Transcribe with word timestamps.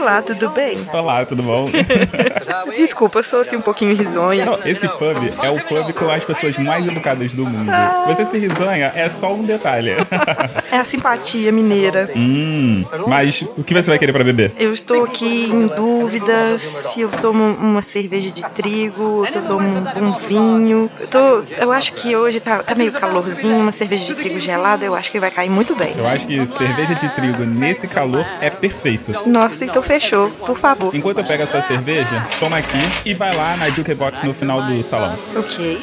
Olá, 0.00 0.22
tudo 0.22 0.48
bem? 0.52 0.78
Olá, 0.94 1.26
tudo 1.26 1.42
bom? 1.42 1.68
Desculpa, 2.76 3.18
eu 3.20 3.24
sou 3.24 3.40
assim 3.40 3.56
um 3.56 3.60
pouquinho 3.60 3.94
risonha. 3.94 4.44
Não, 4.44 4.58
esse 4.64 4.88
pub 4.88 5.16
é 5.42 5.50
o 5.50 5.60
pub 5.60 5.92
com 5.92 6.10
as 6.10 6.24
pessoas 6.24 6.56
mais 6.58 6.86
educadas 6.86 7.34
do 7.34 7.46
mundo. 7.46 7.70
Você 8.06 8.24
se 8.24 8.38
risonha 8.38 8.92
é 8.94 9.08
só 9.08 9.34
um 9.34 9.44
detalhe. 9.44 9.92
É 10.70 10.78
a 10.78 10.84
simpatia 10.84 11.50
mineira. 11.52 12.10
Hum, 12.14 12.84
mas 13.06 13.42
o 13.56 13.64
que 13.64 13.74
você 13.74 13.90
vai 13.90 13.98
querer 13.98 14.12
pra 14.12 14.24
beber? 14.24 14.52
Eu 14.58 14.72
estou 14.72 15.04
aqui 15.04 15.44
em 15.44 15.66
dúvida 15.66 16.58
se 16.58 17.00
eu 17.00 17.08
tomo 17.08 17.44
uma 17.44 17.82
cerveja 17.82 18.30
de 18.30 18.42
trigo, 18.50 19.24
se 19.28 19.36
eu 19.38 19.42
tomo 19.42 19.66
um, 19.66 20.08
um 20.08 20.12
vinho. 20.18 20.90
Eu, 20.98 21.06
tô, 21.08 21.42
eu 21.56 21.72
acho 21.72 21.92
que 21.94 22.14
hoje 22.14 22.40
tá, 22.40 22.62
tá 22.62 22.74
meio 22.74 22.92
calorzinho, 22.92 23.56
uma 23.56 23.72
cerveja 23.72 24.04
de 24.04 24.14
trigo 24.14 24.40
gelada, 24.40 24.84
eu 24.84 24.94
acho 24.94 25.10
que 25.10 25.18
vai 25.18 25.30
cair 25.30 25.50
muito 25.50 25.74
bem. 25.74 25.94
Eu 25.96 26.06
acho 26.06 26.26
que 26.26 26.46
cerveja 26.46 26.94
de 26.94 27.08
trigo 27.10 27.44
nesse 27.44 27.86
calor 27.86 28.24
é 28.40 28.50
perfeito. 28.50 29.12
Nossa, 29.26 29.64
então 29.64 29.82
fechou, 29.82 30.30
por 30.30 30.58
favor. 30.58 30.94
Enquanto 30.94 31.18
eu 31.18 31.24
pego 31.24 31.42
a 31.42 31.46
sua 31.46 31.62
cerveja, 31.62 32.26
toma 32.40 32.56
aqui 32.56 32.78
e 33.04 33.12
vai 33.12 33.36
lá 33.36 33.54
na 33.54 33.68
Jukebox 33.68 34.22
no 34.24 34.32
final 34.32 34.62
do 34.62 34.82
salão. 34.82 35.16
Ok. 35.36 35.78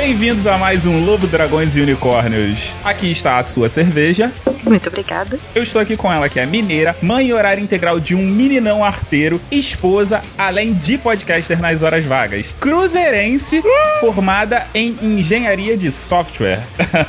Bem-vindos 0.00 0.46
a 0.46 0.56
mais 0.56 0.86
um 0.86 1.04
Lobo, 1.04 1.26
Dragões 1.26 1.74
e 1.76 1.80
Unicórnios. 1.80 2.72
Aqui 2.84 3.10
está 3.10 3.36
a 3.36 3.42
sua 3.42 3.68
cerveja. 3.68 4.30
Muito 4.62 4.88
obrigada. 4.88 5.40
Eu 5.52 5.64
estou 5.64 5.82
aqui 5.82 5.96
com 5.96 6.10
ela, 6.10 6.28
que 6.28 6.38
é 6.38 6.46
mineira, 6.46 6.94
mãe 7.02 7.32
horária 7.32 7.60
integral 7.60 7.98
de 7.98 8.14
um 8.14 8.24
meninão 8.24 8.84
arteiro, 8.84 9.40
esposa, 9.50 10.22
além 10.38 10.72
de 10.72 10.96
podcaster 10.96 11.60
nas 11.60 11.82
horas 11.82 12.06
vagas. 12.06 12.54
Cruzeirense, 12.60 13.60
formada 13.98 14.68
em 14.72 14.96
engenharia 15.02 15.76
de 15.76 15.90
software. 15.90 16.62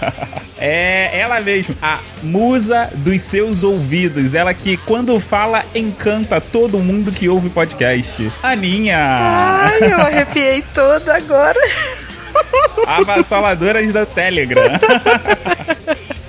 é 0.57 1.11
ela 1.13 1.39
mesmo, 1.41 1.75
a 1.79 1.99
musa 2.23 2.89
dos 2.95 3.21
seus 3.21 3.63
ouvidos. 3.63 4.33
Ela 4.33 4.51
que, 4.51 4.77
quando 4.77 5.19
fala, 5.19 5.63
encanta 5.75 6.41
todo 6.41 6.79
mundo 6.79 7.11
que 7.11 7.29
ouve 7.29 7.51
podcast. 7.51 8.31
Aninha! 8.41 8.97
Ai, 8.97 9.93
eu 9.93 10.01
arrepiei 10.01 10.63
toda 10.73 11.15
agora. 11.15 11.59
Avassaladoras 12.85 13.91
da 13.93 14.05
Telegram. 14.05 14.63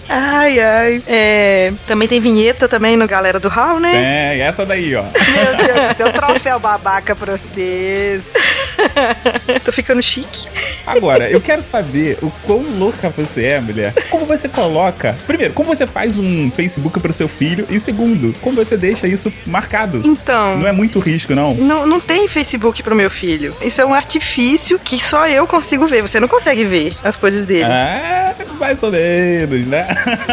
Ai, 0.08 0.58
ai. 0.58 1.02
É, 1.06 1.72
também 1.86 2.08
tem 2.08 2.20
vinheta 2.20 2.66
também 2.68 2.96
no 2.96 3.06
Galera 3.06 3.38
do 3.38 3.48
Hall, 3.48 3.78
né? 3.78 4.32
É, 4.32 4.38
e 4.38 4.40
essa 4.40 4.66
daí, 4.66 4.96
ó. 4.96 5.02
Meu 5.02 5.56
Deus 5.56 5.88
do 5.88 5.96
céu, 5.96 6.12
troféu 6.12 6.58
babaca 6.58 7.14
pra 7.14 7.36
vocês. 7.36 8.22
Tô 9.64 9.72
ficando 9.72 10.02
chique. 10.02 10.46
Agora, 10.86 11.30
eu 11.30 11.40
quero 11.40 11.62
saber 11.62 12.18
o 12.22 12.30
quão 12.44 12.62
louca 12.78 13.10
você 13.10 13.44
é, 13.44 13.60
mulher. 13.60 13.92
Como 14.10 14.26
você 14.26 14.48
coloca. 14.48 15.16
Primeiro, 15.26 15.54
como 15.54 15.68
você 15.68 15.86
faz 15.86 16.18
um 16.18 16.50
Facebook 16.50 16.98
pro 17.00 17.12
seu 17.12 17.28
filho? 17.28 17.66
E 17.70 17.78
segundo, 17.78 18.32
como 18.40 18.56
você 18.56 18.76
deixa 18.76 19.06
isso 19.06 19.32
marcado? 19.46 20.02
Então. 20.04 20.58
Não 20.58 20.66
é 20.66 20.72
muito 20.72 20.98
risco, 20.98 21.34
não? 21.34 21.54
Não, 21.54 21.86
não 21.86 22.00
tem 22.00 22.28
Facebook 22.28 22.82
pro 22.82 22.94
meu 22.94 23.10
filho. 23.10 23.54
Isso 23.60 23.80
é 23.80 23.84
um 23.84 23.94
artifício 23.94 24.78
que 24.78 25.02
só 25.02 25.28
eu 25.28 25.46
consigo 25.46 25.86
ver. 25.86 26.02
Você 26.02 26.18
não 26.18 26.28
consegue 26.28 26.64
ver 26.64 26.94
as 27.02 27.16
coisas 27.16 27.44
dele. 27.44 27.64
É, 27.64 28.34
mais 28.58 28.82
ou 28.82 28.90
menos, 28.90 29.66
né? 29.66 29.86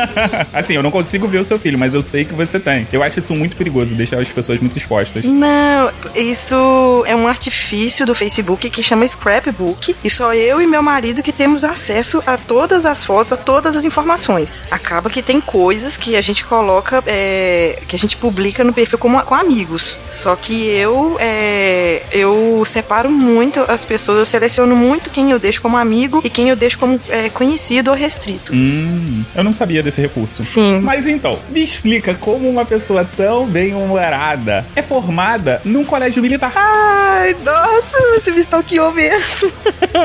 assim, 0.54 0.74
eu 0.74 0.84
não 0.84 0.92
consigo 0.92 1.28
ver 1.28 1.40
o 1.40 1.44
seu 1.44 1.60
filho, 1.60 1.78
mas 1.78 1.94
eu 1.94 2.02
sei 2.02 2.26
que 2.26 2.34
você 2.34 2.60
tem. 2.60 2.88
Eu 2.92 3.04
acho 3.04 3.20
isso 3.20 3.36
muito 3.36 3.56
perigoso, 3.56 3.96
deixar 3.96 4.20
as 4.20 4.30
pessoas 4.30 4.60
muito 4.60 4.78
expostas. 4.78 5.24
Não, 5.26 5.92
isso 6.16 7.04
é 7.06 7.16
um 7.16 7.28
artifício 7.28 8.06
do 8.06 8.16
Facebook 8.16 8.57
que 8.58 8.84
chama 8.84 9.08
Scrapbook. 9.08 9.96
E 10.04 10.10
só 10.10 10.34
eu 10.34 10.62
e 10.62 10.68
meu 10.68 10.82
marido 10.82 11.24
que 11.24 11.32
temos 11.32 11.64
acesso 11.64 12.22
a 12.26 12.38
todas 12.38 12.86
as 12.86 13.04
fotos, 13.04 13.34
a 13.34 13.38
todas 13.38 13.76
as 13.76 13.86
informações. 13.86 14.66
Acaba 14.72 15.10
que 15.10 15.22
tem 15.22 15.40
coisas 15.40 15.98
que 15.98 16.16
a 16.16 16.22
gente 16.22 16.46
coloca, 16.46 17.04
é, 17.06 17.82
que 17.88 17.96
a 17.96 18.00
gente 18.00 18.18
publica 18.18 18.64
no 18.64 18.74
perfil 18.74 18.98
com, 18.98 19.14
com 19.22 19.36
amigos. 19.36 19.98
Só 20.10 20.36
que 20.36 20.68
eu, 20.68 21.18
é, 21.20 22.02
eu 22.12 22.64
separo 22.66 23.10
muito 23.10 23.60
as 23.68 23.86
pessoas, 23.86 24.20
eu 24.20 24.26
seleciono 24.26 24.76
muito 24.76 25.10
quem 25.10 25.32
eu 25.32 25.40
deixo 25.40 25.62
como 25.62 25.78
amigo 25.78 26.22
e 26.24 26.30
quem 26.30 26.50
eu 26.50 26.56
deixo 26.56 26.78
como 26.80 27.00
é, 27.10 27.30
conhecido 27.30 27.90
ou 27.90 27.96
restrito. 27.96 28.54
Hum, 28.54 29.24
eu 29.36 29.44
não 29.44 29.54
sabia 29.54 29.84
desse 29.84 30.02
recurso. 30.02 30.44
Sim. 30.44 30.80
Mas 30.82 31.08
então, 31.08 31.40
me 31.50 31.64
explica 31.64 32.16
como 32.16 32.50
uma 32.50 32.66
pessoa 32.66 33.04
tão 33.06 33.46
bem-humorada 33.46 34.66
é 34.76 34.82
formada 34.82 35.62
num 35.64 35.84
colégio 35.84 36.22
militar. 36.22 36.52
Ai, 36.56 37.36
nossa, 37.44 37.98
você 38.16 38.32
me 38.38 38.44
stalkeou 38.44 38.92
mesmo. 38.92 39.52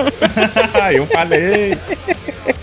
eu 0.93 1.06
falei. 1.06 1.78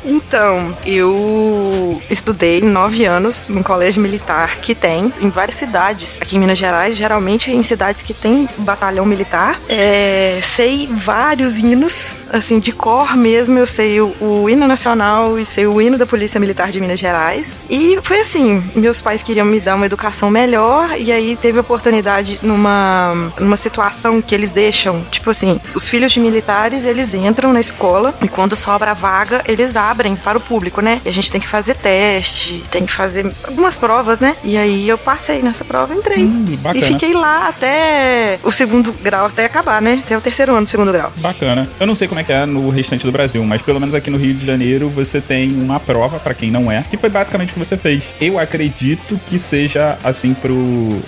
Então, 0.03 0.75
eu 0.85 2.01
estudei 2.09 2.61
nove 2.61 3.05
anos 3.05 3.49
num 3.49 3.63
colégio 3.63 4.01
militar 4.01 4.57
que 4.57 4.73
tem 4.73 5.13
em 5.21 5.29
várias 5.29 5.55
cidades 5.55 6.19
aqui 6.21 6.35
em 6.35 6.39
Minas 6.39 6.57
Gerais, 6.57 6.95
geralmente 6.95 7.51
em 7.51 7.63
cidades 7.63 8.01
que 8.01 8.13
tem 8.13 8.47
batalhão 8.57 9.05
militar. 9.05 9.59
É, 9.67 10.39
sei 10.41 10.89
vários 10.91 11.59
hinos, 11.59 12.15
assim, 12.31 12.59
de 12.59 12.71
cor 12.71 13.15
mesmo. 13.15 13.57
Eu 13.57 13.67
sei 13.67 14.01
o, 14.01 14.15
o 14.19 14.49
hino 14.49 14.67
nacional 14.67 15.39
e 15.39 15.45
sei 15.45 15.67
o 15.67 15.81
hino 15.81 15.97
da 15.97 16.05
Polícia 16.05 16.39
Militar 16.39 16.71
de 16.71 16.81
Minas 16.81 16.99
Gerais. 16.99 17.55
E 17.69 17.97
foi 18.03 18.19
assim: 18.19 18.63
meus 18.75 19.01
pais 19.01 19.23
queriam 19.23 19.45
me 19.45 19.59
dar 19.59 19.75
uma 19.75 19.85
educação 19.85 20.29
melhor, 20.29 20.99
e 20.99 21.11
aí 21.11 21.35
teve 21.35 21.59
oportunidade 21.59 22.39
numa, 22.41 23.31
numa 23.39 23.57
situação 23.57 24.21
que 24.21 24.33
eles 24.33 24.51
deixam, 24.51 25.03
tipo 25.11 25.29
assim, 25.29 25.59
os 25.75 25.87
filhos 25.87 26.11
de 26.11 26.19
militares 26.19 26.85
eles 26.85 27.13
entram 27.13 27.53
na 27.53 27.59
escola 27.59 28.13
e 28.21 28.27
quando 28.27 28.55
sobra 28.55 28.91
a 28.91 28.93
vaga, 28.93 29.43
eles 29.47 29.68
abrem 29.75 30.15
para 30.15 30.37
o 30.37 30.41
público, 30.41 30.81
né? 30.81 31.01
E 31.05 31.09
a 31.09 31.13
gente 31.13 31.31
tem 31.31 31.39
que 31.39 31.47
fazer 31.47 31.75
teste, 31.75 32.63
tem 32.71 32.85
que 32.85 32.93
fazer 32.93 33.31
algumas 33.43 33.75
provas, 33.75 34.19
né? 34.19 34.35
E 34.43 34.57
aí 34.57 34.87
eu 34.87 34.97
passei 34.97 35.41
nessa 35.41 35.63
prova, 35.63 35.93
entrei. 35.93 36.23
Hum, 36.23 36.45
e 36.75 36.81
fiquei 36.83 37.13
lá 37.13 37.47
até 37.47 38.39
o 38.43 38.51
segundo 38.51 38.91
grau, 38.91 39.27
até 39.27 39.45
acabar, 39.45 39.81
né? 39.81 40.01
Até 40.05 40.17
o 40.17 40.21
terceiro 40.21 40.53
ano 40.53 40.63
do 40.63 40.69
segundo 40.69 40.91
grau. 40.91 41.11
Bacana. 41.17 41.67
Eu 41.79 41.87
não 41.87 41.95
sei 41.95 42.07
como 42.07 42.19
é 42.19 42.23
que 42.23 42.31
é 42.31 42.45
no 42.45 42.69
restante 42.69 43.05
do 43.05 43.11
Brasil, 43.11 43.43
mas 43.43 43.61
pelo 43.61 43.79
menos 43.79 43.95
aqui 43.95 44.09
no 44.09 44.17
Rio 44.17 44.33
de 44.33 44.45
Janeiro 44.45 44.89
você 44.89 45.21
tem 45.21 45.51
uma 45.51 45.79
prova, 45.79 46.19
pra 46.19 46.33
quem 46.33 46.51
não 46.51 46.71
é, 46.71 46.83
que 46.83 46.97
foi 46.97 47.09
basicamente 47.09 47.49
o 47.49 47.53
que 47.53 47.59
você 47.59 47.77
fez. 47.77 48.15
Eu 48.19 48.39
acredito 48.39 49.19
que 49.25 49.37
seja 49.37 49.97
assim 50.03 50.33
pro 50.33 50.55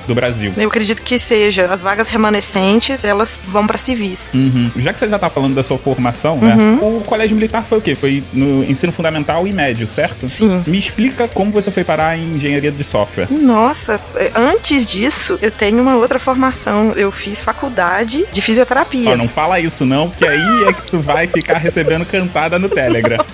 do 0.08 0.16
Brasil. 0.16 0.54
Eu 0.58 0.68
acredito 0.68 1.02
que 1.02 1.18
seja. 1.18 1.66
As 1.72 1.84
vagas 1.84 2.08
remanescentes, 2.08 3.06
elas 3.06 3.40
vão 3.48 3.66
para 3.66 3.78
civis. 3.78 4.34
Uhum. 4.34 4.72
Já 4.78 4.94
que 4.94 5.00
você 5.00 5.10
já 5.10 5.20
tá 5.20 5.30
falando 5.30 5.56
da 5.56 5.64
sua 5.64 5.78
formação, 5.78 6.38
né? 6.38 6.56
O 6.82 7.02
colégio 7.02 7.36
militar 7.36 7.64
foi 7.64 7.78
o 7.78 7.82
quê? 7.82 7.96
Foi 7.96 8.24
no 8.34 8.51
ensino 8.68 8.92
fundamental 8.92 9.48
e 9.48 9.54
médio, 9.54 9.88
certo? 9.88 10.28
Sim. 10.28 10.64
Me 10.68 10.78
explica 10.78 11.28
como 11.28 11.52
você 11.52 11.72
foi 11.72 11.84
parar 11.84 12.18
em 12.18 12.36
engenharia 12.36 12.72
de 12.72 12.84
software. 12.84 13.28
Nossa, 13.30 14.00
antes 14.36 14.86
disso, 14.86 15.38
eu 15.42 15.52
tenho 15.52 15.82
uma 15.82 15.96
outra 15.96 16.20
formação. 16.20 16.94
Eu 16.96 17.12
fiz 17.12 17.44
faculdade 17.44 18.26
de 18.32 18.42
fisioterapia. 18.42 19.12
Ó, 19.12 19.16
não 19.16 19.28
fala 19.28 19.60
isso 19.60 19.86
não, 19.86 20.10
porque 20.10 20.26
aí 20.26 20.64
é 20.68 20.74
que 20.74 20.84
tu 20.84 21.00
vai 21.00 21.28
ficar 21.28 21.58
recebendo 21.58 22.06
cantada 22.06 22.58
no 22.60 22.70
Telegram. 22.70 23.24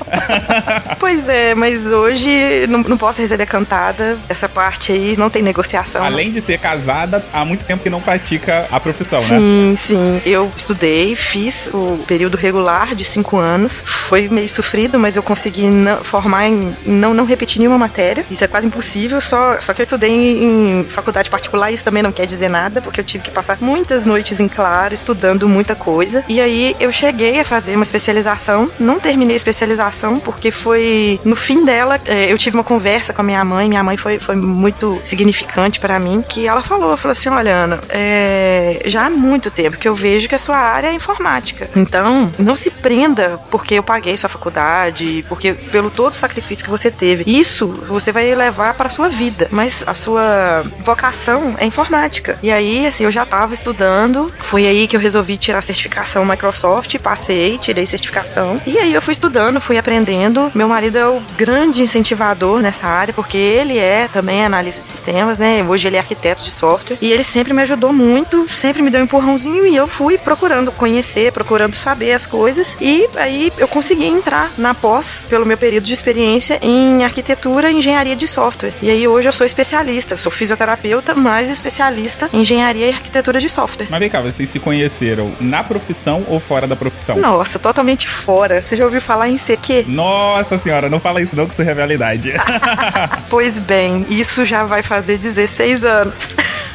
Pois 1.00 1.28
é, 1.28 1.54
mas 1.54 1.86
hoje 1.86 2.66
não, 2.68 2.80
não 2.80 2.98
posso 2.98 3.22
receber 3.22 3.46
cantada. 3.46 4.18
Essa 4.28 4.50
parte 4.50 4.92
aí 4.92 5.16
não 5.18 5.30
tem 5.30 5.42
negociação. 5.42 6.04
Além 6.04 6.32
de 6.32 6.42
ser 6.42 6.58
casada, 6.58 7.24
há 7.32 7.46
muito 7.46 7.66
tempo 7.66 7.84
que 7.84 7.90
não 7.90 8.02
pratica 8.02 8.68
a 8.72 8.80
profissão, 8.80 9.20
né? 9.20 9.26
Sim, 9.26 9.76
sim. 9.78 10.22
Eu 10.26 10.52
estudei, 10.56 11.16
fiz 11.16 11.70
o 11.74 12.04
período 12.08 12.36
regular 12.36 12.96
de 12.96 13.04
cinco 13.04 13.38
anos. 13.38 13.84
Foi 13.86 14.28
meio 14.28 14.50
sofrido, 14.50 14.98
mas 14.98 15.07
eu 15.16 15.24
consegui 15.24 15.68
formar 16.04 16.48
em 16.48 16.76
não, 16.86 17.14
não 17.14 17.26
repetir 17.26 17.60
nenhuma 17.60 17.78
matéria. 17.78 18.26
Isso 18.30 18.44
é 18.44 18.48
quase 18.48 18.68
impossível, 18.68 19.22
só, 19.22 19.60
só 19.60 19.74
que 19.74 19.82
eu 19.82 19.84
estudei 19.84 20.10
em, 20.10 20.80
em 20.80 20.84
faculdade 20.84 21.30
particular. 21.30 21.72
Isso 21.72 21.84
também 21.84 22.04
não 22.04 22.12
quer 22.12 22.26
dizer 22.26 22.50
nada, 22.50 22.82
porque 22.82 23.00
eu 23.00 23.04
tive 23.04 23.24
que 23.24 23.32
passar 23.32 23.58
muitas 23.62 24.06
noites 24.06 24.40
em 24.40 24.48
claro, 24.48 24.94
estudando 24.94 25.48
muita 25.48 25.76
coisa. 25.76 26.24
E 26.28 26.40
aí 26.42 26.76
eu 26.80 26.92
cheguei 26.92 27.40
a 27.40 27.46
fazer 27.46 27.76
uma 27.76 27.84
especialização. 27.84 28.70
Não 28.80 29.00
terminei 29.00 29.36
a 29.36 29.38
especialização, 29.38 30.16
porque 30.18 30.52
foi 30.52 31.20
no 31.24 31.36
fim 31.36 31.64
dela. 31.66 32.00
eh, 32.06 32.32
eu 32.32 32.38
tive 32.38 32.58
uma 32.58 32.64
conversa 32.64 33.14
com 33.14 33.22
a 33.22 33.24
minha 33.24 33.44
mãe. 33.44 33.70
Minha 33.70 33.84
mãe 33.84 33.98
foi, 33.98 34.20
foi 34.20 34.36
muito 34.36 35.00
significante 35.04 35.80
para 35.80 36.00
mim, 36.00 36.24
que 36.28 36.48
ela 36.48 36.62
falou, 36.64 36.96
falou 36.98 37.12
assim, 37.12 37.30
olha, 37.30 37.54
Ana, 37.54 37.80
é, 37.90 38.82
já 38.86 39.06
há 39.06 39.10
muito 39.10 39.50
tempo 39.52 39.78
que 39.78 39.88
eu 39.88 39.96
vejo 39.96 40.28
que 40.28 40.36
a 40.36 40.38
sua 40.38 40.58
área 40.58 40.88
é 40.88 40.94
informática. 40.94 41.70
Então, 41.76 42.32
não 42.40 42.56
se 42.56 42.70
prenda 42.70 43.40
porque 43.50 43.76
eu 43.76 43.84
paguei 43.84 44.18
sua 44.18 44.30
faculdade 44.30 44.97
sabe? 44.98 45.24
Porque 45.28 45.54
pelo 45.54 45.90
todo 45.90 46.14
o 46.14 46.16
sacrifício 46.16 46.64
que 46.64 46.70
você 46.70 46.90
teve, 46.90 47.24
isso 47.28 47.68
você 47.68 48.12
vai 48.12 48.34
levar 48.34 48.74
para 48.74 48.90
sua 48.90 49.08
vida. 49.08 49.48
Mas 49.52 49.84
a 49.86 49.94
sua 49.94 50.64
vocação 50.84 51.56
é 51.58 51.66
informática. 51.66 52.38
E 52.42 52.52
aí, 52.52 52.86
assim, 52.86 53.04
eu 53.04 53.12
já 53.12 53.26
tava 53.26 53.54
estudando, 53.54 54.32
foi 54.44 54.66
aí 54.68 54.88
que 54.88 54.96
eu 54.96 55.00
resolvi 55.00 55.38
tirar 55.38 55.60
a 55.60 55.62
certificação 55.62 56.26
Microsoft, 56.26 56.98
passei, 57.00 57.58
tirei 57.58 57.86
certificação. 57.86 58.58
E 58.66 58.78
aí 58.78 58.94
eu 58.94 59.02
fui 59.02 59.12
estudando, 59.12 59.62
fui 59.62 59.78
aprendendo. 59.78 60.52
Meu 60.54 60.68
marido 60.68 60.98
é 60.98 61.08
o 61.08 61.22
grande 61.38 61.84
incentivador 61.84 62.60
nessa 62.60 62.88
área, 62.88 63.14
porque 63.14 63.38
ele 63.38 63.78
é 63.78 64.08
também 64.12 64.44
analista 64.44 64.82
de 64.82 64.88
sistemas, 64.88 65.38
né? 65.38 65.64
Hoje 65.64 65.88
ele 65.88 65.98
é 65.98 66.00
arquiteto 66.00 66.44
de 66.44 66.52
software. 66.52 66.98
E 67.02 67.12
ele 67.12 67.24
sempre 67.24 67.54
me 67.54 67.62
ajudou 67.62 67.94
muito, 67.94 68.48
sempre 68.54 68.82
me 68.82 68.90
deu 68.90 69.02
um 69.02 69.04
empurrãozinho 69.04 69.66
e 69.66 69.76
eu 69.76 69.88
fui 69.88 70.18
procurando 70.18 70.72
conhecer, 70.72 71.32
procurando 71.32 71.76
saber 71.76 72.14
as 72.14 72.26
coisas. 72.26 72.76
E 72.80 73.08
aí 73.16 73.52
eu 73.58 73.68
consegui 73.68 74.06
entrar 74.06 74.52
na 74.58 74.74
pós, 74.88 75.26
pelo 75.30 75.46
meu 75.46 75.58
período 75.58 75.84
de 75.84 75.92
experiência, 75.92 76.58
em 76.62 77.04
arquitetura 77.04 77.70
e 77.70 77.76
engenharia 77.76 78.16
de 78.16 78.26
software. 78.26 78.72
E 78.82 78.90
aí 78.90 79.06
hoje 79.06 79.28
eu 79.28 79.34
sou 79.34 79.46
especialista, 79.46 80.16
sou 80.16 80.32
fisioterapeuta, 80.32 81.14
mas 81.14 81.50
especialista 81.50 82.30
em 82.32 82.40
engenharia 82.40 82.88
e 82.88 82.94
arquitetura 82.94 83.38
de 83.42 83.50
software. 83.50 83.88
Mas 83.90 84.00
vem 84.00 84.10
cá, 84.10 84.22
vocês 84.22 84.48
se 84.48 84.62
conheceram 84.62 85.30
na 85.42 85.62
profissão 85.62 86.24
ou 86.30 86.40
fora 86.40 86.66
da 86.66 86.76
profissão? 86.78 87.18
Nossa, 87.18 87.60
totalmente 87.60 88.08
fora. 88.08 88.64
Você 88.66 88.78
já 88.78 88.86
ouviu 88.86 89.02
falar 89.02 89.28
em 89.28 89.38
CQ? 89.38 89.84
Nossa 89.90 90.58
senhora, 90.58 90.88
não 90.88 91.02
fala 91.02 91.22
isso 91.22 91.36
não 91.36 91.46
que 91.46 91.52
isso 91.52 91.62
é 91.64 91.66
realidade. 91.66 92.32
pois 93.30 93.60
bem, 93.60 94.06
isso 94.10 94.46
já 94.46 94.64
vai 94.64 94.82
fazer 94.84 95.18
16 95.18 95.84
anos. 95.84 96.16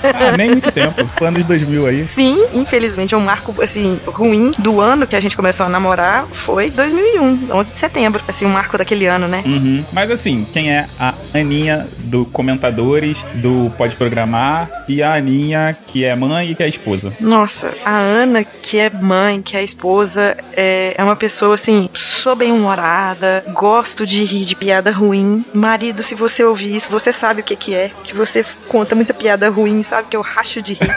Ah, 0.03 0.37
nem 0.37 0.51
muito 0.51 0.71
tempo. 0.71 1.09
Anos 1.25 1.45
2000 1.45 1.87
aí. 1.87 2.07
Sim, 2.07 2.45
infelizmente, 2.55 3.15
um 3.15 3.21
marco, 3.21 3.55
assim, 3.63 3.99
ruim 4.07 4.53
do 4.59 4.81
ano 4.81 5.07
que 5.07 5.17
a 5.17 5.21
gente 5.21 5.37
começou 5.37 5.67
a 5.67 5.69
namorar 5.69 6.27
foi 6.33 6.71
2001, 6.71 7.49
11 7.53 7.73
de 7.73 7.79
setembro. 7.79 8.23
Assim, 8.27 8.47
um 8.47 8.51
marco 8.51 8.77
daquele 8.77 9.07
ano, 9.07 9.29
né? 9.29 9.43
Uhum. 9.45 9.85
Mas 9.93 10.11
assim, 10.11 10.47
quem 10.53 10.73
é 10.73 10.87
a 10.99 11.15
Aninha 11.35 11.87
do 11.99 12.25
Comentadores, 12.27 13.25
do 13.35 13.73
Pode 13.77 13.97
Programar, 13.97 14.85
e 14.89 15.03
a 15.03 15.15
Aninha 15.15 15.77
que 15.87 16.05
é 16.05 16.15
mãe 16.15 16.51
e 16.51 16.55
que 16.55 16.63
é 16.63 16.69
esposa? 16.69 17.13
Nossa, 17.21 17.73
a 17.85 17.99
Ana, 17.99 18.45
que 18.45 18.79
é 18.79 18.91
mãe, 18.91 19.41
que 19.43 19.57
é 19.57 19.63
esposa, 19.63 20.37
é, 20.55 20.95
é 20.97 21.05
uma 21.05 21.17
pessoa, 21.17 21.55
assim, 21.55 21.89
sou 21.95 22.37
bem-humorada, 22.37 23.45
gosto 23.53 24.07
de 24.07 24.25
rir 24.25 24.45
de 24.45 24.55
piada 24.55 24.91
ruim. 24.91 25.45
Marido, 25.53 26.03
se 26.03 26.15
você 26.15 26.45
ouvir 26.45 26.75
isso, 26.75 26.91
você 26.91 27.13
sabe 27.13 27.41
o 27.41 27.45
que 27.45 27.57
que 27.57 27.75
é, 27.75 27.91
que 28.05 28.15
você 28.15 28.45
conta 28.69 28.95
muita 28.95 29.15
piada 29.15 29.49
ruim, 29.49 29.83
sabe 29.93 30.09
que 30.09 30.17
eu 30.17 30.23
racho 30.23 30.63
de 30.63 30.73
rir. 30.73 30.89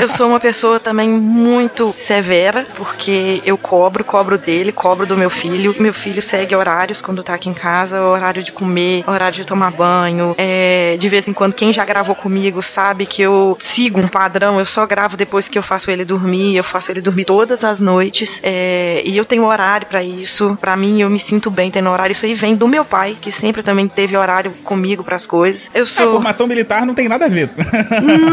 eu 0.00 0.08
sou 0.08 0.28
uma 0.28 0.38
pessoa 0.38 0.78
também 0.78 1.08
muito 1.08 1.92
severa, 1.98 2.64
porque 2.76 3.42
eu 3.44 3.58
cobro, 3.58 4.04
cobro 4.04 4.38
dele, 4.38 4.70
cobro 4.70 5.04
do 5.04 5.16
meu 5.16 5.28
filho. 5.28 5.74
Meu 5.80 5.92
filho 5.92 6.22
segue 6.22 6.54
horários 6.54 7.02
quando 7.02 7.24
tá 7.24 7.34
aqui 7.34 7.48
em 7.48 7.54
casa, 7.54 8.00
horário 8.02 8.44
de 8.44 8.52
comer, 8.52 9.02
horário 9.04 9.34
de 9.34 9.44
tomar 9.44 9.72
banho. 9.72 10.32
É, 10.38 10.96
de 10.96 11.08
vez 11.08 11.28
em 11.28 11.32
quando, 11.32 11.54
quem 11.54 11.72
já 11.72 11.84
gravou 11.84 12.14
comigo 12.14 12.62
sabe 12.62 13.04
que 13.04 13.20
eu 13.20 13.56
sigo 13.58 13.98
um 13.98 14.06
padrão, 14.06 14.60
eu 14.60 14.66
só 14.66 14.86
gravo 14.86 15.16
depois 15.16 15.48
que 15.48 15.58
eu 15.58 15.62
faço 15.62 15.90
ele 15.90 16.04
dormir, 16.04 16.54
eu 16.54 16.62
faço 16.62 16.92
ele 16.92 17.00
dormir 17.00 17.24
todas 17.24 17.64
as 17.64 17.80
noites. 17.80 18.38
É, 18.44 19.02
e 19.04 19.16
eu 19.16 19.24
tenho 19.24 19.44
horário 19.44 19.88
para 19.88 20.04
isso. 20.04 20.56
Para 20.60 20.76
mim, 20.76 21.02
eu 21.02 21.10
me 21.10 21.18
sinto 21.18 21.50
bem 21.50 21.68
tendo 21.68 21.90
horário. 21.90 22.12
Isso 22.12 22.24
aí 22.24 22.34
vem 22.34 22.54
do 22.54 22.68
meu 22.68 22.84
pai, 22.84 23.16
que 23.20 23.32
sempre 23.32 23.64
também 23.64 23.88
teve 23.88 24.16
horário 24.16 24.52
comigo 24.62 25.02
para 25.02 25.16
as 25.16 25.26
coisas. 25.26 25.68
Eu 25.74 25.84
sou. 25.84 26.06
A 26.06 26.10
formação 26.12 26.46
militar 26.46 26.86
não 26.86 26.94
tem 26.94 27.08
nada 27.08 27.24
a 27.24 27.28
ver. 27.28 27.50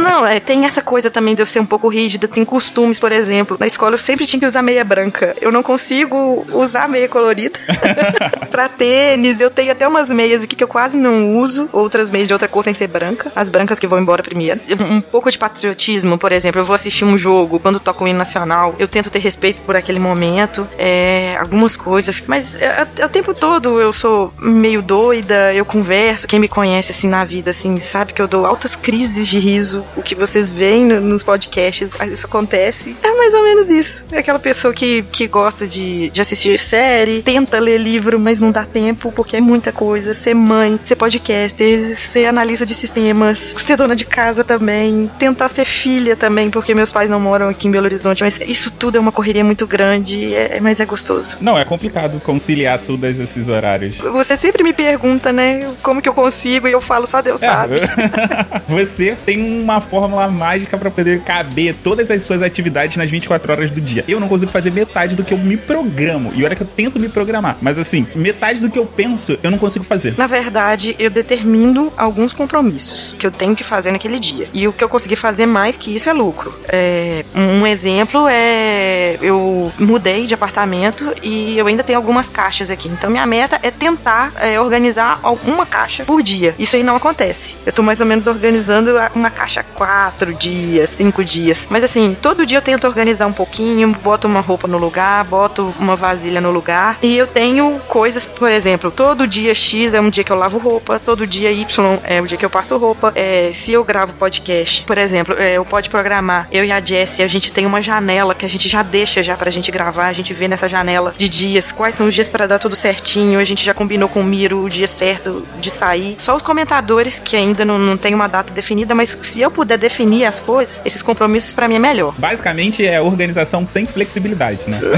Não, 0.03 0.27
é, 0.27 0.39
tem 0.39 0.65
essa 0.65 0.81
coisa 0.81 1.09
também 1.09 1.33
de 1.33 1.41
eu 1.41 1.45
ser 1.45 1.61
um 1.61 1.65
pouco 1.65 1.87
rígida, 1.87 2.27
tem 2.27 2.43
costumes, 2.43 2.99
por 2.99 3.11
exemplo. 3.11 3.55
Na 3.59 3.65
escola 3.65 3.93
eu 3.93 3.97
sempre 3.97 4.27
tinha 4.27 4.39
que 4.39 4.45
usar 4.45 4.61
meia 4.61 4.83
branca. 4.83 5.33
Eu 5.39 5.51
não 5.51 5.63
consigo 5.63 6.45
usar 6.51 6.89
meia 6.89 7.07
colorida. 7.07 7.57
pra 8.51 8.67
tênis, 8.67 9.39
eu 9.39 9.49
tenho 9.49 9.71
até 9.71 9.87
umas 9.87 10.09
meias 10.09 10.43
aqui 10.43 10.55
que 10.55 10.63
eu 10.63 10.67
quase 10.67 10.97
não 10.97 11.37
uso, 11.37 11.69
outras 11.71 12.11
meias 12.11 12.27
de 12.27 12.33
outra 12.33 12.47
cor 12.47 12.63
sem 12.63 12.73
ser 12.73 12.87
branca. 12.87 13.31
As 13.35 13.49
brancas 13.49 13.79
que 13.79 13.87
vão 13.87 13.99
embora 13.99 14.21
primeiro. 14.21 14.59
Um 14.79 14.99
pouco 14.99 15.31
de 15.31 15.37
patriotismo, 15.37 16.17
por 16.17 16.31
exemplo, 16.31 16.59
eu 16.59 16.65
vou 16.65 16.75
assistir 16.75 17.05
um 17.05 17.17
jogo, 17.17 17.59
quando 17.59 17.79
toca 17.79 18.03
o 18.03 18.07
hino 18.07 18.19
nacional, 18.19 18.75
eu 18.77 18.87
tento 18.87 19.09
ter 19.09 19.19
respeito 19.19 19.61
por 19.61 19.75
aquele 19.75 19.99
momento. 19.99 20.67
É, 20.77 21.37
algumas 21.39 21.77
coisas, 21.77 22.21
mas 22.27 22.55
é, 22.55 22.85
é, 22.97 23.05
o 23.05 23.09
tempo 23.09 23.33
todo 23.33 23.79
eu 23.79 23.93
sou 23.93 24.33
meio 24.37 24.81
doida, 24.81 25.53
eu 25.53 25.63
converso. 25.63 26.27
Quem 26.27 26.39
me 26.39 26.47
conhece 26.47 26.91
assim 26.91 27.07
na 27.07 27.23
vida, 27.23 27.51
assim, 27.51 27.77
sabe 27.77 28.11
que 28.11 28.21
eu 28.21 28.27
dou 28.27 28.45
altas 28.45 28.75
crises 28.75 29.27
de 29.27 29.39
riso 29.39 29.83
o 29.95 30.01
que 30.01 30.15
vocês 30.15 30.49
veem 30.49 30.85
no, 30.85 30.99
nos 31.01 31.23
podcasts, 31.23 31.91
isso 32.11 32.25
acontece. 32.25 32.95
É 33.01 33.11
mais 33.15 33.33
ou 33.33 33.43
menos 33.43 33.69
isso. 33.69 34.05
É 34.11 34.19
aquela 34.19 34.39
pessoa 34.39 34.73
que, 34.73 35.03
que 35.11 35.27
gosta 35.27 35.67
de, 35.67 36.09
de 36.09 36.21
assistir 36.21 36.57
série, 36.59 37.21
tenta 37.21 37.59
ler 37.59 37.77
livro, 37.77 38.19
mas 38.19 38.39
não 38.39 38.51
dá 38.51 38.65
tempo 38.65 39.11
porque 39.11 39.37
é 39.37 39.41
muita 39.41 39.71
coisa. 39.71 40.13
Ser 40.13 40.33
mãe, 40.33 40.79
ser 40.85 40.95
podcaster, 40.95 41.95
ser 41.95 42.25
analista 42.25 42.65
de 42.65 42.73
sistemas, 42.73 43.53
ser 43.57 43.77
dona 43.77 43.95
de 43.95 44.05
casa 44.05 44.43
também, 44.43 45.09
tentar 45.19 45.49
ser 45.49 45.65
filha 45.65 46.15
também, 46.15 46.49
porque 46.49 46.73
meus 46.73 46.91
pais 46.91 47.09
não 47.09 47.19
moram 47.19 47.49
aqui 47.49 47.67
em 47.67 47.71
Belo 47.71 47.85
Horizonte, 47.85 48.23
mas 48.23 48.39
isso 48.45 48.71
tudo 48.71 48.97
é 48.97 48.99
uma 48.99 49.11
correria 49.11 49.43
muito 49.43 49.65
grande, 49.67 50.33
é, 50.33 50.59
mas 50.59 50.79
é 50.79 50.85
gostoso. 50.85 51.37
Não, 51.39 51.57
é 51.57 51.65
complicado 51.65 52.19
conciliar 52.21 52.79
todos 52.79 53.19
esses 53.19 53.47
horários. 53.47 53.97
Você 53.97 54.35
sempre 54.37 54.63
me 54.63 54.73
pergunta, 54.73 55.31
né, 55.31 55.59
como 55.81 56.01
que 56.01 56.09
eu 56.09 56.13
consigo, 56.13 56.67
e 56.67 56.71
eu 56.71 56.81
falo, 56.81 57.07
só 57.07 57.21
Deus 57.21 57.41
é. 57.41 57.47
sabe. 57.47 57.75
Você 58.67 59.15
tem 59.25 59.61
uma 59.61 59.82
fórmula 59.83 60.27
mágica 60.27 60.77
para 60.77 60.89
poder 60.89 61.21
caber 61.21 61.75
todas 61.83 62.09
as 62.09 62.23
suas 62.23 62.41
atividades 62.41 62.97
nas 62.97 63.09
24 63.09 63.51
horas 63.51 63.69
do 63.69 63.79
dia. 63.79 64.03
Eu 64.07 64.19
não 64.19 64.27
consigo 64.27 64.51
fazer 64.51 64.71
metade 64.71 65.15
do 65.15 65.23
que 65.23 65.33
eu 65.33 65.37
me 65.37 65.57
programo. 65.57 66.31
E 66.35 66.43
olha 66.43 66.55
que 66.55 66.63
eu 66.63 66.67
tento 66.67 66.99
me 66.99 67.09
programar. 67.09 67.57
Mas 67.61 67.77
assim, 67.77 68.07
metade 68.15 68.59
do 68.59 68.69
que 68.69 68.79
eu 68.79 68.85
penso, 68.85 69.37
eu 69.43 69.51
não 69.51 69.57
consigo 69.57 69.85
fazer. 69.85 70.15
Na 70.17 70.27
verdade, 70.27 70.95
eu 70.97 71.09
determino 71.09 71.91
alguns 71.95 72.33
compromissos 72.33 73.15
que 73.17 73.27
eu 73.27 73.31
tenho 73.31 73.55
que 73.55 73.63
fazer 73.63 73.91
naquele 73.91 74.19
dia. 74.19 74.49
E 74.53 74.67
o 74.67 74.73
que 74.73 74.83
eu 74.83 74.89
consegui 74.89 75.15
fazer 75.15 75.45
mais 75.45 75.77
que 75.77 75.93
isso 75.95 76.09
é 76.09 76.13
lucro. 76.13 76.57
É, 76.69 77.23
um 77.35 77.67
exemplo 77.67 78.27
é 78.27 79.17
eu 79.21 79.71
mudei 79.79 80.25
de 80.25 80.33
apartamento 80.33 81.13
e 81.21 81.57
eu 81.57 81.67
ainda 81.67 81.83
tenho 81.83 81.97
algumas 81.97 82.29
caixas 82.29 82.69
aqui. 82.69 82.87
Então 82.87 83.09
minha 83.09 83.25
meta 83.25 83.59
é 83.61 83.71
tentar 83.71 84.33
é, 84.39 84.59
organizar 84.59 85.19
uma 85.45 85.65
caixa 85.65 86.05
por 86.05 86.21
dia. 86.21 86.55
Isso 86.57 86.75
aí 86.75 86.83
não 86.83 86.95
acontece. 86.95 87.55
Eu 87.65 87.71
tô 87.71 87.81
mais 87.81 87.99
ou 87.99 88.05
menos 88.05 88.27
organizando 88.27 88.91
uma 89.15 89.29
caixa 89.29 89.62
quatro 89.75 90.33
dias, 90.33 90.89
cinco 90.89 91.23
dias. 91.23 91.65
Mas 91.69 91.83
assim, 91.83 92.15
todo 92.21 92.45
dia 92.45 92.57
eu 92.57 92.61
tento 92.61 92.87
organizar 92.87 93.27
um 93.27 93.33
pouquinho, 93.33 93.89
boto 94.03 94.27
uma 94.27 94.39
roupa 94.39 94.67
no 94.67 94.77
lugar, 94.77 95.23
boto 95.25 95.73
uma 95.79 95.95
vasilha 95.95 96.39
no 96.39 96.51
lugar. 96.51 96.97
E 97.01 97.17
eu 97.17 97.27
tenho 97.27 97.79
coisas, 97.87 98.27
por 98.27 98.51
exemplo, 98.51 98.91
todo 98.91 99.27
dia 99.27 99.53
X 99.53 99.93
é 99.93 100.01
um 100.01 100.09
dia 100.09 100.23
que 100.23 100.31
eu 100.31 100.37
lavo 100.37 100.57
roupa, 100.57 100.99
todo 100.99 101.27
dia 101.27 101.51
Y 101.51 101.99
é 102.03 102.21
o 102.21 102.27
dia 102.27 102.37
que 102.37 102.45
eu 102.45 102.49
passo 102.49 102.77
roupa. 102.77 103.11
É, 103.15 103.51
se 103.53 103.71
eu 103.71 103.83
gravo 103.83 104.13
podcast, 104.13 104.83
por 104.83 104.97
exemplo, 104.97 105.35
é, 105.37 105.53
eu 105.53 105.65
pode 105.65 105.89
programar, 105.89 106.47
eu 106.51 106.63
e 106.63 106.71
a 106.71 106.79
Jessie, 106.79 107.23
a 107.23 107.27
gente 107.27 107.51
tem 107.51 107.65
uma 107.65 107.81
janela 107.81 108.35
que 108.35 108.45
a 108.45 108.49
gente 108.49 108.67
já 108.69 108.83
deixa 108.83 109.23
já 109.23 109.35
pra 109.35 109.51
gente 109.51 109.71
gravar, 109.71 110.07
a 110.07 110.13
gente 110.13 110.33
vê 110.33 110.47
nessa 110.47 110.67
janela 110.67 111.13
de 111.17 111.27
dias, 111.27 111.71
quais 111.71 111.95
são 111.95 112.07
os 112.07 112.13
dias 112.13 112.29
para 112.29 112.47
dar 112.47 112.59
tudo 112.59 112.75
certinho, 112.75 113.39
a 113.39 113.43
gente 113.43 113.63
já 113.63 113.73
combinou 113.73 114.09
com 114.09 114.21
o 114.21 114.23
Miro 114.23 114.63
o 114.63 114.69
dia 114.69 114.87
certo 114.87 115.45
de 115.59 115.71
sair. 115.71 116.15
Só 116.19 116.35
os 116.35 116.41
comentadores 116.41 117.19
que 117.19 117.35
ainda 117.35 117.65
não, 117.65 117.77
não 117.77 117.97
tem 117.97 118.13
uma 118.13 118.27
data 118.27 118.53
definida, 118.53 118.93
mas 118.93 119.17
se 119.21 119.41
eu 119.41 119.51
puder 119.53 119.77
definir 119.77 120.25
as 120.25 120.39
coisas, 120.39 120.81
esses 120.83 121.01
compromissos 121.01 121.53
para 121.53 121.67
mim 121.67 121.75
é 121.75 121.79
melhor. 121.79 122.13
Basicamente 122.17 122.85
é 122.85 122.99
organização 123.01 123.65
sem 123.65 123.85
flexibilidade, 123.85 124.69
né? 124.69 124.79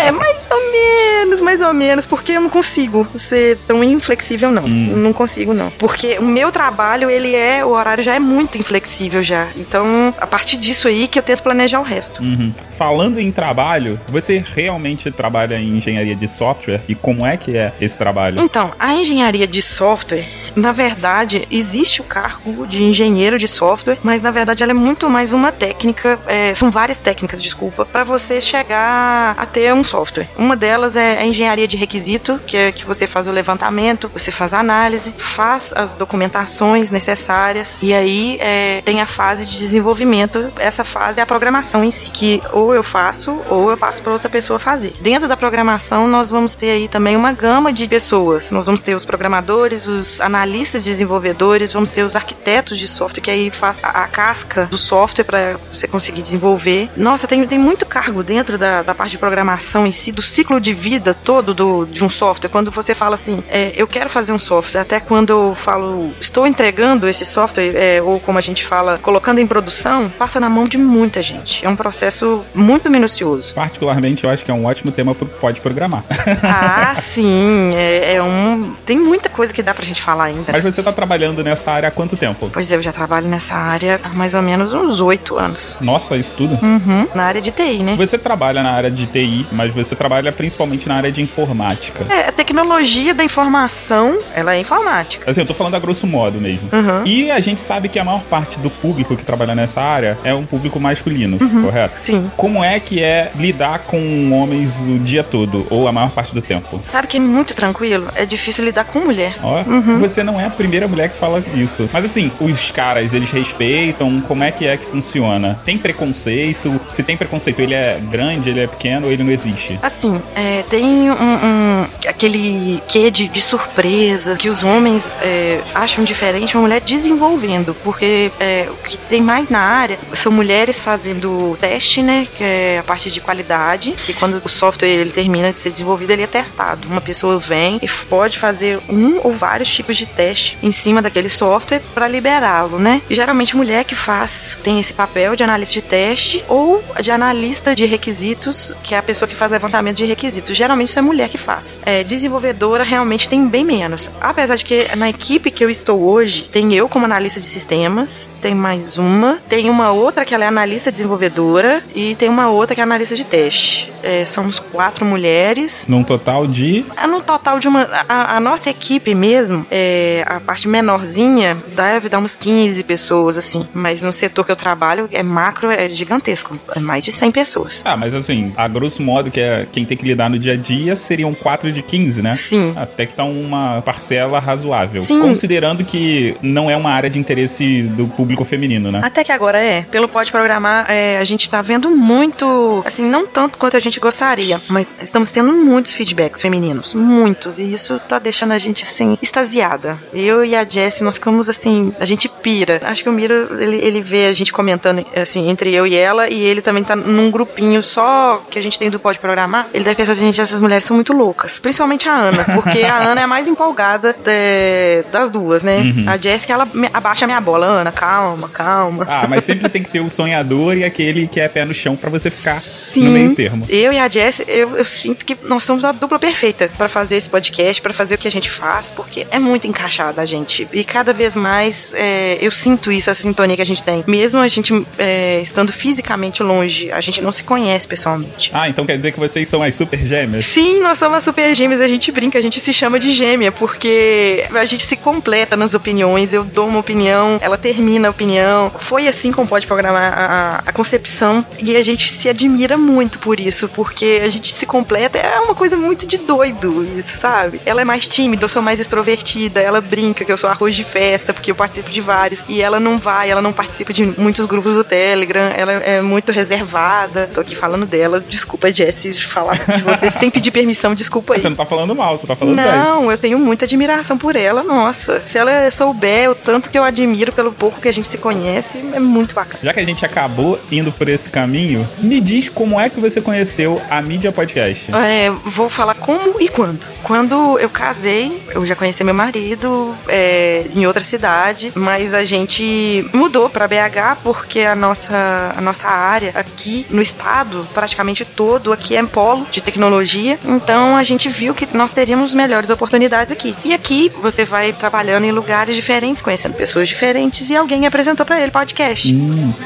É, 0.00 0.10
mais 0.10 0.36
ou 0.50 0.72
menos, 0.72 1.40
mais 1.40 1.60
ou 1.60 1.72
menos, 1.72 2.06
porque 2.06 2.32
eu 2.32 2.40
não 2.40 2.50
consigo 2.50 3.06
ser 3.18 3.56
tão 3.66 3.82
inflexível, 3.82 4.50
não. 4.50 4.62
Hum. 4.62 4.96
Não 4.96 5.12
consigo, 5.12 5.52
não. 5.52 5.70
Porque 5.70 6.18
o 6.18 6.24
meu 6.24 6.50
trabalho, 6.50 7.10
ele 7.10 7.34
é, 7.34 7.64
o 7.64 7.70
horário 7.70 8.02
já 8.02 8.14
é 8.14 8.18
muito 8.18 8.58
inflexível 8.58 9.22
já. 9.22 9.48
Então, 9.56 10.14
a 10.20 10.26
partir 10.26 10.56
disso 10.56 10.88
aí 10.88 11.08
que 11.08 11.18
eu 11.18 11.22
tento 11.22 11.42
planejar 11.42 11.80
o 11.80 11.82
resto. 11.82 12.22
Uhum. 12.22 12.52
Falando 12.70 13.18
em 13.18 13.30
trabalho, 13.30 14.00
você 14.08 14.42
realmente 14.54 15.10
trabalha 15.10 15.56
em 15.56 15.76
engenharia 15.76 16.14
de 16.14 16.28
software? 16.28 16.82
E 16.88 16.94
como 16.94 17.26
é 17.26 17.36
que 17.36 17.56
é 17.56 17.72
esse 17.80 17.98
trabalho? 17.98 18.40
Então, 18.40 18.72
a 18.78 18.94
engenharia 18.94 19.46
de 19.46 19.62
software, 19.62 20.26
na 20.56 20.72
verdade, 20.72 21.46
existe 21.50 22.00
o 22.00 22.04
cargo 22.04 22.66
de 22.66 22.82
engenheiro 22.82 23.38
de 23.38 23.48
software, 23.48 23.98
mas 24.02 24.22
na 24.22 24.30
verdade 24.30 24.62
ela 24.62 24.72
é 24.72 24.74
muito 24.74 25.08
mais 25.08 25.32
uma 25.32 25.52
técnica, 25.52 26.18
é, 26.26 26.54
são 26.54 26.70
várias 26.70 26.98
técnicas, 26.98 27.42
desculpa, 27.42 27.84
para 27.84 28.04
você 28.04 28.40
chegar 28.40 29.34
a 29.36 29.46
ter 29.46 29.72
um 29.74 29.84
software. 29.84 30.28
Uma 30.36 30.56
delas 30.56 30.96
é 30.96 31.18
a 31.18 31.26
engenharia 31.26 31.66
de 31.66 31.76
requisito, 31.76 32.38
que 32.46 32.56
é 32.56 32.72
que 32.72 32.84
você 32.84 33.06
faz 33.06 33.26
o 33.26 33.30
levantamento, 33.30 34.10
você 34.12 34.30
faz 34.30 34.54
a 34.54 34.60
análise, 34.60 35.12
faz 35.16 35.72
as 35.74 35.94
documentações 35.94 36.90
necessárias 36.90 37.78
e 37.82 37.92
aí 37.92 38.38
é, 38.40 38.80
tem 38.82 39.00
a 39.00 39.06
fase 39.06 39.46
de 39.46 39.58
desenvolvimento. 39.58 40.52
Essa 40.58 40.84
fase 40.84 41.20
é 41.20 41.22
a 41.22 41.26
programação 41.26 41.84
em 41.84 41.90
si, 41.90 42.06
que 42.06 42.40
ou 42.52 42.74
eu 42.74 42.82
faço 42.82 43.40
ou 43.48 43.70
eu 43.70 43.76
passo 43.76 44.02
para 44.02 44.12
outra 44.12 44.28
pessoa 44.28 44.58
fazer. 44.58 44.92
Dentro 45.00 45.28
da 45.28 45.36
programação 45.36 46.06
nós 46.08 46.30
vamos 46.30 46.54
ter 46.54 46.70
aí 46.70 46.88
também 46.88 47.16
uma 47.16 47.32
gama 47.32 47.72
de 47.72 47.86
pessoas. 47.86 48.50
Nós 48.50 48.66
vamos 48.66 48.82
ter 48.82 48.94
os 48.94 49.04
programadores, 49.04 49.86
os 49.86 50.20
analistas 50.20 50.39
analistas 50.40 50.84
desenvolvedores, 50.84 51.72
vamos 51.72 51.90
ter 51.90 52.02
os 52.02 52.16
arquitetos 52.16 52.78
de 52.78 52.88
software, 52.88 53.20
que 53.20 53.30
aí 53.30 53.50
faz 53.50 53.80
a, 53.82 53.88
a 53.88 54.06
casca 54.06 54.66
do 54.66 54.78
software 54.78 55.24
para 55.24 55.56
você 55.72 55.86
conseguir 55.86 56.22
desenvolver. 56.22 56.88
Nossa, 56.96 57.26
tem, 57.26 57.46
tem 57.46 57.58
muito 57.58 57.84
cargo 57.84 58.22
dentro 58.22 58.56
da, 58.56 58.82
da 58.82 58.94
parte 58.94 59.12
de 59.12 59.18
programação 59.18 59.86
em 59.86 59.92
si, 59.92 60.12
do 60.12 60.22
ciclo 60.22 60.60
de 60.60 60.72
vida 60.72 61.14
todo 61.14 61.52
do, 61.52 61.84
de 61.84 62.04
um 62.04 62.08
software. 62.08 62.48
Quando 62.48 62.70
você 62.70 62.94
fala 62.94 63.14
assim, 63.14 63.42
é, 63.48 63.72
eu 63.76 63.86
quero 63.86 64.08
fazer 64.08 64.32
um 64.32 64.38
software, 64.38 64.80
até 64.80 64.98
quando 64.98 65.30
eu 65.30 65.56
falo, 65.62 66.12
estou 66.20 66.46
entregando 66.46 67.08
esse 67.08 67.26
software, 67.26 67.74
é, 67.74 68.00
ou 68.00 68.18
como 68.18 68.38
a 68.38 68.40
gente 68.40 68.64
fala, 68.64 68.96
colocando 68.98 69.40
em 69.40 69.46
produção, 69.46 70.10
passa 70.18 70.40
na 70.40 70.48
mão 70.48 70.66
de 70.66 70.78
muita 70.78 71.22
gente. 71.22 71.64
É 71.64 71.68
um 71.68 71.76
processo 71.76 72.42
muito 72.54 72.88
minucioso. 72.88 73.54
Particularmente, 73.54 74.24
eu 74.24 74.30
acho 74.30 74.44
que 74.44 74.50
é 74.50 74.54
um 74.54 74.64
ótimo 74.64 74.90
tema 74.90 75.14
para 75.14 75.28
pode 75.40 75.60
programar. 75.60 76.02
Ah, 76.42 76.94
sim. 77.14 77.74
É, 77.74 78.14
é, 78.14 78.22
um. 78.22 78.74
Tem 78.86 78.98
muita 78.98 79.28
coisa 79.28 79.52
que 79.52 79.62
dá 79.62 79.74
pra 79.74 79.84
gente 79.84 80.02
falar 80.02 80.29
ainda. 80.30 80.52
Mas 80.52 80.62
você 80.64 80.82
tá 80.82 80.92
trabalhando 80.92 81.42
nessa 81.44 81.70
área 81.72 81.88
há 81.88 81.92
quanto 81.92 82.16
tempo? 82.16 82.50
Pois 82.52 82.70
é, 82.70 82.76
eu 82.76 82.82
já 82.82 82.92
trabalho 82.92 83.26
nessa 83.28 83.54
área 83.54 84.00
há 84.02 84.14
mais 84.14 84.34
ou 84.34 84.42
menos 84.42 84.72
uns 84.72 85.00
oito 85.00 85.38
anos. 85.38 85.76
Nossa, 85.80 86.16
isso 86.16 86.34
tudo? 86.34 86.58
Uhum. 86.62 87.06
Na 87.14 87.24
área 87.24 87.40
de 87.40 87.50
TI, 87.50 87.78
né? 87.82 87.94
Você 87.96 88.16
trabalha 88.18 88.62
na 88.62 88.70
área 88.72 88.90
de 88.90 89.06
TI, 89.06 89.46
mas 89.52 89.72
você 89.74 89.94
trabalha 89.94 90.32
principalmente 90.32 90.88
na 90.88 90.96
área 90.96 91.12
de 91.12 91.20
informática. 91.22 92.04
É, 92.12 92.28
a 92.28 92.32
tecnologia 92.32 93.14
da 93.14 93.24
informação, 93.24 94.18
ela 94.34 94.54
é 94.54 94.60
informática. 94.60 95.30
Assim, 95.30 95.40
eu 95.40 95.46
tô 95.46 95.54
falando 95.54 95.74
a 95.74 95.78
grosso 95.78 96.06
modo 96.06 96.40
mesmo. 96.40 96.68
Uhum. 96.72 97.04
E 97.04 97.30
a 97.30 97.40
gente 97.40 97.60
sabe 97.60 97.88
que 97.88 97.98
a 97.98 98.04
maior 98.04 98.22
parte 98.22 98.58
do 98.60 98.70
público 98.70 99.16
que 99.16 99.24
trabalha 99.24 99.54
nessa 99.54 99.80
área 99.80 100.18
é 100.24 100.34
um 100.34 100.44
público 100.46 100.78
masculino, 100.80 101.38
Uhum. 101.40 101.62
correto? 101.62 102.00
Sim. 102.00 102.24
Como 102.36 102.62
é 102.64 102.78
que 102.80 103.02
é 103.02 103.30
lidar 103.36 103.80
com 103.80 104.30
homens 104.32 104.76
o 104.86 104.98
dia 104.98 105.22
todo, 105.24 105.66
ou 105.70 105.88
a 105.88 105.92
maior 105.92 106.10
parte 106.10 106.34
do 106.34 106.40
tempo? 106.42 106.80
Sabe 106.84 107.08
que 107.08 107.16
é 107.16 107.20
muito 107.20 107.54
tranquilo? 107.54 108.06
É 108.14 108.24
difícil 108.24 108.64
lidar 108.64 108.84
com 108.84 109.00
mulher. 109.00 109.34
Ó, 109.42 109.62
você 109.98 110.19
não 110.24 110.40
é 110.40 110.44
a 110.46 110.50
primeira 110.50 110.86
mulher 110.88 111.08
que 111.10 111.16
fala 111.16 111.42
isso. 111.54 111.88
Mas 111.92 112.04
assim, 112.04 112.30
os 112.40 112.70
caras, 112.70 113.12
eles 113.14 113.30
respeitam, 113.30 114.20
como 114.22 114.42
é 114.44 114.50
que 114.50 114.66
é 114.66 114.76
que 114.76 114.84
funciona? 114.86 115.60
Tem 115.64 115.76
preconceito? 115.78 116.80
Se 116.88 117.02
tem 117.02 117.16
preconceito, 117.16 117.60
ele 117.60 117.74
é 117.74 118.00
grande, 118.10 118.50
ele 118.50 118.60
é 118.60 118.66
pequeno 118.66 119.06
ou 119.06 119.12
ele 119.12 119.22
não 119.22 119.30
existe? 119.30 119.78
Assim, 119.82 120.20
é, 120.34 120.62
tem 120.68 121.10
um, 121.10 121.14
um- 121.14 121.86
aquele 122.08 122.82
quê 122.88 123.10
de, 123.10 123.28
de 123.28 123.40
surpresa 123.42 124.36
que 124.36 124.48
os 124.48 124.62
homens 124.62 125.10
é, 125.22 125.60
acham 125.74 126.04
diferente 126.04 126.54
uma 126.56 126.62
mulher 126.62 126.80
desenvolvendo, 126.80 127.74
porque 127.82 128.30
é, 128.40 128.68
o 128.70 128.74
que 128.88 128.96
tem 128.96 129.22
mais 129.22 129.48
na 129.48 129.60
área 129.60 129.98
são 130.14 130.30
mulheres 130.32 130.80
fazendo 130.80 131.56
teste, 131.60 132.02
né, 132.02 132.26
que 132.36 132.42
é 132.44 132.78
a 132.80 132.82
parte 132.82 133.10
de 133.10 133.20
qualidade, 133.20 133.92
que 133.92 134.12
quando 134.12 134.40
o 134.44 134.48
software 134.48 134.88
ele 134.88 135.10
termina 135.10 135.52
de 135.52 135.58
ser 135.58 135.70
desenvolvido, 135.70 136.10
ele 136.10 136.22
é 136.22 136.26
testado. 136.26 136.88
Uma 136.88 137.00
pessoa 137.00 137.38
vem 137.38 137.78
e 137.82 137.88
pode 138.08 138.38
fazer 138.38 138.78
um 138.88 139.20
ou 139.22 139.34
vários 139.36 139.68
tipos 139.72 139.96
de 139.96 140.06
teste 140.10 140.58
em 140.62 140.70
cima 140.70 141.00
daquele 141.00 141.28
software 141.28 141.82
para 141.94 142.08
liberá-lo, 142.08 142.78
né? 142.78 143.02
E 143.08 143.14
geralmente 143.14 143.56
mulher 143.56 143.84
que 143.84 143.94
faz 143.94 144.56
tem 144.62 144.78
esse 144.78 144.92
papel 144.92 145.36
de 145.36 145.42
analista 145.42 145.74
de 145.74 145.82
teste 145.82 146.44
ou 146.48 146.82
de 147.00 147.10
analista 147.10 147.74
de 147.74 147.86
requisitos, 147.86 148.74
que 148.82 148.94
é 148.94 148.98
a 148.98 149.02
pessoa 149.02 149.28
que 149.28 149.34
faz 149.34 149.50
levantamento 149.50 149.96
de 149.96 150.04
requisitos. 150.04 150.56
Geralmente 150.56 150.88
isso 150.88 150.98
é 150.98 151.02
mulher 151.02 151.28
que 151.28 151.38
faz. 151.38 151.78
É, 151.84 152.02
desenvolvedora 152.02 152.84
realmente 152.84 153.28
tem 153.28 153.46
bem 153.46 153.64
menos. 153.64 154.10
Apesar 154.20 154.56
de 154.56 154.64
que 154.64 154.96
na 154.96 155.08
equipe 155.08 155.50
que 155.50 155.64
eu 155.64 155.70
estou 155.70 156.00
hoje, 156.02 156.42
tem 156.42 156.74
eu 156.74 156.88
como 156.88 157.04
analista 157.04 157.40
de 157.40 157.46
sistemas, 157.46 158.30
tem 158.40 158.54
mais 158.54 158.98
uma, 158.98 159.38
tem 159.48 159.70
uma 159.70 159.90
outra 159.90 160.24
que 160.24 160.34
ela 160.34 160.44
é 160.44 160.48
analista 160.48 160.90
desenvolvedora 160.90 161.82
e 161.94 162.14
tem 162.14 162.28
uma 162.28 162.50
outra 162.50 162.74
que 162.74 162.80
é 162.80 162.84
analista 162.84 163.14
de 163.14 163.24
teste. 163.24 163.92
É, 164.02 164.24
são 164.24 164.50
quatro 164.72 165.04
mulheres. 165.04 165.86
Num 165.88 166.02
total 166.02 166.46
de. 166.46 166.84
É 166.96 167.06
no 167.06 167.20
total 167.20 167.58
de 167.58 167.68
uma. 167.68 167.82
A, 168.08 168.36
a 168.36 168.40
nossa 168.40 168.70
equipe 168.70 169.14
mesmo, 169.14 169.66
é, 169.70 170.24
a 170.26 170.40
parte 170.40 170.68
menorzinha, 170.68 171.56
deve 171.74 172.08
dar 172.08 172.18
uns 172.18 172.34
15 172.34 172.82
pessoas, 172.84 173.38
assim. 173.38 173.66
Mas 173.74 174.02
no 174.02 174.12
setor 174.12 174.44
que 174.44 174.52
eu 174.52 174.56
trabalho, 174.56 175.08
é 175.12 175.22
macro, 175.22 175.70
é 175.70 175.88
gigantesco. 175.88 176.58
É 176.74 176.80
mais 176.80 177.04
de 177.04 177.12
100 177.12 177.30
pessoas. 177.30 177.82
Ah, 177.84 177.96
mas 177.96 178.14
assim, 178.14 178.52
a 178.56 178.68
grosso 178.68 179.02
modo, 179.02 179.30
que 179.30 179.40
é 179.40 179.66
quem 179.70 179.84
tem 179.84 179.96
que 179.96 180.04
lidar 180.04 180.28
no 180.30 180.38
dia 180.38 180.52
a 180.52 180.56
dia, 180.56 180.94
seriam 180.96 181.34
4 181.34 181.72
de 181.72 181.82
15, 181.82 182.22
né? 182.22 182.34
Sim. 182.36 182.72
Até 182.76 183.06
que 183.06 183.14
tá 183.14 183.24
uma 183.24 183.82
parcela 183.82 184.38
razoável. 184.38 185.02
Sim. 185.02 185.20
Considerando 185.20 185.84
que 185.84 186.36
não 186.42 186.70
é 186.70 186.76
uma 186.76 186.90
área 186.90 187.10
de 187.10 187.18
interesse 187.18 187.82
do 187.82 188.06
público 188.06 188.44
feminino, 188.44 188.92
né? 188.92 189.00
Até 189.02 189.24
que 189.24 189.32
agora 189.32 189.58
é. 189.58 189.82
Pelo 189.82 190.08
Pode 190.08 190.30
Programar, 190.30 190.86
é, 190.88 191.18
a 191.18 191.24
gente 191.24 191.48
tá 191.50 191.62
vendo 191.62 191.90
muito, 191.90 192.82
assim, 192.84 193.08
não 193.08 193.26
tanto 193.26 193.58
quanto 193.58 193.76
a 193.76 193.80
gente 193.80 193.89
gostaria, 193.98 194.60
mas 194.68 194.88
estamos 195.02 195.30
tendo 195.32 195.52
muitos 195.52 195.94
feedbacks 195.94 196.42
femininos. 196.42 196.94
Muitos. 196.94 197.58
E 197.58 197.72
isso 197.72 197.98
tá 198.08 198.18
deixando 198.18 198.52
a 198.52 198.58
gente, 198.58 198.84
assim, 198.84 199.16
extasiada. 199.22 199.98
Eu 200.12 200.44
e 200.44 200.54
a 200.54 200.64
Jessie, 200.68 201.02
nós 201.04 201.14
ficamos, 201.16 201.48
assim, 201.48 201.92
a 201.98 202.04
gente 202.04 202.28
pira. 202.28 202.80
Acho 202.84 203.02
que 203.02 203.08
o 203.08 203.12
Miro, 203.12 203.60
ele, 203.60 203.76
ele 203.78 204.00
vê 204.00 204.26
a 204.26 204.32
gente 204.32 204.52
comentando, 204.52 205.04
assim, 205.16 205.48
entre 205.48 205.74
eu 205.74 205.86
e 205.86 205.94
ela, 205.96 206.28
e 206.28 206.40
ele 206.42 206.60
também 206.62 206.84
tá 206.84 206.94
num 206.94 207.30
grupinho 207.30 207.82
só 207.82 208.44
que 208.50 208.58
a 208.58 208.62
gente 208.62 208.78
tem 208.78 208.90
do 208.90 209.00
Pode 209.00 209.18
Programar. 209.18 209.68
Ele 209.72 209.82
deve 209.84 209.96
pensar 209.96 210.14
gente, 210.14 210.40
essas 210.40 210.60
mulheres 210.60 210.84
são 210.84 210.94
muito 210.94 211.12
loucas. 211.12 211.58
Principalmente 211.58 212.08
a 212.08 212.14
Ana, 212.14 212.44
porque 212.54 212.82
a 212.82 212.98
Ana 212.98 213.20
é 213.22 213.24
a 213.24 213.28
mais 213.28 213.48
empolgada 213.48 214.12
de- 214.12 215.02
das 215.10 215.30
duas, 215.30 215.62
né? 215.62 215.80
A 216.06 216.16
Jessie, 216.16 216.52
ela 216.52 216.66
me- 216.72 216.90
abaixa 216.92 217.24
a 217.24 217.28
minha 217.28 217.40
bola. 217.40 217.66
Ana, 217.66 217.92
calma, 217.92 218.48
calma. 218.48 219.06
Ah, 219.08 219.26
mas 219.28 219.44
sempre 219.44 219.68
tem 219.68 219.82
que 219.82 219.88
ter 219.90 220.00
o 220.00 220.10
sonhador 220.10 220.76
e 220.76 220.84
aquele 220.84 221.26
que 221.26 221.40
é 221.40 221.48
pé 221.48 221.64
no 221.64 221.72
chão 221.72 221.96
pra 221.96 222.10
você 222.10 222.30
ficar 222.30 222.54
Sim. 222.54 223.04
no 223.04 223.10
meio 223.12 223.34
termo. 223.34 223.64
Eu 223.80 223.92
e 223.92 223.98
a 223.98 224.08
Jess, 224.08 224.42
eu, 224.46 224.76
eu 224.76 224.84
sinto 224.84 225.24
que 225.24 225.34
nós 225.42 225.64
somos 225.64 225.86
a 225.86 225.92
dupla 225.92 226.18
perfeita 226.18 226.70
pra 226.76 226.86
fazer 226.86 227.16
esse 227.16 227.28
podcast, 227.28 227.80
pra 227.80 227.94
fazer 227.94 228.16
o 228.16 228.18
que 228.18 228.28
a 228.28 228.30
gente 228.30 228.50
faz, 228.50 228.90
porque 228.94 229.26
é 229.30 229.38
muito 229.38 229.66
encaixada 229.66 230.20
a 230.20 230.24
gente. 230.26 230.68
E 230.70 230.84
cada 230.84 231.14
vez 231.14 231.34
mais 231.34 231.94
é, 231.94 232.36
eu 232.42 232.52
sinto 232.52 232.92
isso, 232.92 233.08
essa 233.08 233.22
sintonia 233.22 233.56
que 233.56 233.62
a 233.62 233.66
gente 233.66 233.82
tem. 233.82 234.04
Mesmo 234.06 234.38
a 234.38 234.48
gente 234.48 234.86
é, 234.98 235.40
estando 235.40 235.72
fisicamente 235.72 236.42
longe, 236.42 236.92
a 236.92 237.00
gente 237.00 237.22
não 237.22 237.32
se 237.32 237.42
conhece 237.42 237.88
pessoalmente. 237.88 238.50
Ah, 238.52 238.68
então 238.68 238.84
quer 238.84 238.98
dizer 238.98 239.12
que 239.12 239.18
vocês 239.18 239.48
são 239.48 239.62
as 239.62 239.74
super 239.74 239.98
gêmeas? 240.04 240.44
Sim, 240.44 240.80
nós 240.80 240.98
somos 240.98 241.24
super 241.24 241.54
gêmeas, 241.54 241.80
a 241.80 241.88
gente 241.88 242.12
brinca, 242.12 242.38
a 242.38 242.42
gente 242.42 242.60
se 242.60 242.74
chama 242.74 242.98
de 242.98 243.08
gêmea, 243.08 243.50
porque 243.50 244.44
a 244.54 244.66
gente 244.66 244.84
se 244.84 244.96
completa 244.96 245.56
nas 245.56 245.72
opiniões, 245.72 246.34
eu 246.34 246.44
dou 246.44 246.68
uma 246.68 246.80
opinião, 246.80 247.38
ela 247.40 247.56
termina 247.56 248.08
a 248.08 248.10
opinião. 248.10 248.70
Foi 248.80 249.08
assim 249.08 249.32
como 249.32 249.48
pode 249.48 249.66
programar 249.66 250.12
a, 250.14 250.62
a 250.66 250.72
concepção, 250.72 251.44
e 251.58 251.74
a 251.74 251.82
gente 251.82 252.10
se 252.10 252.28
admira 252.28 252.76
muito 252.76 253.18
por 253.18 253.40
isso, 253.40 253.69
porque 253.74 254.20
a 254.24 254.28
gente 254.28 254.52
se 254.52 254.66
completa, 254.66 255.18
é 255.18 255.40
uma 255.40 255.54
coisa 255.54 255.76
muito 255.76 256.06
de 256.06 256.18
doido 256.18 256.86
isso, 256.96 257.18
sabe? 257.18 257.60
Ela 257.64 257.82
é 257.82 257.84
mais 257.84 258.06
tímida, 258.06 258.44
eu 258.44 258.48
sou 258.48 258.62
mais 258.62 258.80
extrovertida, 258.80 259.60
ela 259.60 259.80
brinca 259.80 260.24
que 260.24 260.32
eu 260.32 260.36
sou 260.36 260.48
arroz 260.50 260.74
de 260.74 260.84
festa, 260.84 261.32
porque 261.32 261.50
eu 261.50 261.54
participo 261.54 261.90
de 261.90 262.00
vários, 262.00 262.44
e 262.48 262.60
ela 262.60 262.80
não 262.80 262.98
vai, 262.98 263.30
ela 263.30 263.42
não 263.42 263.52
participa 263.52 263.92
de 263.92 264.04
muitos 264.04 264.46
grupos 264.46 264.74
do 264.74 264.84
Telegram, 264.84 265.52
ela 265.56 265.72
é 265.72 266.00
muito 266.00 266.32
reservada. 266.32 267.30
Tô 267.32 267.40
aqui 267.40 267.54
falando 267.54 267.86
dela, 267.86 268.22
desculpa, 268.26 268.72
Jessie, 268.72 269.12
de 269.12 269.26
falar 269.26 269.58
de 269.58 269.82
você. 269.82 270.10
Se 270.10 270.18
tem 270.18 270.30
que 270.30 270.34
pedir 270.38 270.50
permissão, 270.50 270.94
desculpa 270.94 271.34
aí. 271.34 271.40
Você 271.40 271.48
não 271.48 271.56
tá 271.56 271.66
falando 271.66 271.94
mal, 271.94 272.16
você 272.16 272.26
tá 272.26 272.36
falando 272.36 272.56
bem. 272.56 272.64
Não, 272.64 273.10
eu 273.10 273.18
tenho 273.18 273.38
muita 273.38 273.64
admiração 273.64 274.16
por 274.16 274.36
ela, 274.36 274.62
nossa. 274.62 275.22
Se 275.26 275.38
ela 275.38 275.70
souber 275.70 276.30
o 276.30 276.34
tanto 276.34 276.70
que 276.70 276.78
eu 276.78 276.84
admiro 276.84 277.32
pelo 277.32 277.52
pouco 277.52 277.80
que 277.80 277.88
a 277.88 277.92
gente 277.92 278.08
se 278.08 278.18
conhece, 278.18 278.78
é 278.92 279.00
muito 279.00 279.34
bacana. 279.34 279.60
Já 279.62 279.72
que 279.72 279.80
a 279.80 279.84
gente 279.84 280.04
acabou 280.04 280.58
indo 280.70 280.90
por 280.92 281.08
esse 281.08 281.30
caminho, 281.30 281.86
me 281.98 282.20
diz 282.20 282.48
como 282.48 282.80
é 282.80 282.88
que 282.88 283.00
você 283.00 283.20
conheceu 283.20 283.59
a 283.90 284.00
mídia 284.00 284.32
podcast. 284.32 284.90
É, 284.94 285.30
vou 285.30 285.68
falar 285.68 285.94
como 285.94 286.40
e 286.40 286.48
quando. 286.48 286.80
Quando 287.02 287.58
eu 287.58 287.68
casei, 287.68 288.42
eu 288.50 288.64
já 288.64 288.76
conheci 288.76 289.02
meu 289.02 289.14
marido 289.14 289.94
é, 290.08 290.66
em 290.74 290.86
outra 290.86 291.02
cidade, 291.02 291.72
mas 291.74 292.14
a 292.14 292.24
gente 292.24 293.08
mudou 293.12 293.48
para 293.48 293.66
BH 293.66 294.18
porque 294.22 294.60
a 294.60 294.74
nossa, 294.74 295.54
a 295.56 295.60
nossa 295.60 295.88
área 295.88 296.32
aqui 296.34 296.86
no 296.90 297.02
estado, 297.02 297.66
praticamente 297.72 298.24
todo, 298.24 298.72
aqui 298.72 298.96
é 298.96 299.02
polo 299.10 299.46
de 299.50 299.60
tecnologia. 299.60 300.38
Então 300.44 300.96
a 300.96 301.02
gente 301.02 301.28
viu 301.28 301.54
que 301.54 301.66
nós 301.76 301.92
teríamos 301.92 302.32
melhores 302.34 302.70
oportunidades 302.70 303.32
aqui. 303.32 303.54
E 303.64 303.74
aqui 303.74 304.10
você 304.20 304.44
vai 304.44 304.72
trabalhando 304.72 305.24
em 305.24 305.32
lugares 305.32 305.74
diferentes, 305.74 306.22
conhecendo 306.22 306.54
pessoas 306.54 306.88
diferentes, 306.88 307.50
e 307.50 307.56
alguém 307.56 307.86
apresentou 307.86 308.24
para 308.24 308.40
ele 308.40 308.50
podcast. 308.50 309.12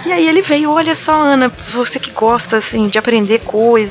E 0.07 0.13
aí 0.13 0.29
ele 0.29 0.43
veio, 0.43 0.71
olha 0.71 0.95
só, 0.95 1.13
Ana, 1.13 1.53
você 1.73 1.99
que 1.99 2.11
gosta 2.11 2.57
assim 2.57 2.89
de 2.89 2.99
aprender 2.99 3.41
coisas, 3.41 3.84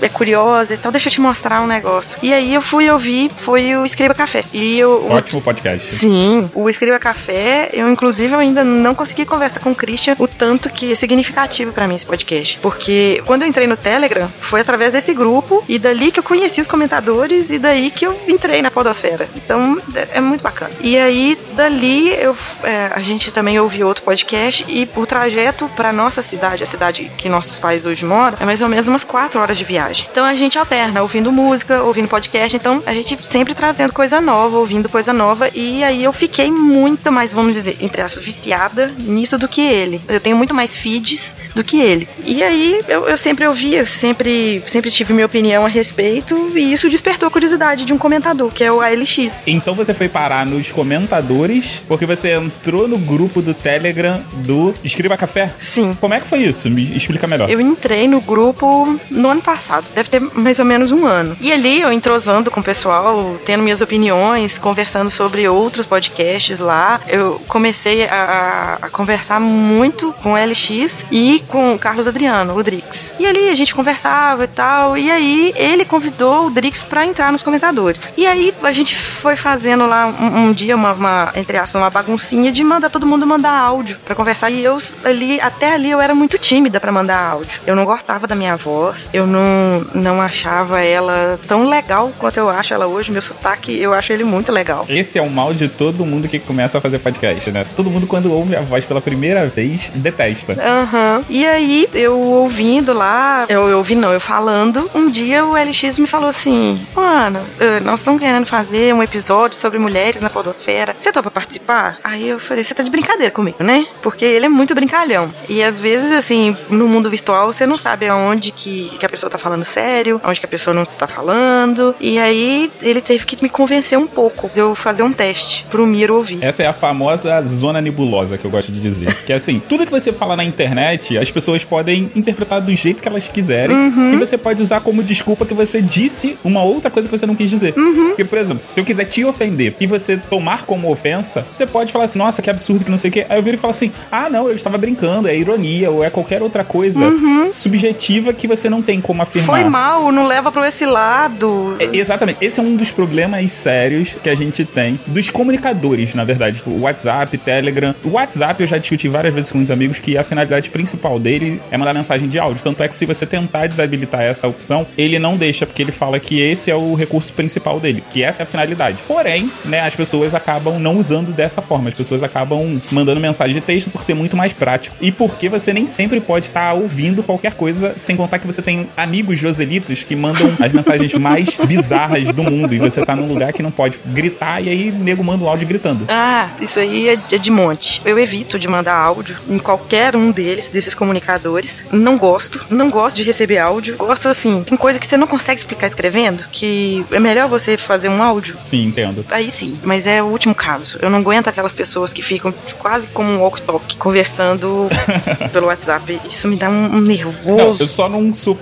é 0.00 0.08
curiosa 0.08 0.74
e 0.74 0.76
tal, 0.76 0.90
deixa 0.92 1.08
eu 1.08 1.12
te 1.12 1.20
mostrar 1.20 1.60
um 1.62 1.66
negócio. 1.66 2.18
E 2.22 2.32
aí 2.32 2.54
eu 2.54 2.62
fui 2.62 2.90
ouvir, 2.90 3.30
foi 3.30 3.76
o 3.76 3.84
Escriba 3.84 4.14
Café. 4.14 4.44
E 4.52 4.78
eu 4.78 4.90
o- 4.90 5.12
Ótimo 5.12 5.40
podcast. 5.40 5.94
Sim, 5.94 6.50
o 6.54 6.68
Escriba 6.68 6.98
Café, 6.98 7.70
eu 7.72 7.88
inclusive 7.90 8.32
eu 8.34 8.38
ainda 8.38 8.64
não 8.64 8.94
consegui 8.94 9.24
conversar 9.24 9.60
com 9.60 9.70
o 9.70 9.74
Christian 9.74 10.14
o 10.18 10.26
tanto 10.28 10.68
que 10.70 10.92
é 10.92 10.94
significativo 10.94 11.72
pra 11.72 11.86
mim 11.86 11.94
esse 11.94 12.06
podcast. 12.06 12.58
Porque 12.60 13.22
quando 13.26 13.42
eu 13.42 13.48
entrei 13.48 13.66
no 13.66 13.76
Telegram, 13.76 14.28
foi 14.40 14.60
através 14.60 14.92
desse 14.92 15.12
grupo 15.14 15.62
e 15.68 15.78
dali 15.78 16.10
que 16.12 16.18
eu 16.20 16.24
conheci 16.24 16.60
os 16.60 16.68
comentadores 16.68 17.50
e 17.50 17.58
daí 17.58 17.90
que 17.90 18.06
eu 18.06 18.18
entrei 18.28 18.62
na 18.62 18.70
Podosfera. 18.70 19.28
Então 19.36 19.80
é 19.94 20.18
é 20.18 20.20
muito 20.20 20.42
bacana. 20.42 20.70
E 20.80 20.96
aí 20.98 21.38
dali 21.54 22.10
eu, 22.12 22.36
é, 22.64 22.90
a 22.94 23.00
gente 23.00 23.30
também 23.30 23.58
ouviu 23.60 23.86
outro 23.86 24.02
podcast 24.04 24.64
e 24.68 24.88
o 24.96 25.06
trajeto 25.06 25.68
pra 25.76 25.92
nossa 25.92 26.22
cidade, 26.22 26.62
a 26.62 26.66
cidade 26.66 27.10
que 27.16 27.28
nossos 27.28 27.58
pais 27.58 27.84
hoje 27.86 28.04
moram, 28.04 28.36
é 28.40 28.44
mais 28.44 28.60
ou 28.62 28.68
menos 28.68 28.88
umas 28.88 29.04
4 29.04 29.27
quatro 29.28 29.40
horas 29.42 29.58
de 29.58 29.64
viagem. 29.64 30.06
Então 30.10 30.24
a 30.24 30.34
gente 30.34 30.58
alterna, 30.58 31.02
ouvindo 31.02 31.30
música, 31.30 31.82
ouvindo 31.82 32.08
podcast. 32.08 32.56
Então 32.56 32.82
a 32.86 32.94
gente 32.94 33.18
sempre 33.26 33.54
trazendo 33.54 33.92
coisa 33.92 34.22
nova, 34.22 34.56
ouvindo 34.56 34.88
coisa 34.88 35.12
nova. 35.12 35.50
E 35.54 35.84
aí 35.84 36.02
eu 36.02 36.12
fiquei 36.14 36.50
muito 36.50 37.12
mais, 37.12 37.30
vamos 37.30 37.54
dizer, 37.54 37.76
entre 37.80 38.00
aspas, 38.00 38.24
viciada 38.24 38.94
nisso 38.98 39.38
do 39.38 39.46
que 39.46 39.60
ele. 39.60 40.00
Eu 40.08 40.18
tenho 40.18 40.36
muito 40.36 40.54
mais 40.54 40.74
feeds 40.74 41.34
do 41.54 41.62
que 41.62 41.78
ele. 41.78 42.08
E 42.24 42.42
aí 42.42 42.80
eu, 42.88 43.06
eu 43.06 43.18
sempre 43.18 43.46
ouvi, 43.46 43.74
eu 43.74 43.86
sempre, 43.86 44.62
sempre 44.66 44.90
tive 44.90 45.12
minha 45.12 45.26
opinião 45.26 45.66
a 45.66 45.68
respeito. 45.68 46.50
E 46.56 46.72
isso 46.72 46.88
despertou 46.88 47.26
a 47.26 47.30
curiosidade 47.30 47.84
de 47.84 47.92
um 47.92 47.98
comentador, 47.98 48.50
que 48.50 48.64
é 48.64 48.72
o 48.72 48.80
ALX. 48.80 49.30
Então 49.46 49.74
você 49.74 49.92
foi 49.92 50.08
parar 50.08 50.46
nos 50.46 50.72
comentadores 50.72 51.82
porque 51.86 52.06
você 52.06 52.32
entrou 52.32 52.88
no 52.88 52.96
grupo 52.96 53.42
do 53.42 53.52
Telegram 53.52 54.22
do 54.36 54.72
Escriba 54.82 55.18
Café? 55.18 55.52
Sim. 55.58 55.94
Como 56.00 56.14
é 56.14 56.20
que 56.20 56.26
foi 56.26 56.38
isso? 56.44 56.70
Me 56.70 56.96
explica 56.96 57.26
melhor. 57.26 57.50
Eu 57.50 57.60
entrei 57.60 58.08
no 58.08 58.22
grupo 58.22 58.98
no 59.18 59.28
ano 59.28 59.42
passado, 59.42 59.86
deve 59.94 60.08
ter 60.08 60.20
mais 60.20 60.58
ou 60.58 60.64
menos 60.64 60.90
um 60.90 61.06
ano. 61.06 61.36
E 61.40 61.52
ali 61.52 61.80
eu 61.80 61.92
entrosando 61.92 62.50
com 62.50 62.60
o 62.60 62.62
pessoal, 62.62 63.36
tendo 63.44 63.62
minhas 63.62 63.80
opiniões, 63.80 64.58
conversando 64.58 65.10
sobre 65.10 65.48
outros 65.48 65.86
podcasts 65.86 66.58
lá, 66.58 67.00
eu 67.08 67.40
comecei 67.48 68.06
a, 68.06 68.78
a 68.82 68.88
conversar 68.88 69.40
muito 69.40 70.12
com 70.22 70.32
o 70.32 70.36
LX 70.36 71.04
e 71.10 71.42
com 71.48 71.74
o 71.74 71.78
Carlos 71.78 72.08
Adriano, 72.08 72.56
o 72.56 72.62
Drix. 72.62 73.10
E 73.18 73.26
ali 73.26 73.48
a 73.48 73.54
gente 73.54 73.74
conversava 73.74 74.44
e 74.44 74.48
tal, 74.48 74.96
e 74.96 75.10
aí 75.10 75.52
ele 75.56 75.84
convidou 75.84 76.46
o 76.46 76.50
Drix 76.50 76.82
para 76.82 77.04
entrar 77.04 77.32
nos 77.32 77.42
comentadores. 77.42 78.12
E 78.16 78.26
aí 78.26 78.54
a 78.62 78.72
gente 78.72 78.96
foi 78.96 79.36
fazendo 79.36 79.86
lá 79.86 80.06
um, 80.06 80.48
um 80.48 80.52
dia 80.52 80.76
uma, 80.76 80.92
uma, 80.92 81.32
entre 81.34 81.56
aspas, 81.56 81.80
uma 81.80 81.90
baguncinha 81.90 82.52
de 82.52 82.62
mandar 82.62 82.90
todo 82.90 83.06
mundo 83.06 83.26
mandar 83.26 83.52
áudio 83.52 83.98
para 84.04 84.14
conversar. 84.14 84.50
E 84.50 84.62
eu 84.64 84.78
ali, 85.04 85.40
até 85.40 85.72
ali 85.72 85.90
eu 85.90 86.00
era 86.00 86.14
muito 86.14 86.38
tímida 86.38 86.80
para 86.80 86.92
mandar 86.92 87.18
áudio. 87.32 87.60
Eu 87.66 87.74
não 87.74 87.84
gostava 87.84 88.26
da 88.26 88.34
minha 88.34 88.56
voz, 88.56 88.97
eu 89.12 89.26
não, 89.26 89.84
não 89.94 90.20
achava 90.20 90.80
ela 90.80 91.38
tão 91.46 91.68
legal 91.68 92.12
quanto 92.18 92.38
eu 92.38 92.48
acho 92.48 92.74
ela 92.74 92.86
hoje. 92.86 93.10
Meu 93.10 93.22
sotaque, 93.22 93.78
eu 93.78 93.94
acho 93.94 94.12
ele 94.12 94.24
muito 94.24 94.52
legal. 94.52 94.84
Esse 94.88 95.18
é 95.18 95.22
o 95.22 95.30
mal 95.30 95.52
de 95.52 95.68
todo 95.68 96.04
mundo 96.04 96.28
que 96.28 96.38
começa 96.38 96.78
a 96.78 96.80
fazer 96.80 96.98
podcast, 96.98 97.50
né? 97.50 97.64
Todo 97.76 97.90
mundo, 97.90 98.06
quando 98.06 98.32
ouve 98.32 98.56
a 98.56 98.62
voz 98.62 98.84
pela 98.84 99.00
primeira 99.00 99.46
vez, 99.46 99.90
detesta. 99.94 100.52
Aham. 100.60 101.18
Uhum. 101.18 101.24
E 101.28 101.46
aí, 101.46 101.88
eu 101.94 102.18
ouvindo 102.18 102.92
lá, 102.92 103.46
eu, 103.48 103.68
eu 103.68 103.78
ouvi 103.78 103.94
não, 103.94 104.12
eu 104.12 104.20
falando, 104.20 104.90
um 104.94 105.10
dia 105.10 105.44
o 105.44 105.52
LX 105.52 105.98
me 105.98 106.06
falou 106.06 106.28
assim: 106.28 106.78
Mano, 106.94 107.40
eh, 107.60 107.80
nós 107.80 108.00
estamos 108.00 108.20
querendo 108.20 108.46
fazer 108.46 108.94
um 108.94 109.02
episódio 109.02 109.58
sobre 109.58 109.78
mulheres 109.78 110.20
na 110.20 110.30
Podosfera. 110.30 110.96
Você 110.98 111.12
topa 111.12 111.30
participar? 111.30 111.98
Aí 112.04 112.28
eu 112.28 112.38
falei: 112.38 112.64
Você 112.64 112.74
tá 112.74 112.82
de 112.82 112.90
brincadeira 112.90 113.30
comigo, 113.30 113.62
né? 113.62 113.86
Porque 114.02 114.24
ele 114.24 114.46
é 114.46 114.48
muito 114.48 114.74
brincalhão. 114.74 115.32
E 115.48 115.62
às 115.62 115.78
vezes, 115.78 116.12
assim, 116.12 116.56
no 116.68 116.88
mundo 116.88 117.10
virtual, 117.10 117.52
você 117.52 117.66
não 117.66 117.76
sabe 117.76 118.08
aonde 118.08 118.50
que, 118.50 118.87
que 118.96 119.04
a 119.04 119.08
pessoa 119.08 119.28
tá 119.28 119.38
falando 119.38 119.64
sério, 119.64 120.20
aonde 120.22 120.40
que 120.40 120.46
a 120.46 120.48
pessoa 120.48 120.72
não 120.72 120.84
tá 120.84 121.06
falando. 121.06 121.94
E 122.00 122.18
aí, 122.18 122.70
ele 122.80 123.00
teve 123.00 123.24
que 123.24 123.42
me 123.42 123.48
convencer 123.48 123.98
um 123.98 124.06
pouco 124.06 124.48
de 124.48 124.60
eu 124.60 124.74
fazer 124.74 125.02
um 125.02 125.12
teste 125.12 125.66
pro 125.70 125.86
Miro 125.86 126.14
ouvir. 126.14 126.42
Essa 126.42 126.62
é 126.62 126.66
a 126.66 126.72
famosa 126.72 127.40
zona 127.42 127.80
nebulosa 127.80 128.38
que 128.38 128.44
eu 128.44 128.50
gosto 128.50 128.72
de 128.72 128.80
dizer. 128.80 129.24
que 129.24 129.32
é 129.32 129.36
assim, 129.36 129.60
tudo 129.68 129.84
que 129.84 129.90
você 129.90 130.12
fala 130.12 130.36
na 130.36 130.44
internet, 130.44 131.16
as 131.18 131.30
pessoas 131.30 131.64
podem 131.64 132.10
interpretar 132.14 132.60
do 132.60 132.74
jeito 132.74 133.02
que 133.02 133.08
elas 133.08 133.28
quiserem. 133.28 133.76
Uhum. 133.76 134.14
E 134.14 134.16
você 134.16 134.38
pode 134.38 134.62
usar 134.62 134.80
como 134.80 135.02
desculpa 135.02 135.44
que 135.44 135.54
você 135.54 135.82
disse 135.82 136.38
uma 136.44 136.62
outra 136.62 136.90
coisa 136.90 137.08
que 137.08 137.16
você 137.16 137.26
não 137.26 137.34
quis 137.34 137.50
dizer. 137.50 137.74
Uhum. 137.76 138.08
Porque, 138.08 138.24
por 138.24 138.38
exemplo, 138.38 138.62
se 138.62 138.78
eu 138.78 138.84
quiser 138.84 139.04
te 139.04 139.24
ofender 139.24 139.74
e 139.80 139.86
você 139.86 140.16
tomar 140.16 140.64
como 140.64 140.90
ofensa, 140.90 141.46
você 141.50 141.66
pode 141.66 141.92
falar 141.92 142.04
assim, 142.04 142.18
nossa, 142.18 142.42
que 142.42 142.50
absurdo, 142.50 142.84
que 142.84 142.90
não 142.90 142.98
sei 142.98 143.10
o 143.10 143.12
quê. 143.12 143.26
Aí 143.28 143.38
eu 143.38 143.42
viro 143.42 143.56
e 143.56 143.60
falo 143.60 143.70
assim, 143.70 143.92
ah, 144.10 144.28
não, 144.28 144.48
eu 144.48 144.54
estava 144.54 144.78
brincando, 144.78 145.28
é 145.28 145.36
ironia, 145.36 145.90
ou 145.90 146.04
é 146.04 146.10
qualquer 146.10 146.42
outra 146.42 146.64
coisa 146.64 147.08
uhum. 147.08 147.50
subjetiva 147.50 148.32
que 148.32 148.46
você 148.46 148.68
não 148.78 148.82
tem 148.82 149.00
como 149.00 149.22
afirmar. 149.22 149.60
Foi 149.60 149.68
mal, 149.68 150.12
não 150.12 150.24
leva 150.24 150.50
para 150.50 150.66
esse 150.66 150.86
lado. 150.86 151.76
É, 151.78 151.96
exatamente. 151.96 152.44
Esse 152.44 152.60
é 152.60 152.62
um 152.62 152.76
dos 152.76 152.90
problemas 152.90 153.52
sérios 153.52 154.16
que 154.22 154.30
a 154.30 154.34
gente 154.34 154.64
tem 154.64 154.98
dos 155.06 155.28
comunicadores, 155.30 156.14
na 156.14 156.24
verdade. 156.24 156.62
O 156.66 156.80
WhatsApp, 156.80 157.36
Telegram. 157.38 157.94
O 158.04 158.10
WhatsApp 158.10 158.62
eu 158.62 158.66
já 158.66 158.78
discuti 158.78 159.08
várias 159.08 159.34
vezes 159.34 159.50
com 159.50 159.58
os 159.58 159.70
amigos 159.70 159.98
que 159.98 160.16
a 160.16 160.24
finalidade 160.24 160.70
principal 160.70 161.18
dele 161.18 161.60
é 161.70 161.76
mandar 161.76 161.92
mensagem 161.92 162.28
de 162.28 162.38
áudio. 162.38 162.62
Tanto 162.62 162.82
é 162.82 162.88
que 162.88 162.94
se 162.94 163.04
você 163.04 163.26
tentar 163.26 163.66
desabilitar 163.66 164.22
essa 164.22 164.46
opção, 164.46 164.86
ele 164.96 165.18
não 165.18 165.36
deixa, 165.36 165.66
porque 165.66 165.82
ele 165.82 165.92
fala 165.92 166.20
que 166.20 166.40
esse 166.40 166.70
é 166.70 166.74
o 166.74 166.94
recurso 166.94 167.32
principal 167.32 167.80
dele, 167.80 168.02
que 168.08 168.22
essa 168.22 168.42
é 168.42 168.44
a 168.44 168.46
finalidade. 168.46 169.02
Porém, 169.06 169.50
né, 169.64 169.80
as 169.80 169.94
pessoas 169.94 170.34
acabam 170.34 170.78
não 170.78 170.96
usando 170.96 171.32
dessa 171.32 171.60
forma. 171.60 171.88
As 171.88 171.94
pessoas 171.94 172.22
acabam 172.22 172.80
mandando 172.90 173.20
mensagem 173.20 173.54
de 173.54 173.60
texto 173.60 173.90
por 173.90 174.04
ser 174.04 174.14
muito 174.14 174.36
mais 174.36 174.52
prático. 174.52 174.96
E 175.00 175.10
porque 175.10 175.48
você 175.48 175.72
nem 175.72 175.86
sempre 175.86 176.20
pode 176.20 176.46
estar 176.46 176.74
ouvindo 176.74 177.22
qualquer 177.22 177.54
coisa, 177.54 177.94
sem 177.96 178.16
contar 178.16 178.38
que 178.38 178.46
você 178.46 178.62
tem 178.62 178.67
amigos 178.96 179.38
joselitos 179.38 180.04
que 180.04 180.14
mandam 180.14 180.56
as 180.60 180.72
mensagens 180.72 181.14
mais 181.14 181.56
bizarras 181.66 182.32
do 182.32 182.42
mundo 182.42 182.74
e 182.74 182.78
você 182.78 183.04
tá 183.04 183.14
num 183.16 183.26
lugar 183.26 183.52
que 183.52 183.62
não 183.62 183.70
pode 183.70 183.98
gritar 184.06 184.62
e 184.62 184.68
aí 184.68 184.90
o 184.90 184.98
nego 184.98 185.24
manda 185.24 185.44
o 185.44 185.48
áudio 185.48 185.66
gritando. 185.66 186.04
Ah, 186.08 186.50
isso 186.60 186.78
aí 186.78 187.08
é, 187.08 187.18
é 187.32 187.38
de 187.38 187.50
monte. 187.50 188.02
Eu 188.04 188.18
evito 188.18 188.58
de 188.58 188.68
mandar 188.68 188.96
áudio 188.96 189.36
em 189.48 189.58
qualquer 189.58 190.14
um 190.14 190.30
deles, 190.30 190.68
desses 190.68 190.94
comunicadores. 190.94 191.74
Não 191.90 192.18
gosto, 192.18 192.64
não 192.70 192.90
gosto 192.90 193.16
de 193.16 193.22
receber 193.22 193.58
áudio. 193.58 193.96
Gosto 193.96 194.28
assim, 194.28 194.62
tem 194.62 194.76
coisa 194.76 194.98
que 194.98 195.06
você 195.06 195.16
não 195.16 195.26
consegue 195.26 195.60
explicar 195.60 195.86
escrevendo, 195.86 196.44
que 196.50 197.04
é 197.10 197.18
melhor 197.18 197.48
você 197.48 197.76
fazer 197.76 198.08
um 198.08 198.22
áudio. 198.22 198.56
Sim, 198.58 198.86
entendo. 198.86 199.24
Aí 199.30 199.50
sim, 199.50 199.74
mas 199.82 200.06
é 200.06 200.22
o 200.22 200.26
último 200.26 200.54
caso. 200.54 200.98
Eu 201.00 201.08
não 201.08 201.18
aguento 201.18 201.48
aquelas 201.48 201.72
pessoas 201.72 202.12
que 202.12 202.22
ficam 202.22 202.52
quase 202.78 203.06
como 203.08 203.30
um 203.30 203.40
walk-talk 203.40 203.96
conversando 203.96 204.88
pelo 205.52 205.66
WhatsApp. 205.66 206.20
Isso 206.28 206.48
me 206.48 206.56
dá 206.56 206.68
um, 206.68 206.96
um 206.96 207.00
nervoso. 207.00 207.56
Não, 207.56 207.76
eu 207.78 207.86
só 207.86 208.08
não 208.08 208.32
suporto 208.34 208.57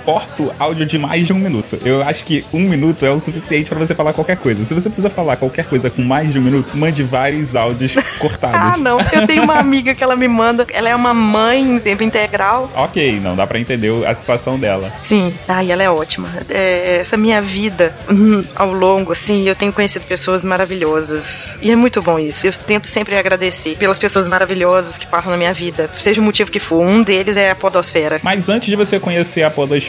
áudio 0.59 0.87
de 0.87 0.99
mais 0.99 1.27
de 1.27 1.33
um 1.33 1.39
minuto. 1.39 1.79
Eu 1.85 2.03
acho 2.03 2.25
que 2.25 2.45
um 2.53 2.61
minuto 2.61 3.05
é 3.05 3.11
o 3.11 3.19
suficiente 3.19 3.69
para 3.69 3.79
você 3.79 3.95
falar 3.95 4.13
qualquer 4.13 4.37
coisa. 4.37 4.65
Se 4.65 4.75
você 4.75 4.89
precisa 4.89 5.11
falar 5.11 5.37
qualquer 5.37 5.67
coisa 5.67 5.91
com 5.91 6.03
mais 6.03 6.33
de 6.33 6.39
um 6.39 6.43
minuto, 6.43 6.77
mande 6.77 7.03
vários 7.03 7.55
áudios 7.57 7.95
cortados. 8.19 8.59
ah, 8.61 8.77
não. 8.77 8.99
Eu 9.13 9.27
tenho 9.27 9.43
uma 9.43 9.59
amiga 9.59 9.95
que 9.95 10.03
ela 10.03 10.17
me 10.17 10.29
manda, 10.29 10.67
ela 10.73 10.89
é 10.89 10.95
uma 10.95 11.15
mãe 11.15 11.61
em 11.61 11.79
tempo 11.79 12.03
integral. 12.03 12.71
Ok, 12.75 13.21
não 13.21 13.37
dá 13.37 13.47
para 13.47 13.59
entender 13.59 13.93
a 14.07 14.15
situação 14.15 14.59
dela. 14.59 14.93
Sim, 15.01 15.35
ai, 15.49 15.71
ela 15.71 15.83
é 15.83 15.91
ótima. 15.91 16.29
É, 16.49 16.99
essa 17.01 17.17
minha 17.17 17.41
vida 17.41 17.95
hum, 18.11 18.45
ao 18.55 18.73
longo, 18.73 19.13
assim, 19.13 19.49
eu 19.49 19.55
tenho 19.55 19.73
conhecido 19.73 20.05
pessoas 20.07 20.45
maravilhosas. 20.45 21.57
E 21.63 21.71
é 21.71 21.77
muito 21.77 22.03
bom 22.03 22.19
isso. 22.19 22.47
Eu 22.47 22.53
tento 22.53 22.89
sempre 22.89 23.17
agradecer 23.17 23.77
pelas 23.77 23.99
pessoas 23.99 24.29
maravilhosas 24.29 24.99
que 24.99 25.07
passam 25.07 25.31
na 25.31 25.37
minha 25.37 25.53
vida, 25.53 25.89
seja 25.99 26.21
o 26.21 26.25
motivo 26.25 26.51
que 26.51 26.61
for. 26.61 26.81
Um 26.81 27.03
deles 27.03 27.37
é 27.37 27.51
a 27.51 27.55
Podosfera. 27.55 28.21
Mas 28.23 28.49
antes 28.49 28.69
de 28.69 28.77
você 28.77 28.99
conhecer 28.99 29.43
a 29.43 29.51
Podosfera, 29.51 29.86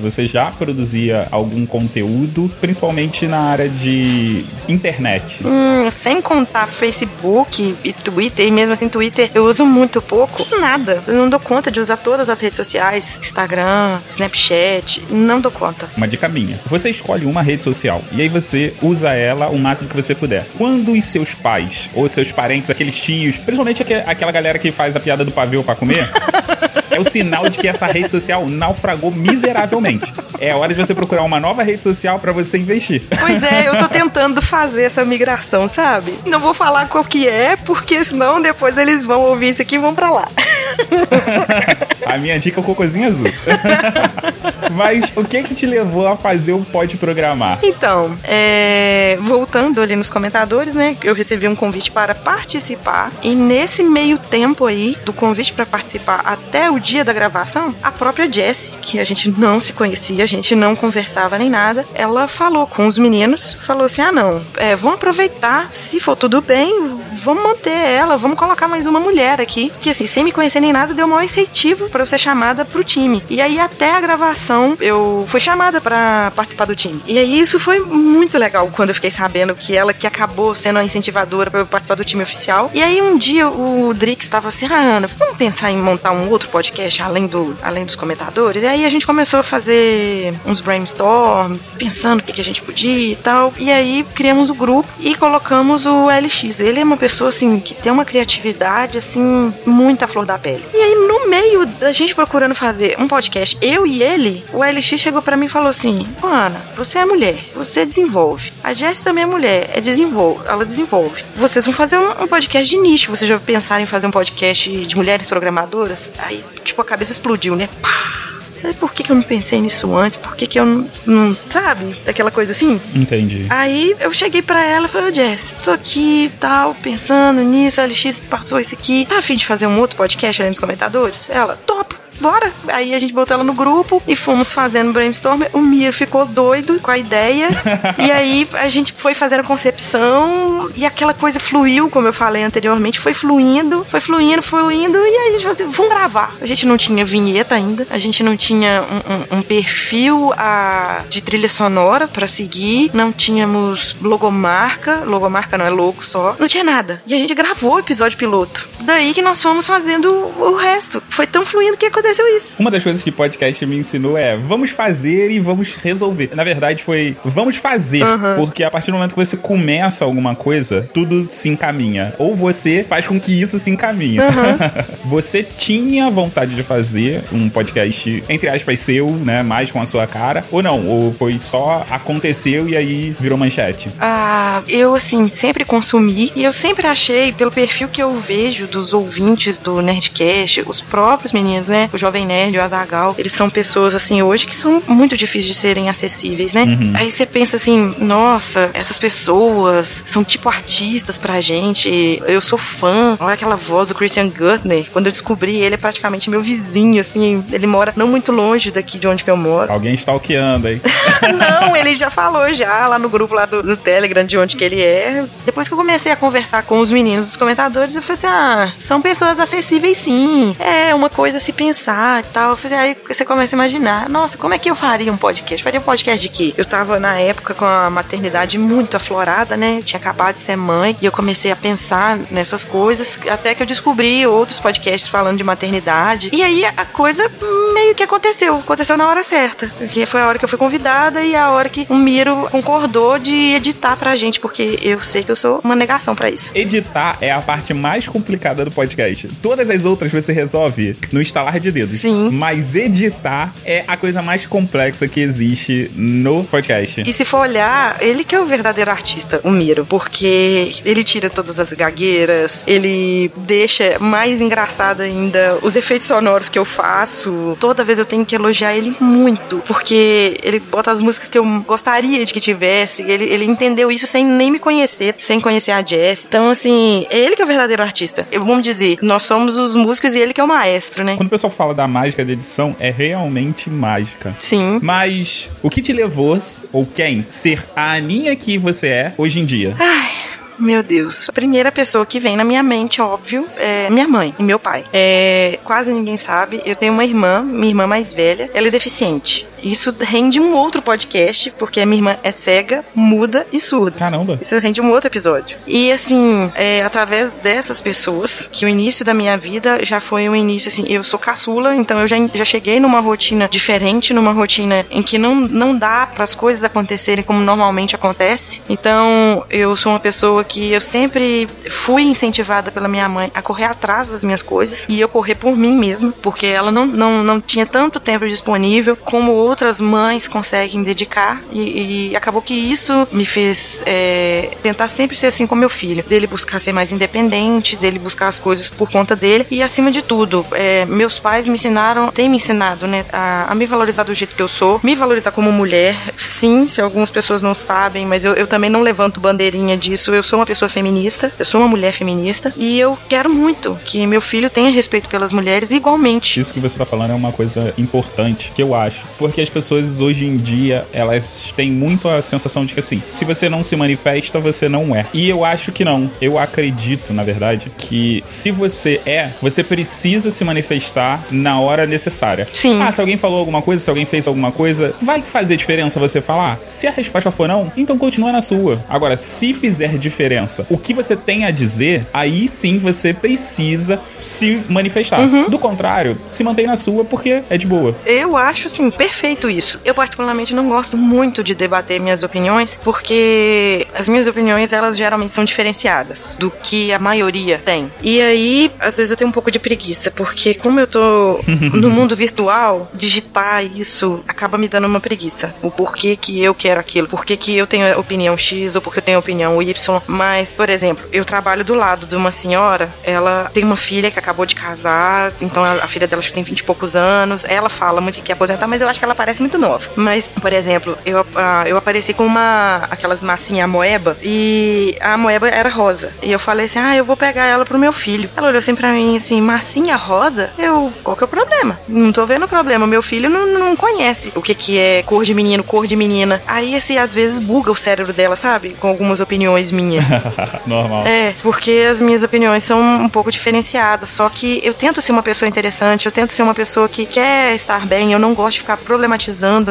você 0.00 0.26
já 0.26 0.50
produzia 0.50 1.28
algum 1.30 1.64
conteúdo, 1.66 2.50
principalmente 2.60 3.26
na 3.26 3.40
área 3.40 3.68
de 3.68 4.44
internet? 4.68 5.44
Hum, 5.44 5.90
sem 5.90 6.20
contar 6.20 6.66
Facebook 6.68 7.76
e 7.84 7.92
Twitter, 7.92 8.46
e 8.46 8.50
mesmo 8.50 8.72
assim, 8.72 8.88
Twitter 8.88 9.30
eu 9.34 9.44
uso 9.44 9.64
muito 9.64 10.00
pouco. 10.00 10.46
Nada. 10.58 11.02
Eu 11.06 11.14
não 11.14 11.28
dou 11.28 11.40
conta 11.40 11.70
de 11.70 11.80
usar 11.80 11.96
todas 11.96 12.28
as 12.28 12.40
redes 12.40 12.56
sociais, 12.56 13.18
Instagram, 13.20 13.98
Snapchat, 14.08 15.04
não 15.10 15.40
dou 15.40 15.50
conta. 15.50 15.88
Uma 15.96 16.08
dica 16.08 16.28
minha. 16.28 16.58
Você 16.66 16.90
escolhe 16.90 17.24
uma 17.26 17.42
rede 17.42 17.62
social 17.62 18.02
e 18.12 18.20
aí 18.20 18.28
você 18.28 18.74
usa 18.82 19.12
ela 19.12 19.48
o 19.48 19.58
máximo 19.58 19.88
que 19.88 19.96
você 19.96 20.14
puder. 20.14 20.46
Quando 20.56 20.92
os 20.92 21.04
seus 21.04 21.34
pais 21.34 21.90
ou 21.94 22.08
seus 22.08 22.30
parentes, 22.32 22.70
aqueles 22.70 23.00
tios, 23.00 23.38
principalmente 23.38 23.82
aquela 24.06 24.32
galera 24.32 24.58
que 24.58 24.70
faz 24.70 24.96
a 24.96 25.00
piada 25.00 25.24
do 25.24 25.30
pavê 25.30 25.62
para 25.62 25.74
comer, 25.74 26.10
é 26.94 27.00
o 27.00 27.04
sinal 27.04 27.48
de 27.48 27.58
que 27.58 27.68
essa 27.68 27.86
rede 27.86 28.08
social 28.08 28.46
naufragou 28.46 29.10
miseravelmente. 29.10 30.12
É 30.38 30.54
hora 30.54 30.72
de 30.74 30.84
você 30.84 30.94
procurar 30.94 31.22
uma 31.22 31.40
nova 31.40 31.62
rede 31.62 31.82
social 31.82 32.18
para 32.18 32.32
você 32.32 32.58
investir. 32.58 33.02
Pois 33.20 33.42
é, 33.42 33.68
eu 33.68 33.78
tô 33.78 33.88
tentando 33.92 34.40
fazer 34.42 34.82
essa 34.82 35.04
migração, 35.04 35.68
sabe? 35.68 36.18
Não 36.26 36.40
vou 36.40 36.54
falar 36.54 36.88
qual 36.88 37.04
que 37.04 37.28
é, 37.28 37.56
porque 37.56 38.04
senão 38.04 38.40
depois 38.40 38.76
eles 38.76 39.04
vão 39.04 39.22
ouvir 39.22 39.50
isso 39.50 39.62
aqui 39.62 39.76
e 39.76 39.78
vão 39.78 39.94
para 39.94 40.10
lá. 40.10 40.28
a 42.06 42.18
minha 42.18 42.38
dica 42.38 42.60
é 42.60 42.62
o 42.62 42.64
cocôzinho 42.64 43.08
azul. 43.08 43.26
Mas 44.72 45.12
o 45.14 45.24
que 45.24 45.42
que 45.42 45.54
te 45.54 45.66
levou 45.66 46.06
a 46.06 46.16
fazer 46.16 46.52
o 46.52 46.64
Pode 46.64 46.96
Programar? 46.96 47.58
Então, 47.62 48.16
é, 48.24 49.16
voltando 49.20 49.80
ali 49.80 49.94
nos 49.94 50.10
comentadores, 50.10 50.74
né? 50.74 50.96
Eu 51.02 51.14
recebi 51.14 51.46
um 51.46 51.54
convite 51.54 51.90
para 51.90 52.14
participar 52.14 53.12
e 53.22 53.34
nesse 53.34 53.82
meio 53.82 54.18
tempo 54.18 54.66
aí 54.66 54.96
do 55.04 55.12
convite 55.12 55.52
para 55.52 55.66
participar 55.66 56.20
até 56.24 56.70
o 56.70 56.80
dia 56.80 57.04
da 57.04 57.12
gravação, 57.12 57.74
a 57.82 57.92
própria 57.92 58.30
Jessie, 58.30 58.72
que 58.80 58.98
a 58.98 59.04
gente 59.04 59.30
não 59.30 59.60
se 59.60 59.72
conhecia, 59.72 60.24
a 60.24 60.26
gente 60.26 60.54
não 60.54 60.74
conversava 60.74 61.38
nem 61.38 61.50
nada, 61.50 61.86
ela 61.94 62.26
falou 62.26 62.66
com 62.66 62.86
os 62.86 62.98
meninos, 62.98 63.54
falou 63.54 63.84
assim: 63.84 64.02
ah 64.02 64.12
não, 64.12 64.42
é, 64.56 64.74
vamos 64.74 64.96
aproveitar, 64.96 65.68
se 65.70 66.00
for 66.00 66.16
tudo 66.16 66.40
bem, 66.40 66.98
vamos 67.22 67.42
manter 67.42 67.70
ela, 67.70 68.16
vamos 68.16 68.38
colocar 68.38 68.68
mais 68.68 68.86
uma 68.86 69.00
mulher 69.00 69.40
aqui. 69.40 69.72
Que 69.80 69.90
assim, 69.90 70.06
sem 70.06 70.24
me 70.24 70.32
conhecer 70.32 70.60
nem 70.60 70.72
nada, 70.72 70.94
deu 70.94 71.06
maior 71.06 71.22
incentivo 71.22 71.88
para 71.94 72.02
eu 72.02 72.06
ser 72.08 72.18
chamada 72.18 72.64
pro 72.64 72.82
time. 72.82 73.22
E 73.30 73.40
aí, 73.40 73.60
até 73.60 73.92
a 73.92 74.00
gravação, 74.00 74.76
eu 74.80 75.24
fui 75.28 75.38
chamada 75.38 75.80
para 75.80 76.32
participar 76.34 76.64
do 76.64 76.74
time. 76.74 77.00
E 77.06 77.16
aí, 77.16 77.38
isso 77.38 77.60
foi 77.60 77.78
muito 77.78 78.36
legal 78.36 78.68
quando 78.74 78.88
eu 78.88 78.96
fiquei 78.96 79.12
sabendo 79.12 79.54
que 79.54 79.76
ela 79.76 79.94
que 79.94 80.04
acabou 80.04 80.56
sendo 80.56 80.80
a 80.80 80.84
incentivadora 80.84 81.52
para 81.52 81.60
eu 81.60 81.66
participar 81.66 81.94
do 81.94 82.04
time 82.04 82.24
oficial. 82.24 82.68
E 82.74 82.82
aí, 82.82 83.00
um 83.00 83.16
dia, 83.16 83.48
o 83.48 83.94
Drix 83.94 84.24
estava 84.26 84.48
assim, 84.48 84.66
ah, 84.66 84.96
Ana, 84.96 85.06
vamos 85.06 85.36
pensar 85.36 85.70
em 85.70 85.76
montar 85.76 86.10
um 86.10 86.28
outro 86.30 86.48
podcast 86.48 87.00
além, 87.00 87.28
do, 87.28 87.56
além 87.62 87.84
dos 87.84 87.94
comentadores? 87.94 88.64
E 88.64 88.66
aí, 88.66 88.84
a 88.84 88.88
gente 88.88 89.06
começou 89.06 89.38
a 89.38 89.44
fazer 89.44 90.34
uns 90.44 90.60
brainstorms, 90.60 91.76
pensando 91.78 92.18
o 92.18 92.22
que, 92.24 92.32
que 92.32 92.40
a 92.40 92.44
gente 92.44 92.60
podia 92.60 93.12
e 93.12 93.14
tal. 93.14 93.54
E 93.56 93.70
aí, 93.70 94.04
criamos 94.16 94.50
o 94.50 94.54
grupo 94.54 94.88
e 94.98 95.14
colocamos 95.14 95.86
o 95.86 96.08
LX. 96.08 96.58
Ele 96.58 96.80
é 96.80 96.84
uma 96.84 96.96
pessoa, 96.96 97.30
assim, 97.30 97.60
que 97.60 97.72
tem 97.72 97.92
uma 97.92 98.04
criatividade, 98.04 98.98
assim, 98.98 99.54
muita 99.64 100.08
flor 100.08 100.26
da 100.26 100.36
pele. 100.36 100.64
E 100.74 100.76
aí, 100.76 100.94
no 100.96 101.30
meio 101.30 101.64
da 101.84 101.92
gente 101.92 102.14
procurando 102.14 102.54
fazer 102.54 102.96
um 102.98 103.06
podcast, 103.06 103.56
eu 103.60 103.86
e 103.86 104.02
ele, 104.02 104.44
o 104.52 104.64
LX 104.64 104.98
chegou 104.98 105.20
para 105.22 105.36
mim 105.36 105.46
e 105.46 105.50
falou 105.50 105.68
assim: 105.68 106.06
Ana, 106.22 106.60
você 106.76 106.98
é 106.98 107.04
mulher, 107.04 107.36
você 107.54 107.84
desenvolve. 107.84 108.52
A 108.62 108.72
Jess 108.72 109.02
também 109.02 109.24
é 109.24 109.26
mulher, 109.26 109.70
é 109.72 109.80
desenvolve, 109.80 110.44
ela 110.46 110.64
desenvolve. 110.64 111.22
Vocês 111.36 111.64
vão 111.64 111.74
fazer 111.74 111.98
um, 111.98 112.22
um 112.22 112.26
podcast 112.26 112.68
de 112.68 112.80
nicho. 112.80 113.14
Vocês 113.14 113.28
já 113.28 113.38
pensaram 113.38 113.84
em 113.84 113.86
fazer 113.86 114.06
um 114.06 114.10
podcast 114.10 114.70
de 114.70 114.96
mulheres 114.96 115.26
programadoras? 115.26 116.10
Aí, 116.18 116.42
tipo, 116.64 116.80
a 116.80 116.84
cabeça 116.84 117.12
explodiu, 117.12 117.54
né? 117.54 117.68
Pá! 117.80 118.33
Por 118.72 118.92
que, 118.92 119.02
que 119.02 119.12
eu 119.12 119.16
não 119.16 119.22
pensei 119.22 119.60
nisso 119.60 119.94
antes? 119.96 120.16
Por 120.16 120.36
que, 120.36 120.46
que 120.46 120.58
eu 120.58 120.64
não, 120.64 120.88
não, 121.06 121.36
Sabe? 121.48 121.96
Daquela 122.04 122.30
coisa 122.30 122.52
assim? 122.52 122.80
Entendi. 122.94 123.46
Aí 123.50 123.94
eu 124.00 124.12
cheguei 124.12 124.42
pra 124.42 124.64
ela 124.64 124.86
e 124.86 124.88
falei, 124.88 125.12
Jess, 125.12 125.54
tô 125.62 125.70
aqui 125.70 126.30
tal, 126.40 126.74
pensando 126.74 127.42
nisso, 127.42 127.80
a 127.80 127.86
LX 127.86 128.20
passou 128.20 128.60
isso 128.60 128.74
aqui. 128.74 129.06
Tá 129.06 129.18
afim 129.18 129.36
de 129.36 129.46
fazer 129.46 129.66
um 129.66 129.78
outro 129.78 129.96
podcast 129.96 130.40
além 130.40 130.52
dos 130.52 130.60
comentadores? 130.60 131.28
Ela, 131.30 131.56
top 131.66 131.96
bora. 132.20 132.52
Aí 132.68 132.94
a 132.94 132.98
gente 132.98 133.12
botou 133.12 133.34
ela 133.34 133.44
no 133.44 133.52
grupo 133.52 134.02
e 134.06 134.16
fomos 134.16 134.52
fazendo 134.52 134.92
brainstorm. 134.92 135.42
O 135.52 135.60
Miro 135.60 135.92
ficou 135.92 136.24
doido 136.26 136.80
com 136.80 136.90
a 136.90 136.98
ideia. 136.98 137.48
e 137.98 138.10
aí 138.10 138.48
a 138.52 138.68
gente 138.68 138.92
foi 138.92 139.14
fazendo 139.14 139.40
a 139.40 139.44
concepção 139.44 140.70
e 140.74 140.86
aquela 140.86 141.14
coisa 141.14 141.38
fluiu, 141.38 141.90
como 141.90 142.08
eu 142.08 142.12
falei 142.12 142.42
anteriormente, 142.42 143.00
foi 143.00 143.14
fluindo, 143.14 143.84
foi 143.84 144.00
fluindo, 144.00 144.42
fluindo. 144.42 144.96
E 144.96 145.16
aí 145.16 145.28
a 145.28 145.32
gente 145.32 145.42
falou 145.42 145.52
assim, 145.52 145.70
vamos 145.70 145.92
gravar. 145.92 146.34
A 146.40 146.46
gente 146.46 146.66
não 146.66 146.76
tinha 146.76 147.04
vinheta 147.04 147.54
ainda, 147.54 147.86
a 147.90 147.98
gente 147.98 148.22
não 148.22 148.36
tinha 148.36 148.82
um, 148.82 149.36
um, 149.36 149.38
um 149.38 149.42
perfil 149.42 150.32
a, 150.36 151.02
de 151.08 151.20
trilha 151.22 151.48
sonora 151.48 152.08
para 152.08 152.26
seguir, 152.26 152.90
não 152.94 153.12
tínhamos 153.12 153.96
logomarca, 154.00 155.02
logomarca 155.04 155.58
não 155.58 155.66
é 155.66 155.70
logo 155.70 156.02
só, 156.04 156.36
não 156.38 156.48
tinha 156.48 156.64
nada. 156.64 157.02
E 157.06 157.14
a 157.14 157.18
gente 157.18 157.34
gravou 157.34 157.74
o 157.74 157.78
episódio 157.78 158.16
piloto. 158.16 158.66
Daí 158.80 159.12
que 159.12 159.22
nós 159.22 159.42
fomos 159.42 159.66
fazendo 159.66 160.10
o 160.10 160.54
resto. 160.54 161.02
Foi 161.08 161.26
tão 161.26 161.44
fluindo 161.44 161.76
que 161.76 161.86
aconteceu 161.86 162.03
aconteceu 162.04 162.36
isso. 162.36 162.56
Uma 162.58 162.70
das 162.70 162.82
coisas 162.82 163.02
que 163.02 163.10
podcast 163.10 163.64
me 163.64 163.78
ensinou 163.78 164.16
é 164.18 164.36
vamos 164.36 164.70
fazer 164.70 165.30
e 165.30 165.40
vamos 165.40 165.74
resolver. 165.76 166.30
Na 166.34 166.44
verdade, 166.44 166.82
foi 166.82 167.16
vamos 167.24 167.56
fazer, 167.56 168.02
uhum. 168.02 168.36
porque 168.36 168.62
a 168.62 168.70
partir 168.70 168.90
do 168.90 168.94
momento 168.94 169.14
que 169.14 169.24
você 169.24 169.36
começa 169.36 170.04
alguma 170.04 170.36
coisa, 170.36 170.88
tudo 170.92 171.24
se 171.24 171.48
encaminha. 171.48 172.14
Ou 172.18 172.36
você 172.36 172.84
faz 172.86 173.06
com 173.06 173.18
que 173.18 173.40
isso 173.40 173.58
se 173.58 173.70
encaminhe. 173.70 174.18
Uhum. 174.18 175.04
você 175.08 175.42
tinha 175.42 176.10
vontade 176.10 176.54
de 176.54 176.62
fazer 176.62 177.24
um 177.32 177.48
podcast, 177.48 178.22
entre 178.28 178.48
aspas, 178.48 178.78
seu, 178.80 179.10
né? 179.10 179.42
Mais 179.42 179.72
com 179.72 179.80
a 179.80 179.86
sua 179.86 180.06
cara, 180.06 180.44
ou 180.50 180.62
não? 180.62 180.86
Ou 180.86 181.12
foi 181.12 181.38
só 181.38 181.86
aconteceu 181.90 182.68
e 182.68 182.76
aí 182.76 183.16
virou 183.18 183.38
manchete? 183.38 183.90
Ah, 184.00 184.62
eu, 184.68 184.94
assim, 184.94 185.28
sempre 185.28 185.64
consumi 185.64 186.32
e 186.36 186.44
eu 186.44 186.52
sempre 186.52 186.86
achei, 186.86 187.32
pelo 187.32 187.50
perfil 187.50 187.88
que 187.88 188.02
eu 188.02 188.10
vejo 188.20 188.66
dos 188.66 188.92
ouvintes 188.92 189.60
do 189.60 189.80
Nerdcast, 189.80 190.62
os 190.66 190.80
próprios 190.80 191.32
meninos, 191.32 191.68
né? 191.68 191.88
O 191.94 191.98
Jovem 191.98 192.26
Nerd, 192.26 192.56
o 192.56 192.62
Azagal, 192.62 193.14
eles 193.18 193.32
são 193.32 193.48
pessoas 193.48 193.94
assim 193.94 194.22
hoje 194.22 194.46
que 194.46 194.56
são 194.56 194.82
muito 194.86 195.16
difíceis 195.16 195.44
de 195.44 195.54
serem 195.54 195.88
acessíveis, 195.88 196.52
né? 196.52 196.64
Uhum. 196.64 196.92
Aí 196.94 197.10
você 197.10 197.26
pensa 197.26 197.56
assim, 197.56 197.94
nossa, 197.98 198.70
essas 198.74 198.98
pessoas 198.98 200.02
são 200.06 200.24
tipo 200.24 200.48
artistas 200.48 201.18
pra 201.18 201.40
gente. 201.40 202.22
Eu 202.26 202.40
sou 202.40 202.58
fã. 202.58 203.16
Olha 203.20 203.34
aquela 203.34 203.56
voz 203.56 203.88
do 203.88 203.94
Christian 203.94 204.28
Gurtner. 204.28 204.86
Quando 204.92 205.06
eu 205.06 205.12
descobri 205.12 205.56
ele 205.56 205.74
é 205.74 205.78
praticamente 205.78 206.30
meu 206.30 206.42
vizinho, 206.42 207.00
assim, 207.00 207.44
ele 207.52 207.66
mora 207.66 207.92
não 207.96 208.08
muito 208.08 208.32
longe 208.32 208.70
daqui 208.70 208.98
de 208.98 209.06
onde 209.06 209.24
que 209.24 209.30
eu 209.30 209.36
moro. 209.36 209.72
Alguém 209.72 209.94
stalkeando 209.94 210.68
aí. 210.68 210.80
não, 211.38 211.74
ele 211.76 211.94
já 211.94 212.10
falou 212.10 212.52
já 212.52 212.86
lá 212.86 212.98
no 212.98 213.08
grupo 213.08 213.34
lá 213.34 213.46
do, 213.46 213.62
do, 213.62 213.76
Telegram 213.76 214.24
de 214.24 214.38
onde 214.38 214.56
que 214.56 214.64
ele 214.64 214.82
é. 214.82 215.24
Depois 215.44 215.68
que 215.68 215.74
eu 215.74 215.78
comecei 215.78 216.10
a 216.12 216.16
conversar 216.16 216.62
com 216.62 216.78
os 216.80 216.90
meninos 216.90 217.26
dos 217.26 217.36
comentadores, 217.36 217.94
eu 217.94 218.02
falei 218.02 218.14
assim: 218.14 218.26
"Ah, 218.26 218.72
são 218.78 219.00
pessoas 219.00 219.38
acessíveis 219.38 219.98
sim. 219.98 220.56
É 220.58 220.94
uma 220.94 221.10
coisa 221.10 221.38
se 221.38 221.52
pensar 221.52 221.83
pensar 221.84 222.20
e 222.20 222.26
tal. 222.32 222.58
Aí 222.78 222.96
você 223.06 223.24
começa 223.24 223.54
a 223.54 223.56
imaginar, 223.58 224.08
nossa, 224.08 224.38
como 224.38 224.54
é 224.54 224.58
que 224.58 224.70
eu 224.70 224.74
faria 224.74 225.12
um 225.12 225.16
podcast? 225.16 225.62
Faria 225.62 225.80
um 225.80 225.82
podcast 225.82 226.20
de 226.20 226.28
quê? 226.28 226.54
Eu 226.56 226.64
tava 226.64 226.98
na 226.98 227.18
época 227.18 227.52
com 227.52 227.64
a 227.64 227.90
maternidade 227.90 228.56
muito 228.56 228.96
aflorada, 228.96 229.56
né? 229.56 229.78
Eu 229.78 229.82
tinha 229.82 230.00
acabado 230.00 230.34
de 230.34 230.40
ser 230.40 230.56
mãe 230.56 230.96
e 231.00 231.04
eu 231.04 231.12
comecei 231.12 231.52
a 231.52 231.56
pensar 231.56 232.18
nessas 232.30 232.64
coisas 232.64 233.18
até 233.28 233.54
que 233.54 233.62
eu 233.62 233.66
descobri 233.66 234.26
outros 234.26 234.58
podcasts 234.58 235.08
falando 235.08 235.36
de 235.36 235.44
maternidade. 235.44 236.30
E 236.32 236.42
aí 236.42 236.64
a 236.64 236.84
coisa 236.86 237.30
meio 237.74 237.94
que 237.94 238.02
aconteceu, 238.02 238.54
aconteceu 238.54 238.96
na 238.96 239.08
hora 239.08 239.22
certa. 239.22 239.66
Porque 239.66 240.06
foi 240.06 240.20
a 240.20 240.28
hora 240.28 240.38
que 240.38 240.44
eu 240.44 240.48
fui 240.48 240.58
convidada 240.58 241.22
e 241.22 241.34
a 241.34 241.50
hora 241.50 241.68
que 241.68 241.86
o 241.90 241.94
Miro 241.94 242.48
concordou 242.50 243.18
de 243.18 243.54
editar 243.54 243.96
pra 243.96 244.16
gente, 244.16 244.40
porque 244.40 244.78
eu 244.82 245.02
sei 245.02 245.22
que 245.22 245.30
eu 245.30 245.36
sou 245.36 245.60
uma 245.62 245.76
negação 245.76 246.14
para 246.14 246.30
isso. 246.30 246.52
Editar 246.54 247.18
é 247.20 247.30
a 247.30 247.42
parte 247.42 247.74
mais 247.74 248.08
complicada 248.08 248.64
do 248.64 248.70
podcast. 248.70 249.28
Todas 249.42 249.68
as 249.68 249.84
outras 249.84 250.12
você 250.12 250.32
resolve 250.32 250.96
no 251.12 251.20
instalar 251.20 251.60
de 251.60 251.73
dedos. 251.74 251.96
Sim. 251.96 252.30
Mas 252.32 252.74
editar 252.74 253.52
é 253.64 253.84
a 253.86 253.96
coisa 253.96 254.22
mais 254.22 254.46
complexa 254.46 255.06
que 255.06 255.20
existe 255.20 255.90
no 255.94 256.44
podcast. 256.44 257.02
E 257.06 257.12
se 257.12 257.24
for 257.24 257.40
olhar, 257.40 257.96
ele 258.00 258.24
que 258.24 258.34
é 258.34 258.40
o 258.40 258.46
verdadeiro 258.46 258.90
artista, 258.90 259.40
o 259.44 259.50
Miro, 259.50 259.84
porque 259.84 260.72
ele 260.84 261.04
tira 261.04 261.28
todas 261.28 261.58
as 261.58 261.72
gagueiras, 261.72 262.62
ele 262.66 263.30
deixa 263.36 263.98
mais 263.98 264.40
engraçado 264.40 265.00
ainda 265.00 265.58
os 265.62 265.76
efeitos 265.76 266.06
sonoros 266.06 266.48
que 266.48 266.58
eu 266.58 266.64
faço. 266.64 267.56
Toda 267.60 267.84
vez 267.84 267.98
eu 267.98 268.04
tenho 268.04 268.24
que 268.24 268.34
elogiar 268.34 268.76
ele 268.76 268.96
muito, 269.00 269.62
porque 269.66 270.38
ele 270.42 270.60
bota 270.60 270.90
as 270.90 271.00
músicas 271.00 271.30
que 271.30 271.38
eu 271.38 271.44
gostaria 271.66 272.24
de 272.24 272.32
que 272.32 272.40
tivesse. 272.40 273.02
Ele, 273.02 273.24
ele 273.24 273.44
entendeu 273.44 273.90
isso 273.90 274.06
sem 274.06 274.24
nem 274.24 274.50
me 274.50 274.58
conhecer, 274.58 275.14
sem 275.18 275.40
conhecer 275.40 275.72
a 275.72 275.84
Jess. 275.84 276.26
Então, 276.26 276.50
assim, 276.50 277.06
ele 277.10 277.34
que 277.34 277.42
é 277.42 277.44
o 277.44 277.48
verdadeiro 277.48 277.82
artista. 277.82 278.26
Eu, 278.30 278.44
vamos 278.44 278.62
dizer, 278.62 278.98
nós 279.02 279.22
somos 279.24 279.56
os 279.56 279.74
músicos 279.74 280.14
e 280.14 280.18
ele 280.18 280.32
que 280.32 280.40
é 280.40 280.44
o 280.44 280.48
maestro, 280.48 281.02
né? 281.02 281.16
Quando 281.16 281.28
o 281.28 281.30
pessoal 281.30 281.50
fala 281.50 281.63
da 281.72 281.86
mágica 281.86 282.24
da 282.24 282.32
edição, 282.32 282.76
é 282.78 282.90
realmente 282.90 283.70
mágica. 283.70 284.34
Sim. 284.38 284.78
Mas 284.82 285.50
o 285.62 285.70
que 285.70 285.80
te 285.80 285.92
levou, 285.92 286.38
ou 286.72 286.84
quem, 286.84 287.24
ser 287.30 287.64
a 287.76 287.92
Aninha 287.92 288.34
que 288.34 288.58
você 288.58 288.88
é 288.88 289.14
hoje 289.16 289.38
em 289.38 289.44
dia? 289.44 289.76
Ai. 289.78 290.24
Meu 290.58 290.82
Deus. 290.82 291.28
A 291.28 291.32
primeira 291.32 291.72
pessoa 291.72 292.06
que 292.06 292.20
vem 292.20 292.36
na 292.36 292.44
minha 292.44 292.62
mente, 292.62 293.00
óbvio, 293.02 293.46
é 293.56 293.90
minha 293.90 294.06
mãe 294.06 294.34
e 294.38 294.42
meu 294.42 294.58
pai. 294.58 294.84
É, 294.92 295.58
quase 295.64 295.92
ninguém 295.92 296.16
sabe. 296.16 296.62
Eu 296.64 296.76
tenho 296.76 296.92
uma 296.92 297.04
irmã, 297.04 297.42
minha 297.42 297.68
irmã 297.68 297.86
mais 297.86 298.12
velha, 298.12 298.50
ela 298.54 298.68
é 298.68 298.70
deficiente. 298.70 299.46
Isso 299.64 299.94
rende 299.98 300.38
um 300.38 300.54
outro 300.54 300.82
podcast, 300.82 301.50
porque 301.58 301.80
a 301.80 301.86
minha 301.86 301.98
irmã 301.98 302.16
é 302.22 302.30
cega, 302.30 302.84
muda 302.94 303.46
e 303.50 303.58
surda. 303.58 303.98
Caramba. 303.98 304.38
Isso 304.40 304.58
rende 304.58 304.80
um 304.80 304.90
outro 304.90 305.08
episódio. 305.08 305.56
E 305.66 305.90
assim, 305.90 306.50
é 306.54 306.82
através 306.82 307.30
dessas 307.30 307.80
pessoas 307.80 308.48
que 308.52 308.66
o 308.66 308.68
início 308.68 309.04
da 309.04 309.14
minha 309.14 309.36
vida 309.36 309.84
já 309.84 310.00
foi 310.00 310.28
um 310.28 310.36
início 310.36 310.68
assim, 310.68 310.84
eu 310.88 311.02
sou 311.02 311.18
caçula, 311.18 311.74
então 311.74 311.98
eu 311.98 312.06
já, 312.06 312.16
já 312.34 312.44
cheguei 312.44 312.78
numa 312.78 313.00
rotina 313.00 313.48
diferente, 313.48 314.12
numa 314.12 314.32
rotina 314.32 314.84
em 314.90 315.02
que 315.02 315.16
não, 315.16 315.34
não 315.34 315.76
dá 315.76 316.06
para 316.06 316.24
as 316.24 316.34
coisas 316.34 316.62
acontecerem 316.62 317.24
como 317.24 317.40
normalmente 317.40 317.94
acontece. 317.94 318.60
Então, 318.68 319.44
eu 319.48 319.74
sou 319.76 319.92
uma 319.92 320.00
pessoa 320.00 320.44
que 320.44 320.72
eu 320.72 320.80
sempre 320.80 321.46
fui 321.70 322.02
incentivada 322.02 322.70
pela 322.70 322.88
minha 322.88 323.08
mãe 323.08 323.30
a 323.34 323.40
correr 323.40 323.64
atrás 323.64 324.08
das 324.08 324.22
minhas 324.22 324.42
coisas 324.42 324.86
e 324.88 325.00
eu 325.00 325.08
correr 325.08 325.36
por 325.36 325.56
mim 325.56 325.74
mesma, 325.76 326.12
porque 326.22 326.46
ela 326.46 326.70
não, 326.70 326.86
não, 326.86 327.24
não 327.24 327.40
tinha 327.40 327.64
tanto 327.64 327.98
tempo 327.98 328.28
disponível 328.28 328.96
como 328.96 329.32
outras 329.54 329.80
mães 329.80 330.26
conseguem 330.26 330.82
dedicar 330.82 331.42
e, 331.52 332.10
e 332.10 332.16
acabou 332.16 332.42
que 332.42 332.52
isso 332.52 333.06
me 333.12 333.24
fez 333.24 333.82
é, 333.86 334.50
tentar 334.62 334.88
sempre 334.88 335.16
ser 335.16 335.28
assim 335.28 335.46
com 335.46 335.54
meu 335.54 335.70
filho, 335.70 336.02
dele 336.02 336.26
buscar 336.26 336.58
ser 336.58 336.72
mais 336.72 336.92
independente, 336.92 337.76
dele 337.76 337.98
buscar 337.98 338.26
as 338.26 338.38
coisas 338.38 338.68
por 338.68 338.90
conta 338.90 339.14
dele 339.14 339.46
e 339.50 339.62
acima 339.62 339.90
de 339.92 340.02
tudo, 340.02 340.44
é, 340.52 340.84
meus 340.86 341.18
pais 341.18 341.46
me 341.46 341.54
ensinaram, 341.54 342.10
têm 342.10 342.28
me 342.28 342.36
ensinado, 342.36 342.86
né, 342.86 343.04
a, 343.12 343.52
a, 343.52 343.54
me 343.54 343.64
valorizar 343.64 344.02
do 344.02 344.12
jeito 344.12 344.34
que 344.34 344.42
eu 344.42 344.48
sou, 344.48 344.80
me 344.82 344.96
valorizar 344.96 345.30
como 345.30 345.52
mulher, 345.52 345.96
sim, 346.16 346.66
se 346.66 346.80
algumas 346.80 347.10
pessoas 347.10 347.40
não 347.40 347.54
sabem, 347.54 348.04
mas 348.04 348.24
eu, 348.24 348.34
eu 348.34 348.46
também 348.46 348.68
não 348.68 348.82
levanto 348.82 349.20
bandeirinha 349.20 349.76
disso, 349.76 350.12
eu 350.12 350.22
sou 350.22 350.40
uma 350.40 350.46
pessoa 350.46 350.68
feminista, 350.68 351.32
eu 351.38 351.44
sou 351.44 351.60
uma 351.60 351.68
mulher 351.68 351.92
feminista 351.92 352.52
e 352.56 352.78
eu 352.78 352.98
quero 353.08 353.30
muito 353.30 353.78
que 353.84 354.04
meu 354.06 354.20
filho 354.20 354.50
tenha 354.50 354.70
respeito 354.70 355.08
pelas 355.08 355.32
mulheres 355.32 355.70
igualmente. 355.70 356.40
Isso 356.40 356.52
que 356.52 356.60
você 356.60 356.76
tá 356.76 356.84
falando 356.84 357.12
é 357.12 357.14
uma 357.14 357.30
coisa 357.30 357.72
importante 357.78 358.52
que 358.52 358.62
eu 358.62 358.74
acho, 358.74 359.06
porque 359.16 359.43
as 359.44 359.50
pessoas 359.50 360.00
hoje 360.00 360.26
em 360.26 360.36
dia, 360.36 360.86
elas 360.92 361.52
têm 361.56 361.70
muito 361.70 362.08
a 362.08 362.20
sensação 362.20 362.64
de 362.64 362.74
que 362.74 362.80
assim, 362.80 363.02
se 363.06 363.24
você 363.24 363.48
não 363.48 363.62
se 363.62 363.76
manifesta, 363.76 364.40
você 364.40 364.68
não 364.68 364.94
é. 364.94 365.06
E 365.14 365.28
eu 365.28 365.44
acho 365.44 365.70
que 365.70 365.84
não. 365.84 366.10
Eu 366.20 366.38
acredito, 366.38 367.12
na 367.12 367.22
verdade, 367.22 367.70
que 367.78 368.20
se 368.24 368.50
você 368.50 369.00
é, 369.06 369.30
você 369.40 369.62
precisa 369.62 370.30
se 370.30 370.44
manifestar 370.44 371.24
na 371.30 371.60
hora 371.60 371.86
necessária. 371.86 372.46
Sim. 372.52 372.80
Ah, 372.82 372.90
se 372.90 373.00
alguém 373.00 373.16
falou 373.16 373.38
alguma 373.38 373.62
coisa, 373.62 373.82
se 373.82 373.90
alguém 373.90 374.04
fez 374.04 374.26
alguma 374.26 374.50
coisa, 374.50 374.94
vai 375.00 375.22
fazer 375.22 375.56
diferença 375.56 376.00
você 376.00 376.20
falar? 376.20 376.58
Se 376.64 376.86
a 376.86 376.90
resposta 376.90 377.30
for 377.30 377.46
não, 377.46 377.70
então 377.76 377.98
continua 377.98 378.32
na 378.32 378.40
sua. 378.40 378.82
Agora, 378.88 379.16
se 379.16 379.52
fizer 379.54 379.98
diferença, 379.98 380.66
o 380.70 380.78
que 380.78 380.94
você 380.94 381.14
tem 381.14 381.44
a 381.44 381.50
dizer, 381.50 382.06
aí 382.12 382.48
sim 382.48 382.78
você 382.78 383.12
precisa 383.12 384.00
se 384.18 384.62
manifestar. 384.68 385.20
Uhum. 385.20 385.48
Do 385.48 385.58
contrário, 385.58 386.18
se 386.28 386.42
mantém 386.42 386.66
na 386.66 386.76
sua 386.76 387.04
porque 387.04 387.42
é 387.50 387.58
de 387.58 387.66
boa. 387.66 387.94
Eu 388.06 388.36
acho, 388.36 388.68
assim, 388.68 388.90
perfeito 388.90 389.23
isso. 389.50 389.80
Eu, 389.84 389.94
particularmente, 389.94 390.54
não 390.54 390.68
gosto 390.68 390.96
muito 390.96 391.42
de 391.42 391.54
debater 391.54 392.00
minhas 392.00 392.22
opiniões, 392.22 392.78
porque 392.82 393.86
as 393.94 394.08
minhas 394.08 394.26
opiniões, 394.26 394.72
elas 394.72 394.96
geralmente 394.96 395.32
são 395.32 395.44
diferenciadas 395.44 396.36
do 396.38 396.50
que 396.50 396.92
a 396.92 396.98
maioria 396.98 397.60
tem. 397.64 397.92
E 398.02 398.20
aí, 398.20 398.70
às 398.78 398.96
vezes 398.96 399.10
eu 399.10 399.16
tenho 399.16 399.28
um 399.28 399.32
pouco 399.32 399.50
de 399.50 399.58
preguiça, 399.58 400.10
porque 400.10 400.54
como 400.54 400.80
eu 400.80 400.86
tô 400.86 401.40
no 401.72 401.90
mundo 401.90 402.16
virtual, 402.16 402.90
digitar 402.94 403.64
isso 403.64 404.20
acaba 404.26 404.58
me 404.58 404.68
dando 404.68 404.86
uma 404.86 405.00
preguiça. 405.00 405.54
O 405.62 405.70
porquê 405.70 406.16
que 406.16 406.42
eu 406.42 406.54
quero 406.54 406.80
aquilo, 406.80 407.08
porquê 407.08 407.36
que 407.36 407.56
eu 407.56 407.66
tenho 407.66 407.98
opinião 407.98 408.36
X 408.36 408.76
ou 408.76 408.82
porque 408.82 408.98
eu 408.98 409.02
tenho 409.02 409.18
opinião 409.18 409.60
Y. 409.62 410.02
Mas, 410.06 410.52
por 410.52 410.68
exemplo, 410.68 411.04
eu 411.12 411.24
trabalho 411.24 411.64
do 411.64 411.74
lado 411.74 412.06
de 412.06 412.16
uma 412.16 412.30
senhora, 412.30 412.88
ela 413.02 413.50
tem 413.52 413.64
uma 413.64 413.76
filha 413.76 414.10
que 414.10 414.18
acabou 414.18 414.46
de 414.46 414.54
casar, 414.54 415.32
então 415.40 415.62
a, 415.62 415.72
a 415.72 415.88
filha 415.88 416.06
dela 416.06 416.22
que 416.22 416.32
tem 416.32 416.42
20 416.42 416.58
e 416.58 416.64
poucos 416.64 416.96
anos. 416.96 417.44
Ela 417.44 417.68
fala 417.68 418.00
muito 418.00 418.16
que 418.16 418.22
quer 418.22 418.32
aposentar, 418.34 418.66
mas 418.66 418.80
eu 418.80 418.88
acho 418.88 418.98
que 418.98 419.04
ela 419.04 419.13
parece 419.14 419.40
muito 419.40 419.58
nova. 419.58 419.88
Mas, 419.96 420.28
por 420.28 420.52
exemplo, 420.52 420.96
eu, 421.04 421.24
ah, 421.36 421.64
eu 421.66 421.76
apareci 421.76 422.12
com 422.12 422.24
uma 422.24 422.86
aquelas 422.90 423.22
massinhas 423.22 423.68
moeba 423.68 424.16
e 424.22 424.96
a 425.00 425.16
moeba 425.16 425.48
era 425.48 425.68
rosa. 425.68 426.12
E 426.22 426.30
eu 426.32 426.38
falei 426.38 426.66
assim: 426.66 426.78
"Ah, 426.78 426.96
eu 426.96 427.04
vou 427.04 427.16
pegar 427.16 427.44
ela 427.46 427.64
pro 427.64 427.78
meu 427.78 427.92
filho". 427.92 428.28
Ela 428.36 428.48
olhou 428.48 428.58
assim 428.58 428.74
pra 428.74 428.92
mim 428.92 429.16
assim: 429.16 429.40
"Massinha 429.40 429.96
rosa?". 429.96 430.50
Eu, 430.58 430.92
qual 431.02 431.16
que 431.16 431.24
é 431.24 431.26
o 431.26 431.28
problema? 431.28 431.78
Não 431.88 432.12
tô 432.12 432.26
vendo 432.26 432.44
o 432.44 432.48
problema. 432.48 432.86
Meu 432.86 433.02
filho 433.02 433.28
não, 433.28 433.46
não 433.46 433.76
conhece 433.76 434.32
o 434.34 434.42
que 434.42 434.54
que 434.54 434.78
é 434.78 435.02
cor 435.02 435.24
de 435.24 435.34
menino, 435.34 435.62
cor 435.62 435.86
de 435.86 435.96
menina. 435.96 436.42
Aí 436.46 436.74
assim, 436.74 436.98
às 436.98 437.12
vezes 437.12 437.40
buga 437.40 437.70
o 437.70 437.76
cérebro 437.76 438.12
dela, 438.12 438.36
sabe? 438.36 438.70
Com 438.74 438.88
algumas 438.88 439.20
opiniões 439.20 439.70
minhas. 439.70 440.04
Normal. 440.66 441.06
É, 441.06 441.34
porque 441.42 441.86
as 441.90 442.00
minhas 442.00 442.22
opiniões 442.22 442.62
são 442.64 442.80
um 442.80 443.08
pouco 443.08 443.30
diferenciadas. 443.30 444.08
Só 444.10 444.28
que 444.28 444.60
eu 444.64 444.74
tento 444.74 445.00
ser 445.00 445.12
uma 445.12 445.22
pessoa 445.22 445.48
interessante, 445.48 446.06
eu 446.06 446.12
tento 446.12 446.32
ser 446.32 446.42
uma 446.42 446.54
pessoa 446.54 446.88
que 446.88 447.06
quer 447.06 447.54
estar 447.54 447.86
bem, 447.86 448.12
eu 448.12 448.18
não 448.18 448.34
gosto 448.34 448.54
de 448.54 448.60
ficar 448.60 448.76
problematizando 448.76 449.03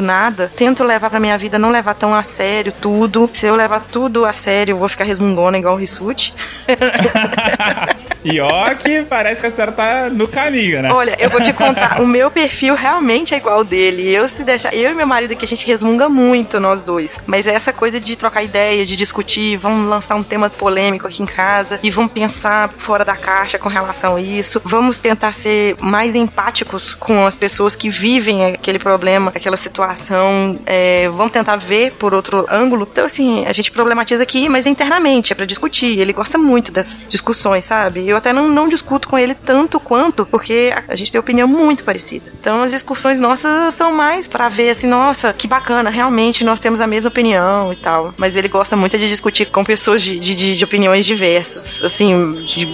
nada. 0.02 0.52
Tento 0.56 0.84
levar 0.84 1.10
pra 1.10 1.20
minha 1.20 1.38
vida, 1.38 1.58
não 1.60 1.70
levar 1.70 1.94
tão 1.94 2.14
a 2.14 2.24
sério 2.24 2.74
tudo. 2.82 3.30
Se 3.34 3.48
eu 3.48 3.56
levar 3.56 3.86
tudo 3.92 4.26
a 4.26 4.34
sério, 4.34 4.74
eu 4.74 4.78
vou 4.78 4.90
ficar 4.90 5.04
resmungona 5.04 5.58
igual 5.58 5.76
o 5.76 5.78
Rissuti. 5.78 6.34
E 8.24 8.40
ó 8.40 8.74
que 8.76 9.04
parece 9.04 9.42
que 9.42 9.48
a 9.48 9.52
senhora 9.52 9.72
tá 9.72 10.10
no 10.10 10.28
caminho, 10.28 10.82
né? 10.82 10.92
Olha, 10.92 11.16
eu 11.20 11.30
vou 11.30 11.42
te 11.42 11.52
contar, 11.54 12.02
o 12.02 12.08
meu 12.08 12.32
perfil 12.32 12.76
realmente 12.76 13.34
é 13.34 13.38
igual 13.38 13.58
ao 13.58 13.64
dele. 13.64 14.10
Eu 14.10 14.28
se 14.30 14.44
deixar, 14.44 14.74
eu 14.74 14.92
e 14.92 14.94
meu 14.94 15.06
marido 15.06 15.34
aqui 15.34 15.46
a 15.46 15.48
gente 15.48 15.66
resmunga 15.66 16.08
muito 16.08 16.60
nós 16.60 16.84
dois. 16.84 17.12
Mas 17.26 17.48
é 17.48 17.54
essa 17.54 17.74
coisa 17.74 18.00
de 18.00 18.16
trocar 18.16 18.44
ideia, 18.44 18.86
de 18.86 18.96
discutir, 18.96 19.58
vamos 19.58 19.88
lançar 19.88 20.16
um 20.16 20.24
tema 20.24 20.50
polêmico 20.50 21.08
aqui 21.08 21.22
em 21.22 21.26
casa 21.26 21.80
e 21.84 21.90
vamos 21.92 22.12
pensar 22.12 22.70
fora 22.78 23.04
da 23.04 23.16
caixa 23.16 23.60
com 23.60 23.70
relação 23.70 24.16
a 24.16 24.22
isso. 24.22 24.62
Vamos 24.64 25.00
tentar 25.00 25.34
ser 25.34 25.76
mais 25.80 26.16
empáticos 26.16 26.94
com 26.94 27.26
as 27.26 27.36
pessoas 27.36 27.76
que 27.76 27.90
vivem 27.90 28.54
aquele 28.54 28.80
problema, 28.80 29.32
aquela 29.36 29.58
situação. 29.58 30.60
É, 30.66 31.10
vamos 31.10 31.34
tentar 31.34 31.58
ver 31.58 31.92
por 31.94 32.14
outro 32.14 32.46
ângulo. 32.50 32.88
Então 32.90 33.06
assim, 33.06 33.46
a 33.46 33.54
gente 33.54 33.72
problematiza 33.72 34.24
aqui, 34.24 34.48
mas 34.48 34.66
internamente 34.66 35.34
é 35.34 35.36
para 35.36 35.46
discutir. 35.46 36.00
Ele 36.00 36.14
gosta 36.14 36.38
muito 36.38 36.72
dessas 36.72 37.10
discussões, 37.10 37.66
sabe? 37.66 38.13
Eu 38.14 38.18
até 38.18 38.32
não, 38.32 38.48
não 38.48 38.68
discuto 38.68 39.08
com 39.08 39.18
ele 39.18 39.34
tanto 39.34 39.80
quanto, 39.80 40.26
porque 40.26 40.74
a, 40.88 40.96
gente 40.96 41.12
tem 41.12 41.20
opinião 41.20 41.48
muito 41.48 41.84
parecida. 41.84 42.32
Então 42.40 42.62
as 42.62 42.72
discussões 42.72 43.20
nossas 43.20 43.74
são 43.74 43.92
mais 43.92 44.28
para 44.28 44.48
ver 44.50 44.70
assim, 44.70 44.88
nossa, 44.88 45.34
que 45.34 45.48
bacana, 45.48 45.90
realmente 45.90 46.44
nós 46.44 46.60
temos 46.60 46.80
a 46.80 46.88
mesma 46.88 47.10
opinião 47.10 47.74
e 47.74 47.76
tal. 47.76 48.14
Mas 48.18 48.36
ele 48.36 48.48
gosta 48.48 48.76
muito 48.76 48.98
de 48.98 49.10
discutir 49.10 49.48
com 49.48 49.64
pessoas 49.64 50.02
de, 50.02 50.20
de, 50.20 50.56
de 50.56 50.64
opiniões 50.64 51.06
diversas, 51.06 51.84
assim, 51.84 52.34
de 52.46 52.66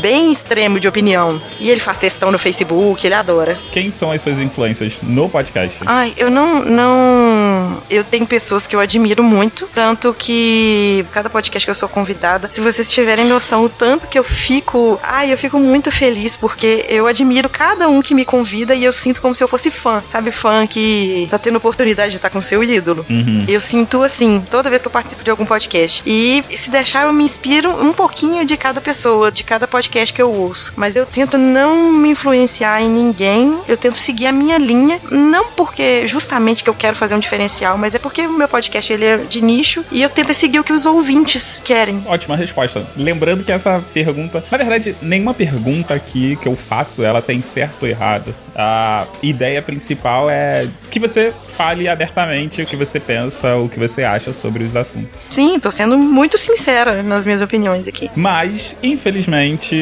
bem 0.00 0.32
extremo 0.32 0.80
de 0.80 0.88
opinião. 0.88 1.40
E 1.58 1.70
ele 1.70 1.80
faz 1.80 1.98
textão 1.98 2.30
no 2.30 2.38
Facebook, 2.38 3.06
ele 3.06 3.14
adora. 3.14 3.58
Quem 3.72 3.90
são 3.90 4.10
as 4.10 4.22
suas 4.22 4.38
influências 4.38 4.98
no 5.02 5.28
podcast? 5.28 5.80
Ai, 5.86 6.12
eu 6.16 6.30
não, 6.30 6.64
não. 6.64 7.82
Eu 7.88 8.04
tenho 8.04 8.26
pessoas 8.26 8.66
que 8.66 8.74
eu 8.74 8.80
admiro 8.80 9.22
muito. 9.22 9.68
Tanto 9.72 10.14
que 10.14 11.04
cada 11.12 11.30
podcast 11.30 11.66
que 11.66 11.70
eu 11.70 11.74
sou 11.74 11.88
convidada, 11.88 12.48
se 12.50 12.60
vocês 12.60 12.90
tiverem 12.90 13.26
noção 13.26 13.64
o 13.64 13.68
tanto 13.68 14.06
que 14.06 14.18
eu 14.18 14.24
fico. 14.24 14.98
Ai, 15.02 15.32
eu 15.32 15.38
fico 15.38 15.58
muito 15.58 15.90
feliz 15.90 16.36
porque 16.36 16.84
eu 16.88 17.06
admiro 17.06 17.48
cada 17.48 17.88
um 17.88 18.02
que 18.02 18.14
me 18.14 18.24
convida 18.24 18.74
e 18.74 18.84
eu 18.84 18.92
sinto 18.92 19.20
como 19.20 19.34
se 19.34 19.42
eu 19.42 19.48
fosse 19.48 19.70
fã. 19.70 20.00
Sabe, 20.00 20.30
fã 20.30 20.66
que 20.66 21.26
tá 21.30 21.38
tendo 21.38 21.56
oportunidade 21.56 22.10
de 22.10 22.16
estar 22.16 22.30
com 22.30 22.42
seu 22.42 22.62
ídolo. 22.62 23.04
Uhum. 23.08 23.44
Eu 23.48 23.60
sinto 23.60 24.02
assim, 24.02 24.44
toda 24.50 24.70
vez 24.70 24.82
que 24.82 24.88
eu 24.88 24.92
participo 24.92 25.22
de 25.22 25.30
algum 25.30 25.46
podcast. 25.46 26.02
E 26.06 26.42
se 26.56 26.70
deixar, 26.70 27.06
eu 27.06 27.12
me 27.12 27.24
inspiro 27.24 27.70
um 27.70 27.92
pouquinho 27.92 28.44
de 28.44 28.56
cada 28.56 28.80
pessoa, 28.80 29.30
de 29.30 29.44
cada 29.44 29.66
podcast 29.66 29.83
que 29.88 30.22
eu 30.22 30.30
ouço. 30.30 30.72
Mas 30.76 30.96
eu 30.96 31.06
tento 31.06 31.38
não 31.38 31.92
me 31.92 32.10
influenciar 32.10 32.82
em 32.82 32.88
ninguém. 32.88 33.58
Eu 33.68 33.76
tento 33.76 33.96
seguir 33.96 34.26
a 34.26 34.32
minha 34.32 34.58
linha. 34.58 35.00
Não 35.10 35.50
porque 35.50 36.06
justamente 36.06 36.62
que 36.62 36.70
eu 36.70 36.74
quero 36.74 36.96
fazer 36.96 37.14
um 37.14 37.18
diferencial, 37.18 37.76
mas 37.78 37.94
é 37.94 37.98
porque 37.98 38.22
o 38.22 38.32
meu 38.32 38.48
podcast 38.48 38.92
ele 38.92 39.04
é 39.04 39.16
de 39.18 39.40
nicho 39.42 39.84
e 39.90 40.02
eu 40.02 40.10
tento 40.10 40.34
seguir 40.34 40.58
o 40.58 40.64
que 40.64 40.72
os 40.72 40.86
ouvintes 40.86 41.60
querem. 41.64 42.02
Ótima 42.06 42.36
resposta. 42.36 42.86
Lembrando 42.96 43.44
que 43.44 43.52
essa 43.52 43.82
pergunta, 43.92 44.44
na 44.50 44.58
verdade, 44.58 44.96
nenhuma 45.00 45.34
pergunta 45.34 45.94
aqui 45.94 46.36
que 46.36 46.48
eu 46.48 46.56
faço, 46.56 47.02
ela 47.04 47.20
tem 47.20 47.40
certo 47.40 47.82
ou 47.82 47.88
errado. 47.88 48.34
A 48.54 49.06
ideia 49.22 49.60
principal 49.60 50.30
é 50.30 50.68
que 50.90 50.98
você 50.98 51.32
fale 51.32 51.88
abertamente 51.88 52.62
o 52.62 52.66
que 52.66 52.76
você 52.76 53.00
pensa, 53.00 53.56
o 53.56 53.68
que 53.68 53.78
você 53.78 54.04
acha 54.04 54.32
sobre 54.32 54.62
os 54.64 54.76
assuntos. 54.76 55.20
Sim, 55.30 55.58
tô 55.58 55.70
sendo 55.70 55.98
muito 55.98 56.38
sincera 56.38 57.02
nas 57.02 57.24
minhas 57.24 57.40
opiniões 57.40 57.88
aqui. 57.88 58.10
Mas, 58.14 58.76
infelizmente, 58.82 59.73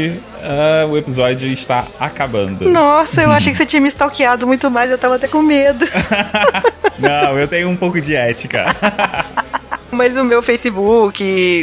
ah, 0.42 0.86
o 0.88 0.96
episódio 0.96 1.46
está 1.48 1.86
acabando. 1.98 2.68
Nossa, 2.68 3.22
eu 3.22 3.30
achei 3.32 3.52
que 3.52 3.58
você 3.58 3.66
tinha 3.66 3.80
me 3.80 3.88
stalkeado 3.88 4.46
muito 4.46 4.70
mais, 4.70 4.90
eu 4.90 4.98
tava 4.98 5.16
até 5.16 5.28
com 5.28 5.42
medo. 5.42 5.84
Não, 6.98 7.38
eu 7.38 7.48
tenho 7.48 7.68
um 7.68 7.76
pouco 7.76 8.00
de 8.00 8.14
ética. 8.14 8.66
Mas 9.92 10.16
o 10.16 10.24
meu 10.24 10.42
Facebook, 10.42 11.22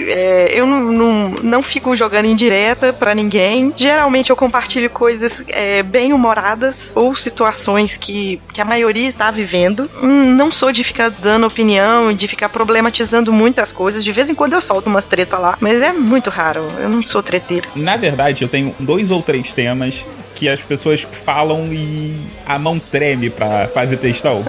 é, 0.09 0.51
eu 0.53 0.65
não, 0.65 0.79
não, 0.79 1.29
não 1.41 1.63
fico 1.63 1.95
jogando 1.95 2.25
indireta 2.25 2.93
pra 2.93 3.15
ninguém. 3.15 3.73
Geralmente 3.75 4.29
eu 4.29 4.35
compartilho 4.35 4.89
coisas 4.89 5.43
é, 5.47 5.81
bem 5.81 6.13
humoradas 6.13 6.91
ou 6.95 7.15
situações 7.15 7.97
que, 7.97 8.39
que 8.53 8.61
a 8.61 8.65
maioria 8.65 9.07
está 9.07 9.31
vivendo. 9.31 9.89
Hum, 10.01 10.35
não 10.35 10.51
sou 10.51 10.71
de 10.71 10.83
ficar 10.83 11.09
dando 11.09 11.47
opinião 11.47 12.13
de 12.13 12.27
ficar 12.27 12.49
problematizando 12.49 13.33
muitas 13.33 13.71
coisas. 13.71 14.03
De 14.03 14.11
vez 14.11 14.29
em 14.29 14.35
quando 14.35 14.53
eu 14.53 14.61
solto 14.61 14.87
umas 14.87 15.05
treta 15.05 15.37
lá, 15.37 15.57
mas 15.59 15.81
é 15.81 15.91
muito 15.91 16.29
raro. 16.29 16.67
Eu 16.79 16.89
não 16.89 17.01
sou 17.01 17.23
treteira. 17.23 17.67
Na 17.75 17.97
verdade, 17.97 18.43
eu 18.43 18.47
tenho 18.47 18.75
dois 18.79 19.11
ou 19.11 19.21
três 19.21 19.53
temas 19.53 20.05
que 20.35 20.47
as 20.47 20.61
pessoas 20.61 21.01
falam 21.01 21.65
e 21.71 22.15
a 22.45 22.57
mão 22.57 22.79
treme 22.79 23.29
pra 23.29 23.67
fazer 23.67 23.97
textão. 23.97 24.43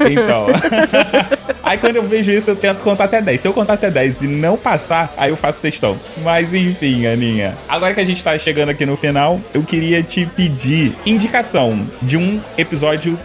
Então. 0.00 0.46
aí 1.62 1.78
quando 1.78 1.96
eu 1.96 2.02
vejo 2.02 2.32
isso, 2.32 2.50
eu 2.50 2.56
tento 2.56 2.80
contar 2.80 3.04
até 3.04 3.20
10. 3.20 3.40
Se 3.40 3.48
eu 3.48 3.52
contar 3.52 3.74
até 3.74 3.90
10 3.90 4.22
e 4.22 4.26
não 4.26 4.56
passar, 4.56 5.14
aí 5.16 5.30
eu 5.30 5.36
faço 5.36 5.60
textão. 5.60 5.98
Mas 6.22 6.54
enfim, 6.54 7.06
Aninha. 7.06 7.56
Agora 7.68 7.94
que 7.94 8.00
a 8.00 8.04
gente 8.04 8.22
tá 8.22 8.36
chegando 8.38 8.70
aqui 8.70 8.84
no 8.84 8.96
final, 8.96 9.40
eu 9.54 9.62
queria 9.62 10.02
te 10.02 10.26
pedir 10.26 10.94
indicação 11.06 11.88
de 12.02 12.16
um 12.16 12.40
episódio 12.56 13.18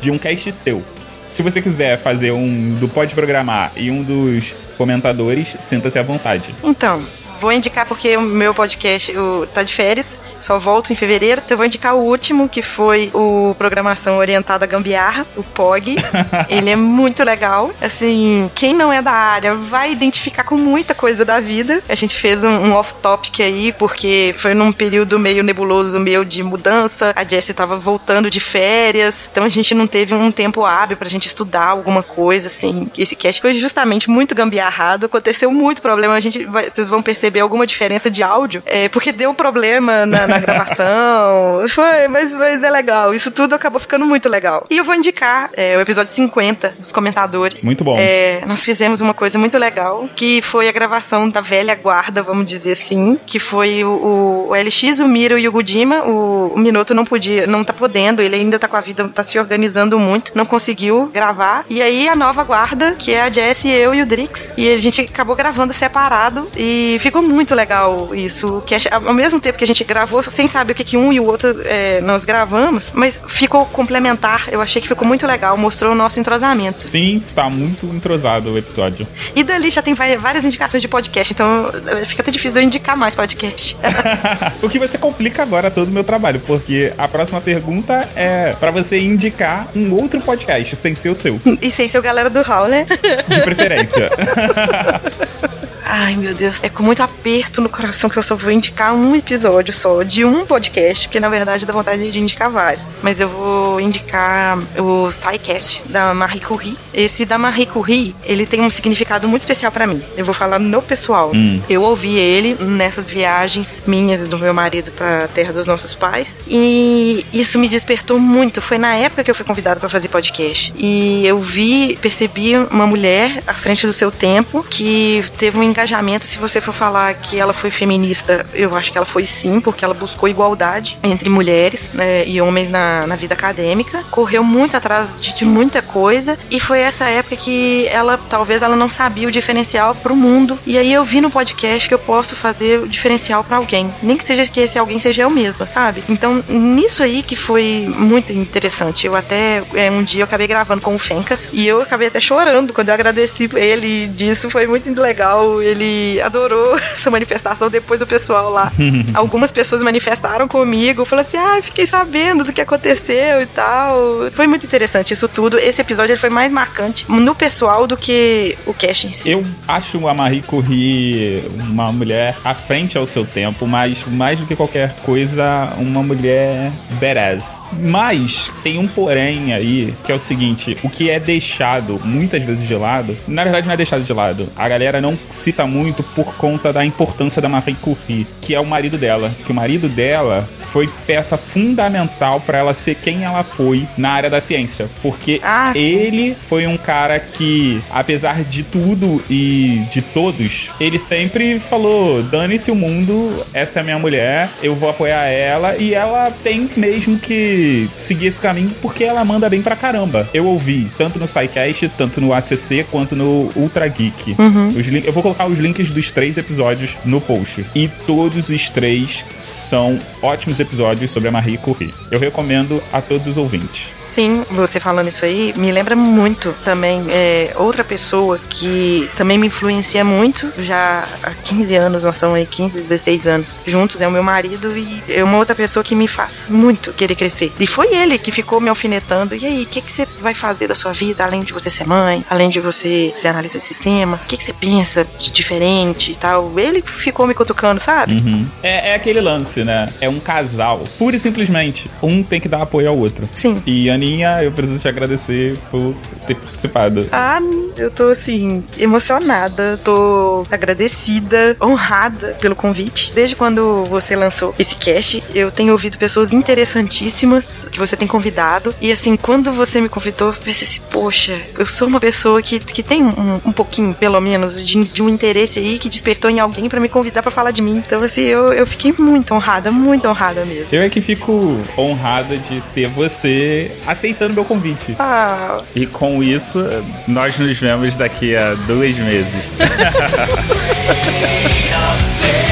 de 0.00 0.10
um 0.10 0.18
cast 0.18 0.50
seu. 0.52 0.82
Se 1.26 1.44
você 1.44 1.62
quiser 1.62 1.96
fazer 1.96 2.32
um 2.32 2.74
do 2.80 2.88
Pode 2.88 3.14
Programar 3.14 3.70
e 3.76 3.88
um 3.88 4.02
dos 4.02 4.52
comentadores, 4.76 5.56
sinta-se 5.60 5.96
à 5.96 6.02
vontade. 6.02 6.52
Então, 6.64 7.00
vou 7.40 7.52
indicar 7.52 7.86
porque 7.86 8.16
o 8.16 8.22
meu 8.22 8.54
podcast 8.54 9.16
o, 9.16 9.46
tá 9.46 9.62
de 9.62 9.74
férias. 9.74 10.18
Só 10.40 10.58
volto 10.58 10.92
em 10.92 10.96
fevereiro. 10.96 11.40
Então 11.44 11.54
eu 11.54 11.56
vou 11.58 11.66
indicar 11.66 11.94
o 11.94 11.98
último, 11.98 12.48
que 12.48 12.62
foi 12.62 13.10
o 13.12 13.54
Programação 13.58 14.16
Orientada 14.16 14.66
Gambiarra, 14.66 15.26
o 15.36 15.42
POG. 15.42 15.96
Ele 16.48 16.70
é 16.70 16.76
muito 16.76 17.22
legal. 17.22 17.70
Assim, 17.80 18.50
quem 18.54 18.74
não 18.74 18.92
é 18.92 19.02
da 19.02 19.12
área 19.12 19.54
vai 19.54 19.92
identificar 19.92 20.44
com 20.44 20.56
muita 20.56 20.94
coisa 20.94 21.24
da 21.24 21.40
vida. 21.40 21.82
A 21.88 21.94
gente 21.94 22.16
fez 22.16 22.42
um, 22.42 22.48
um 22.48 22.72
off-topic 22.72 23.40
aí, 23.40 23.72
porque 23.72 24.34
foi 24.38 24.54
num 24.54 24.72
período 24.72 25.18
meio 25.18 25.42
nebuloso, 25.42 26.00
meio 26.00 26.24
de 26.24 26.42
mudança. 26.42 27.12
A 27.14 27.22
Jessie 27.22 27.54
tava 27.54 27.76
voltando 27.76 28.30
de 28.30 28.40
férias, 28.40 29.28
então 29.30 29.44
a 29.44 29.48
gente 29.48 29.74
não 29.74 29.86
teve 29.86 30.14
um 30.14 30.32
tempo 30.32 30.64
hábil 30.64 30.96
pra 30.96 31.08
gente 31.08 31.26
estudar 31.26 31.66
alguma 31.66 32.02
coisa, 32.02 32.46
assim. 32.46 32.90
Esse 32.96 33.14
cast 33.14 33.40
foi 33.40 33.52
justamente 33.54 34.08
muito 34.08 34.34
gambiarrado, 34.34 35.06
aconteceu 35.06 35.50
muito 35.50 35.82
problema. 35.82 36.14
A 36.14 36.20
gente 36.20 36.44
vai, 36.46 36.70
vocês 36.70 36.88
vão 36.88 37.02
perceber 37.02 37.29
perceber 37.30 37.40
alguma 37.40 37.66
diferença 37.66 38.10
de 38.10 38.22
áudio, 38.22 38.62
é, 38.66 38.88
porque 38.88 39.12
deu 39.12 39.32
problema 39.32 40.04
na, 40.04 40.26
na 40.26 40.38
gravação. 40.40 41.64
Foi, 41.68 42.08
mas, 42.08 42.32
mas 42.32 42.62
é 42.62 42.70
legal. 42.70 43.14
Isso 43.14 43.30
tudo 43.30 43.54
acabou 43.54 43.80
ficando 43.80 44.04
muito 44.04 44.28
legal. 44.28 44.66
E 44.68 44.76
eu 44.76 44.84
vou 44.84 44.94
indicar 44.94 45.50
é, 45.54 45.76
o 45.76 45.80
episódio 45.80 46.12
50 46.12 46.74
dos 46.78 46.92
comentadores. 46.92 47.64
Muito 47.64 47.84
bom. 47.84 47.96
É, 47.98 48.42
nós 48.46 48.64
fizemos 48.64 49.00
uma 49.00 49.14
coisa 49.14 49.38
muito 49.38 49.56
legal, 49.56 50.08
que 50.16 50.42
foi 50.42 50.68
a 50.68 50.72
gravação 50.72 51.28
da 51.28 51.40
velha 51.40 51.74
guarda, 51.74 52.22
vamos 52.22 52.48
dizer 52.48 52.72
assim, 52.72 53.18
que 53.24 53.38
foi 53.38 53.84
o, 53.84 54.48
o 54.48 54.52
LX, 54.52 55.00
o 55.00 55.08
Miro 55.08 55.38
e 55.38 55.46
o 55.46 55.52
Gudima. 55.52 56.02
O, 56.04 56.54
o 56.54 56.58
Minuto 56.58 56.94
não 56.94 57.04
podia, 57.04 57.46
não 57.46 57.64
tá 57.64 57.72
podendo, 57.72 58.20
ele 58.20 58.34
ainda 58.34 58.58
tá 58.58 58.66
com 58.66 58.76
a 58.76 58.80
vida, 58.80 59.08
tá 59.08 59.22
se 59.22 59.38
organizando 59.38 59.98
muito, 59.98 60.32
não 60.34 60.44
conseguiu 60.44 61.10
gravar. 61.12 61.64
E 61.70 61.80
aí 61.80 62.08
a 62.08 62.16
nova 62.16 62.42
guarda, 62.42 62.96
que 62.98 63.12
é 63.12 63.22
a 63.22 63.30
Jess, 63.30 63.64
eu 63.64 63.94
e 63.94 64.02
o 64.02 64.06
Drix, 64.06 64.52
e 64.56 64.68
a 64.68 64.76
gente 64.78 65.00
acabou 65.00 65.36
gravando 65.36 65.72
separado 65.72 66.48
e 66.56 66.98
ficou 67.00 67.19
muito 67.22 67.54
legal 67.54 68.14
isso. 68.14 68.62
Que 68.66 68.76
ao 68.90 69.14
mesmo 69.14 69.40
tempo 69.40 69.58
que 69.58 69.64
a 69.64 69.66
gente 69.66 69.84
gravou, 69.84 70.22
sem 70.22 70.46
saber 70.46 70.72
o 70.72 70.74
que, 70.74 70.84
que 70.84 70.96
um 70.96 71.12
e 71.12 71.20
o 71.20 71.24
outro 71.24 71.62
é, 71.64 72.00
nós 72.00 72.24
gravamos, 72.24 72.92
mas 72.94 73.18
ficou 73.28 73.66
complementar. 73.66 74.48
Eu 74.50 74.60
achei 74.60 74.80
que 74.80 74.88
ficou 74.88 75.06
muito 75.06 75.26
legal, 75.26 75.56
mostrou 75.56 75.92
o 75.92 75.94
nosso 75.94 76.18
entrosamento. 76.18 76.88
Sim, 76.88 77.22
tá 77.34 77.48
muito 77.48 77.86
entrosado 77.86 78.52
o 78.52 78.58
episódio. 78.58 79.06
E 79.34 79.42
dali 79.42 79.70
já 79.70 79.82
tem 79.82 79.94
várias 79.94 80.44
indicações 80.44 80.80
de 80.80 80.88
podcast, 80.88 81.32
então 81.32 81.70
eh, 81.86 82.04
fica 82.04 82.22
até 82.22 82.30
difícil 82.30 82.54
de 82.54 82.60
eu 82.60 82.66
indicar 82.66 82.96
mais 82.96 83.14
podcast. 83.14 83.76
o 84.62 84.68
que 84.68 84.78
você 84.78 84.98
complica 84.98 85.42
agora 85.42 85.70
todo 85.70 85.88
o 85.88 85.92
meu 85.92 86.04
trabalho, 86.04 86.40
porque 86.46 86.92
a 86.96 87.08
próxima 87.08 87.40
pergunta 87.40 88.08
é 88.14 88.52
para 88.58 88.70
você 88.70 88.98
indicar 88.98 89.68
um 89.74 89.92
outro 89.92 90.20
podcast 90.20 90.76
sem 90.76 90.94
ser 90.94 91.10
o 91.10 91.14
seu. 91.14 91.40
E 91.60 91.70
sem 91.70 91.88
ser 91.88 91.98
o 91.98 92.02
galera 92.02 92.30
do 92.30 92.42
Hall, 92.42 92.68
né? 92.68 92.86
De 93.28 93.40
preferência. 93.42 94.10
Ai, 95.92 96.14
meu 96.14 96.32
Deus, 96.32 96.60
é 96.62 96.68
com 96.68 96.84
muito 96.84 97.02
aperto 97.02 97.60
no 97.60 97.68
coração 97.68 98.08
que 98.08 98.16
eu 98.16 98.22
só 98.22 98.36
vou 98.36 98.52
indicar 98.52 98.94
um 98.94 99.16
episódio 99.16 99.74
só 99.74 100.04
de 100.04 100.24
um 100.24 100.46
podcast, 100.46 101.08
porque 101.08 101.18
na 101.18 101.28
verdade 101.28 101.66
dá 101.66 101.72
vontade 101.72 102.12
de 102.12 102.18
indicar 102.20 102.48
vários. 102.48 102.84
Mas 103.02 103.20
eu 103.20 103.28
vou 103.28 103.80
indicar 103.80 104.56
o 104.78 105.10
SciCast 105.10 105.82
da 105.86 106.14
Marie 106.14 106.40
Curie. 106.40 106.78
Esse 106.94 107.24
da 107.24 107.36
Marie 107.36 107.66
Curie, 107.66 108.14
ele 108.24 108.46
tem 108.46 108.60
um 108.60 108.70
significado 108.70 109.26
muito 109.26 109.40
especial 109.40 109.72
para 109.72 109.84
mim. 109.84 110.00
Eu 110.16 110.24
vou 110.24 110.32
falar 110.32 110.60
no 110.60 110.80
pessoal. 110.80 111.32
Hum. 111.34 111.60
Eu 111.68 111.82
ouvi 111.82 112.16
ele 112.16 112.54
nessas 112.62 113.10
viagens 113.10 113.82
minhas 113.84 114.28
do 114.28 114.38
meu 114.38 114.54
marido 114.54 114.92
para 114.92 115.26
terra 115.26 115.52
dos 115.52 115.66
nossos 115.66 115.92
pais 115.92 116.38
e 116.46 117.26
isso 117.32 117.58
me 117.58 117.68
despertou 117.68 118.20
muito. 118.20 118.62
Foi 118.62 118.78
na 118.78 118.94
época 118.94 119.24
que 119.24 119.30
eu 119.30 119.34
fui 119.34 119.44
convidada 119.44 119.80
para 119.80 119.88
fazer 119.88 120.06
podcast 120.06 120.72
e 120.76 121.26
eu 121.26 121.40
vi, 121.40 121.98
percebi 122.00 122.56
uma 122.56 122.86
mulher 122.86 123.42
à 123.44 123.54
frente 123.54 123.88
do 123.88 123.92
seu 123.92 124.12
tempo 124.12 124.62
que 124.62 125.24
teve 125.36 125.58
um 125.58 125.62
engajamento, 125.64 125.79
se 126.26 126.38
você 126.38 126.60
for 126.60 126.74
falar 126.74 127.14
que 127.14 127.38
ela 127.38 127.52
foi 127.52 127.70
feminista, 127.70 128.46
eu 128.52 128.76
acho 128.76 128.90
que 128.92 128.98
ela 128.98 129.06
foi 129.06 129.26
sim, 129.26 129.60
porque 129.60 129.84
ela 129.84 129.94
buscou 129.94 130.28
igualdade 130.28 130.98
entre 131.02 131.28
mulheres 131.28 131.90
né, 131.92 132.26
e 132.26 132.40
homens 132.40 132.68
na, 132.68 133.06
na 133.06 133.16
vida 133.16 133.34
acadêmica, 133.34 134.02
correu 134.10 134.42
muito 134.42 134.76
atrás 134.76 135.14
de, 135.20 135.34
de, 135.34 135.44
muita 135.44 135.82
coisa 135.82 136.38
e 136.50 136.60
foi 136.60 136.80
essa 136.80 137.06
época 137.06 137.36
que 137.36 137.86
ela, 137.88 138.18
talvez 138.28 138.62
ela 138.62 138.76
não 138.76 138.90
sabia 138.90 139.28
o 139.28 139.30
diferencial 139.30 139.94
para 139.94 140.12
o 140.12 140.16
mundo. 140.16 140.58
E 140.66 140.78
aí 140.78 140.92
eu 140.92 141.04
vi 141.04 141.20
no 141.20 141.30
podcast 141.30 141.88
que 141.88 141.94
eu 141.94 141.98
posso 141.98 142.36
fazer 142.36 142.80
o 142.80 142.88
diferencial 142.88 143.42
para 143.44 143.56
alguém, 143.56 143.92
nem 144.02 144.16
que 144.16 144.24
seja 144.24 144.46
que 144.46 144.60
esse 144.60 144.78
alguém 144.78 144.98
seja 144.98 145.22
eu 145.22 145.30
mesma, 145.30 145.66
sabe? 145.66 146.02
Então, 146.08 146.42
nisso 146.48 147.02
aí 147.02 147.22
que 147.22 147.36
foi 147.36 147.92
muito 147.96 148.32
interessante. 148.32 149.06
Eu 149.06 149.14
até, 149.14 149.62
é, 149.74 149.90
um 149.90 150.02
dia 150.02 150.22
eu 150.22 150.24
acabei 150.24 150.46
gravando 150.46 150.82
com 150.82 150.94
o 150.94 150.98
Fencas 150.98 151.50
e 151.52 151.66
eu 151.66 151.80
acabei 151.80 152.08
até 152.08 152.20
chorando 152.20 152.72
quando 152.72 152.88
eu 152.88 152.94
agradeci 152.94 153.48
ele 153.54 154.06
disso, 154.08 154.50
foi 154.50 154.66
muito 154.66 154.88
legal 155.00 155.62
ele 155.70 156.20
adorou 156.20 156.76
essa 156.92 157.10
manifestação 157.10 157.70
depois 157.70 157.98
do 158.00 158.06
pessoal 158.06 158.50
lá. 158.50 158.72
Algumas 159.14 159.52
pessoas 159.52 159.82
manifestaram 159.82 160.48
comigo, 160.48 161.04
falaram 161.04 161.28
assim: 161.28 161.36
ah, 161.36 161.60
fiquei 161.62 161.86
sabendo 161.86 162.44
do 162.44 162.52
que 162.52 162.60
aconteceu 162.60 163.40
e 163.40 163.46
tal. 163.46 164.30
Foi 164.32 164.46
muito 164.46 164.66
interessante 164.66 165.14
isso 165.14 165.28
tudo. 165.28 165.58
Esse 165.58 165.80
episódio 165.80 166.12
ele 166.12 166.20
foi 166.20 166.30
mais 166.30 166.52
marcante 166.52 167.04
no 167.08 167.34
pessoal 167.34 167.86
do 167.86 167.96
que 167.96 168.56
o 168.66 168.74
cast 168.74 169.06
em 169.06 169.12
si. 169.12 169.30
Eu 169.30 169.44
acho 169.66 170.06
a 170.08 170.14
Marie 170.14 170.42
Curie 170.42 171.42
uma 171.58 171.92
mulher 171.92 172.36
à 172.44 172.54
frente 172.54 172.98
ao 172.98 173.06
seu 173.06 173.24
tempo, 173.24 173.66
mas 173.66 174.04
mais 174.06 174.38
do 174.38 174.46
que 174.46 174.56
qualquer 174.56 174.94
coisa, 175.02 175.72
uma 175.78 176.02
mulher 176.02 176.70
badass. 177.00 177.62
Mas 177.72 178.52
tem 178.62 178.78
um 178.78 178.86
porém 178.86 179.52
aí, 179.52 179.94
que 180.04 180.12
é 180.12 180.14
o 180.14 180.18
seguinte: 180.18 180.76
o 180.82 180.88
que 180.88 181.10
é 181.10 181.18
deixado 181.18 182.00
muitas 182.04 182.42
vezes 182.42 182.66
de 182.66 182.74
lado, 182.74 183.16
na 183.26 183.42
verdade 183.42 183.66
não 183.66 183.74
é 183.74 183.76
deixado 183.76 184.02
de 184.02 184.12
lado. 184.12 184.48
A 184.56 184.68
galera 184.68 185.00
não 185.00 185.18
cita 185.28 185.59
muito 185.66 186.02
por 186.02 186.34
conta 186.34 186.72
da 186.72 186.84
importância 186.84 187.40
da 187.40 187.48
Marie 187.48 187.74
Curie, 187.74 188.26
que 188.40 188.54
é 188.54 188.60
o 188.60 188.66
marido 188.66 188.98
dela. 188.98 189.32
Que 189.44 189.52
o 189.52 189.54
marido 189.54 189.88
dela 189.88 190.48
foi 190.70 190.88
peça 191.06 191.36
fundamental 191.36 192.40
para 192.40 192.58
ela 192.58 192.74
ser 192.74 192.94
quem 192.94 193.24
ela 193.24 193.42
foi 193.42 193.86
na 193.98 194.10
área 194.10 194.30
da 194.30 194.40
ciência. 194.40 194.88
Porque 195.02 195.40
ah, 195.42 195.72
ele 195.74 196.36
foi 196.40 196.66
um 196.66 196.76
cara 196.76 197.18
que, 197.18 197.82
apesar 197.90 198.44
de 198.44 198.62
tudo 198.62 199.22
e 199.28 199.82
de 199.92 200.00
todos, 200.00 200.70
ele 200.80 200.98
sempre 200.98 201.58
falou: 201.58 202.22
dane-se 202.22 202.70
o 202.70 202.74
mundo, 202.74 203.44
essa 203.52 203.78
é 203.78 203.82
a 203.82 203.84
minha 203.84 203.98
mulher, 203.98 204.48
eu 204.62 204.74
vou 204.74 204.90
apoiar 204.90 205.24
ela. 205.26 205.76
E 205.76 205.94
ela 205.94 206.30
tem 206.42 206.68
mesmo 206.76 207.18
que 207.18 207.88
seguir 207.96 208.26
esse 208.26 208.40
caminho 208.40 208.70
porque 208.80 209.04
ela 209.04 209.24
manda 209.24 209.48
bem 209.48 209.62
pra 209.62 209.74
caramba. 209.74 210.28
Eu 210.32 210.46
ouvi 210.46 210.88
tanto 210.96 211.18
no 211.18 211.26
SciCast, 211.26 211.88
tanto 211.96 212.20
no 212.20 212.32
ACC, 212.32 212.86
quanto 212.90 213.16
no 213.16 213.50
Ultra 213.56 213.88
Geek. 213.88 214.36
Uhum. 214.38 214.72
eu 215.04 215.12
vou 215.12 215.22
colocar 215.22 215.39
os 215.46 215.58
links 215.58 215.90
dos 215.90 216.12
três 216.12 216.38
episódios 216.38 216.96
no 217.04 217.20
post. 217.20 217.64
E 217.74 217.88
todos 218.06 218.48
os 218.48 218.70
três 218.70 219.24
são 219.38 219.98
ótimos 220.22 220.60
episódios 220.60 221.10
sobre 221.10 221.28
a 221.28 221.32
Marie 221.32 221.58
Curie. 221.58 221.92
Eu 222.10 222.18
recomendo 222.18 222.82
a 222.92 223.00
todos 223.00 223.26
os 223.26 223.36
ouvintes. 223.36 223.88
Sim, 224.04 224.44
você 224.50 224.80
falando 224.80 225.06
isso 225.06 225.24
aí 225.24 225.54
me 225.56 225.70
lembra 225.70 225.94
muito 225.94 226.52
também 226.64 227.04
é, 227.10 227.52
outra 227.54 227.84
pessoa 227.84 228.38
que 228.38 229.08
também 229.14 229.38
me 229.38 229.46
influencia 229.46 230.04
muito. 230.04 230.52
Já 230.64 231.06
há 231.22 231.30
15 231.30 231.76
anos, 231.76 232.04
nós 232.04 232.16
somos 232.16 232.34
aí 232.34 232.44
15, 232.44 232.80
16 232.80 233.26
anos 233.28 233.56
juntos, 233.66 234.00
é 234.00 234.08
o 234.08 234.10
meu 234.10 234.22
marido 234.22 234.76
e 234.76 235.02
é 235.08 235.22
uma 235.22 235.38
outra 235.38 235.54
pessoa 235.54 235.84
que 235.84 235.94
me 235.94 236.08
faz 236.08 236.48
muito 236.48 236.92
querer 236.92 237.14
crescer. 237.14 237.52
E 237.60 237.66
foi 237.66 237.94
ele 237.94 238.18
que 238.18 238.32
ficou 238.32 238.60
me 238.60 238.68
alfinetando. 238.68 239.36
E 239.36 239.46
aí, 239.46 239.62
o 239.62 239.66
que, 239.66 239.80
que 239.80 239.92
você 239.92 240.06
vai 240.20 240.34
fazer 240.34 240.66
da 240.66 240.74
sua 240.74 240.92
vida 240.92 241.24
além 241.24 241.40
de 241.40 241.52
você 241.52 241.70
ser 241.70 241.86
mãe, 241.86 242.24
além 242.28 242.50
de 242.50 242.58
você 242.58 243.12
ser 243.14 243.28
analista 243.28 243.58
de 243.58 243.64
sistema? 243.64 244.20
O 244.24 244.26
que, 244.26 244.36
que 244.36 244.42
você 244.42 244.52
pensa 244.52 245.06
de 245.30 245.40
diferente 245.40 246.12
e 246.12 246.14
tal? 246.14 246.58
Ele 246.58 246.82
ficou 246.82 247.26
me 247.26 247.34
cutucando, 247.34 247.80
sabe? 247.80 248.14
Uhum. 248.14 248.46
É, 248.62 248.90
é 248.90 248.94
aquele 248.94 249.20
lance, 249.20 249.64
né? 249.64 249.86
É 250.00 250.08
um 250.08 250.20
casal. 250.20 250.84
Pura 250.98 251.16
e 251.16 251.18
simplesmente, 251.18 251.90
um 252.02 252.22
tem 252.22 252.40
que 252.40 252.48
dar 252.48 252.62
apoio 252.62 252.88
ao 252.88 252.96
outro. 252.96 253.28
Sim. 253.34 253.62
E 253.66 253.90
Aninha, 253.90 254.42
eu 254.42 254.52
preciso 254.52 254.80
te 254.80 254.88
agradecer 254.88 255.58
por 255.70 255.94
ter 256.26 256.34
participado. 256.34 257.08
Ah, 257.10 257.40
eu 257.76 257.90
tô 257.90 258.08
assim, 258.08 258.62
emocionada, 258.78 259.78
tô 259.82 260.44
agradecida, 260.50 261.56
honrada 261.60 262.36
pelo 262.40 262.54
convite. 262.54 263.12
Desde 263.14 263.34
quando 263.34 263.84
você 263.84 264.14
lançou 264.14 264.54
esse 264.58 264.74
cast, 264.76 265.22
eu 265.34 265.50
tenho 265.50 265.72
ouvido 265.72 265.98
pessoas 265.98 266.32
interessantíssimas 266.32 267.46
que 267.70 267.78
você 267.78 267.96
tem 267.96 268.06
convidado. 268.06 268.74
E 268.80 268.92
assim, 268.92 269.16
quando 269.16 269.52
você 269.52 269.80
me 269.80 269.88
convidou, 269.88 270.28
eu 270.28 270.34
pensei 270.34 270.68
assim, 270.68 270.80
poxa, 270.90 271.40
eu 271.58 271.66
sou 271.66 271.88
uma 271.88 272.00
pessoa 272.00 272.42
que, 272.42 272.58
que 272.58 272.82
tem 272.82 273.02
um, 273.02 273.40
um 273.44 273.52
pouquinho, 273.52 273.94
pelo 273.94 274.20
menos, 274.20 274.64
de, 274.64 274.84
de, 274.84 275.02
um 275.02 275.08
interesse 275.20 275.58
aí 275.58 275.78
que 275.78 275.90
despertou 275.90 276.30
em 276.30 276.40
alguém 276.40 276.66
para 276.68 276.80
me 276.80 276.88
convidar 276.88 277.22
para 277.22 277.30
falar 277.30 277.50
de 277.50 277.60
mim. 277.60 277.82
Então, 277.86 278.02
assim, 278.02 278.22
eu, 278.22 278.50
eu 278.52 278.66
fiquei 278.66 278.94
muito 278.98 279.34
honrada, 279.34 279.70
muito 279.70 280.08
honrada 280.08 280.46
mesmo. 280.46 280.68
Eu 280.72 280.82
é 280.82 280.88
que 280.88 281.02
fico 281.02 281.60
honrada 281.76 282.38
de 282.38 282.62
ter 282.74 282.88
você 282.88 283.70
aceitando 283.86 284.34
meu 284.34 284.44
convite. 284.44 284.96
Ah. 284.98 285.60
E 285.74 285.86
com 285.86 286.22
isso, 286.22 286.64
nós 287.06 287.38
nos 287.38 287.58
vemos 287.58 287.96
daqui 287.96 288.34
a 288.34 288.54
dois 288.66 288.96
meses. 288.96 289.50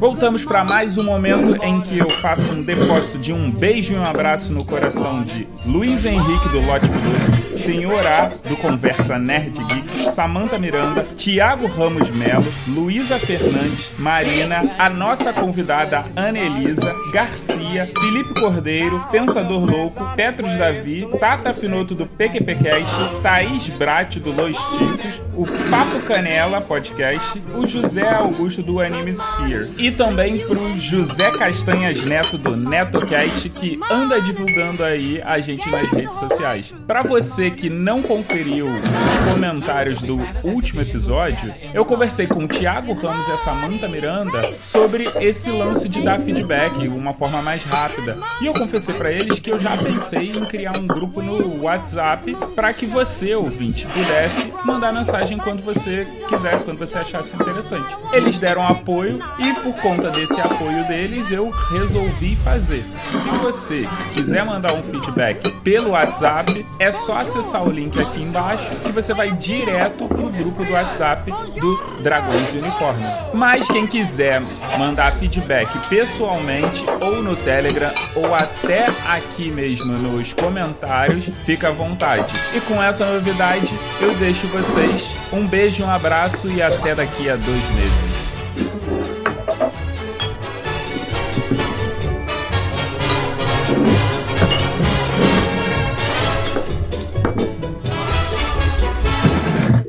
Voltamos 0.00 0.46
para 0.46 0.64
mais 0.64 0.96
um 0.96 1.04
momento 1.04 1.62
em 1.62 1.78
que 1.82 1.98
eu 1.98 2.08
faço 2.08 2.56
um 2.56 2.62
depósito 2.62 3.18
de 3.18 3.34
um 3.34 3.50
beijo 3.50 3.92
e 3.92 3.98
um 3.98 4.02
abraço 4.02 4.50
no 4.50 4.64
coração 4.64 5.22
de 5.22 5.46
Luiz 5.66 6.06
Henrique 6.06 6.48
do 6.48 6.66
Lote 6.66 6.86
Blue, 6.86 7.49
Senhor 7.60 8.06
A 8.06 8.28
do 8.48 8.56
Conversa 8.56 9.18
Nerd 9.18 9.58
Geek, 9.64 10.10
Samantha 10.12 10.58
Miranda, 10.58 11.06
Tiago 11.14 11.66
Ramos 11.66 12.10
Melo, 12.10 12.46
Luísa 12.66 13.18
Fernandes, 13.18 13.92
Marina, 13.98 14.74
a 14.78 14.88
nossa 14.88 15.30
convidada 15.32 16.00
Ana 16.16 16.38
Elisa, 16.38 16.94
Garcia, 17.12 17.90
Felipe 17.98 18.40
Cordeiro, 18.40 19.04
Pensador 19.10 19.64
Louco, 19.64 20.02
Petros 20.16 20.50
Davi, 20.56 21.06
Tata 21.20 21.52
Finoto 21.52 21.94
do 21.94 22.06
PQPcast, 22.06 23.20
Thaís 23.22 23.68
Brat 23.68 24.16
do 24.16 24.32
Los 24.32 24.56
Ticos, 24.56 25.22
o 25.36 25.44
Papo 25.70 26.00
Canela 26.06 26.62
Podcast, 26.62 27.42
o 27.54 27.66
José 27.66 28.08
Augusto 28.08 28.62
do 28.62 28.80
Anime 28.80 29.10
Sphere 29.12 29.70
e 29.76 29.90
também 29.90 30.46
pro 30.46 30.78
José 30.78 31.30
Castanhas 31.32 32.06
Neto 32.06 32.38
do 32.38 32.56
NetoCast 32.56 33.50
que 33.50 33.78
anda 33.90 34.20
divulgando 34.20 34.82
aí 34.82 35.20
a 35.22 35.38
gente 35.40 35.68
nas 35.68 35.90
redes 35.90 36.16
sociais. 36.16 36.74
Para 36.86 37.02
você 37.02 37.49
que 37.50 37.68
não 37.68 38.02
conferiu 38.02 38.66
os 38.66 39.32
comentários 39.32 40.00
do 40.02 40.18
último 40.44 40.80
episódio, 40.80 41.52
eu 41.74 41.84
conversei 41.84 42.26
com 42.26 42.44
o 42.44 42.48
Thiago 42.48 42.92
Ramos 42.94 43.26
e 43.28 43.32
a 43.32 43.38
Samantha 43.38 43.88
Miranda 43.88 44.42
sobre 44.62 45.04
esse 45.20 45.50
lance 45.50 45.88
de 45.88 46.02
dar 46.02 46.20
feedback, 46.20 46.86
uma 46.88 47.12
forma 47.12 47.42
mais 47.42 47.64
rápida. 47.64 48.18
E 48.40 48.46
eu 48.46 48.52
confessei 48.52 48.94
para 48.94 49.10
eles 49.10 49.40
que 49.40 49.50
eu 49.50 49.58
já 49.58 49.76
pensei 49.76 50.30
em 50.30 50.44
criar 50.46 50.76
um 50.76 50.86
grupo 50.86 51.20
no 51.20 51.62
WhatsApp 51.62 52.36
para 52.54 52.72
que 52.72 52.86
você, 52.86 53.34
ouvinte, 53.34 53.86
pudesse 53.86 54.52
mandar 54.64 54.92
mensagem 54.92 55.38
quando 55.38 55.62
você 55.62 56.06
quisesse, 56.28 56.64
quando 56.64 56.78
você 56.78 56.98
achasse 56.98 57.34
interessante. 57.34 57.96
Eles 58.12 58.38
deram 58.38 58.66
apoio 58.66 59.18
e 59.38 59.52
por 59.60 59.74
conta 59.80 60.10
desse 60.10 60.40
apoio 60.40 60.86
deles 60.86 61.30
eu 61.30 61.50
resolvi 61.50 62.36
fazer. 62.36 62.84
Se 63.10 63.28
você 63.42 63.88
quiser 64.14 64.44
mandar 64.44 64.72
um 64.74 64.82
feedback 64.82 65.50
pelo 65.62 65.90
WhatsApp, 65.90 66.64
é 66.78 66.90
só 66.90 67.18
acessar 67.18 67.39
o 67.40 67.70
link 67.70 67.98
aqui 67.98 68.22
embaixo 68.22 68.70
que 68.84 68.92
você 68.92 69.14
vai 69.14 69.32
direto 69.32 70.06
pro 70.06 70.30
grupo 70.30 70.64
do 70.64 70.72
WhatsApp 70.72 71.30
do 71.58 72.02
Dragões 72.02 72.52
e 72.52 72.58
Unicórnios. 72.58 73.10
Mas 73.32 73.66
quem 73.66 73.86
quiser 73.86 74.42
mandar 74.78 75.14
feedback 75.14 75.70
pessoalmente 75.88 76.84
ou 77.00 77.22
no 77.22 77.34
Telegram 77.36 77.90
ou 78.14 78.34
até 78.34 78.86
aqui 79.08 79.50
mesmo 79.50 79.94
nos 79.94 80.32
comentários, 80.34 81.30
fica 81.44 81.68
à 81.68 81.72
vontade. 81.72 82.34
E 82.54 82.60
com 82.60 82.82
essa 82.82 83.06
novidade, 83.06 83.72
eu 84.00 84.14
deixo 84.16 84.46
vocês 84.48 85.02
um 85.32 85.46
beijo, 85.46 85.84
um 85.84 85.90
abraço 85.90 86.46
e 86.48 86.60
até 86.60 86.94
daqui 86.94 87.28
a 87.30 87.36
dois 87.36 87.70
meses. 87.70 88.09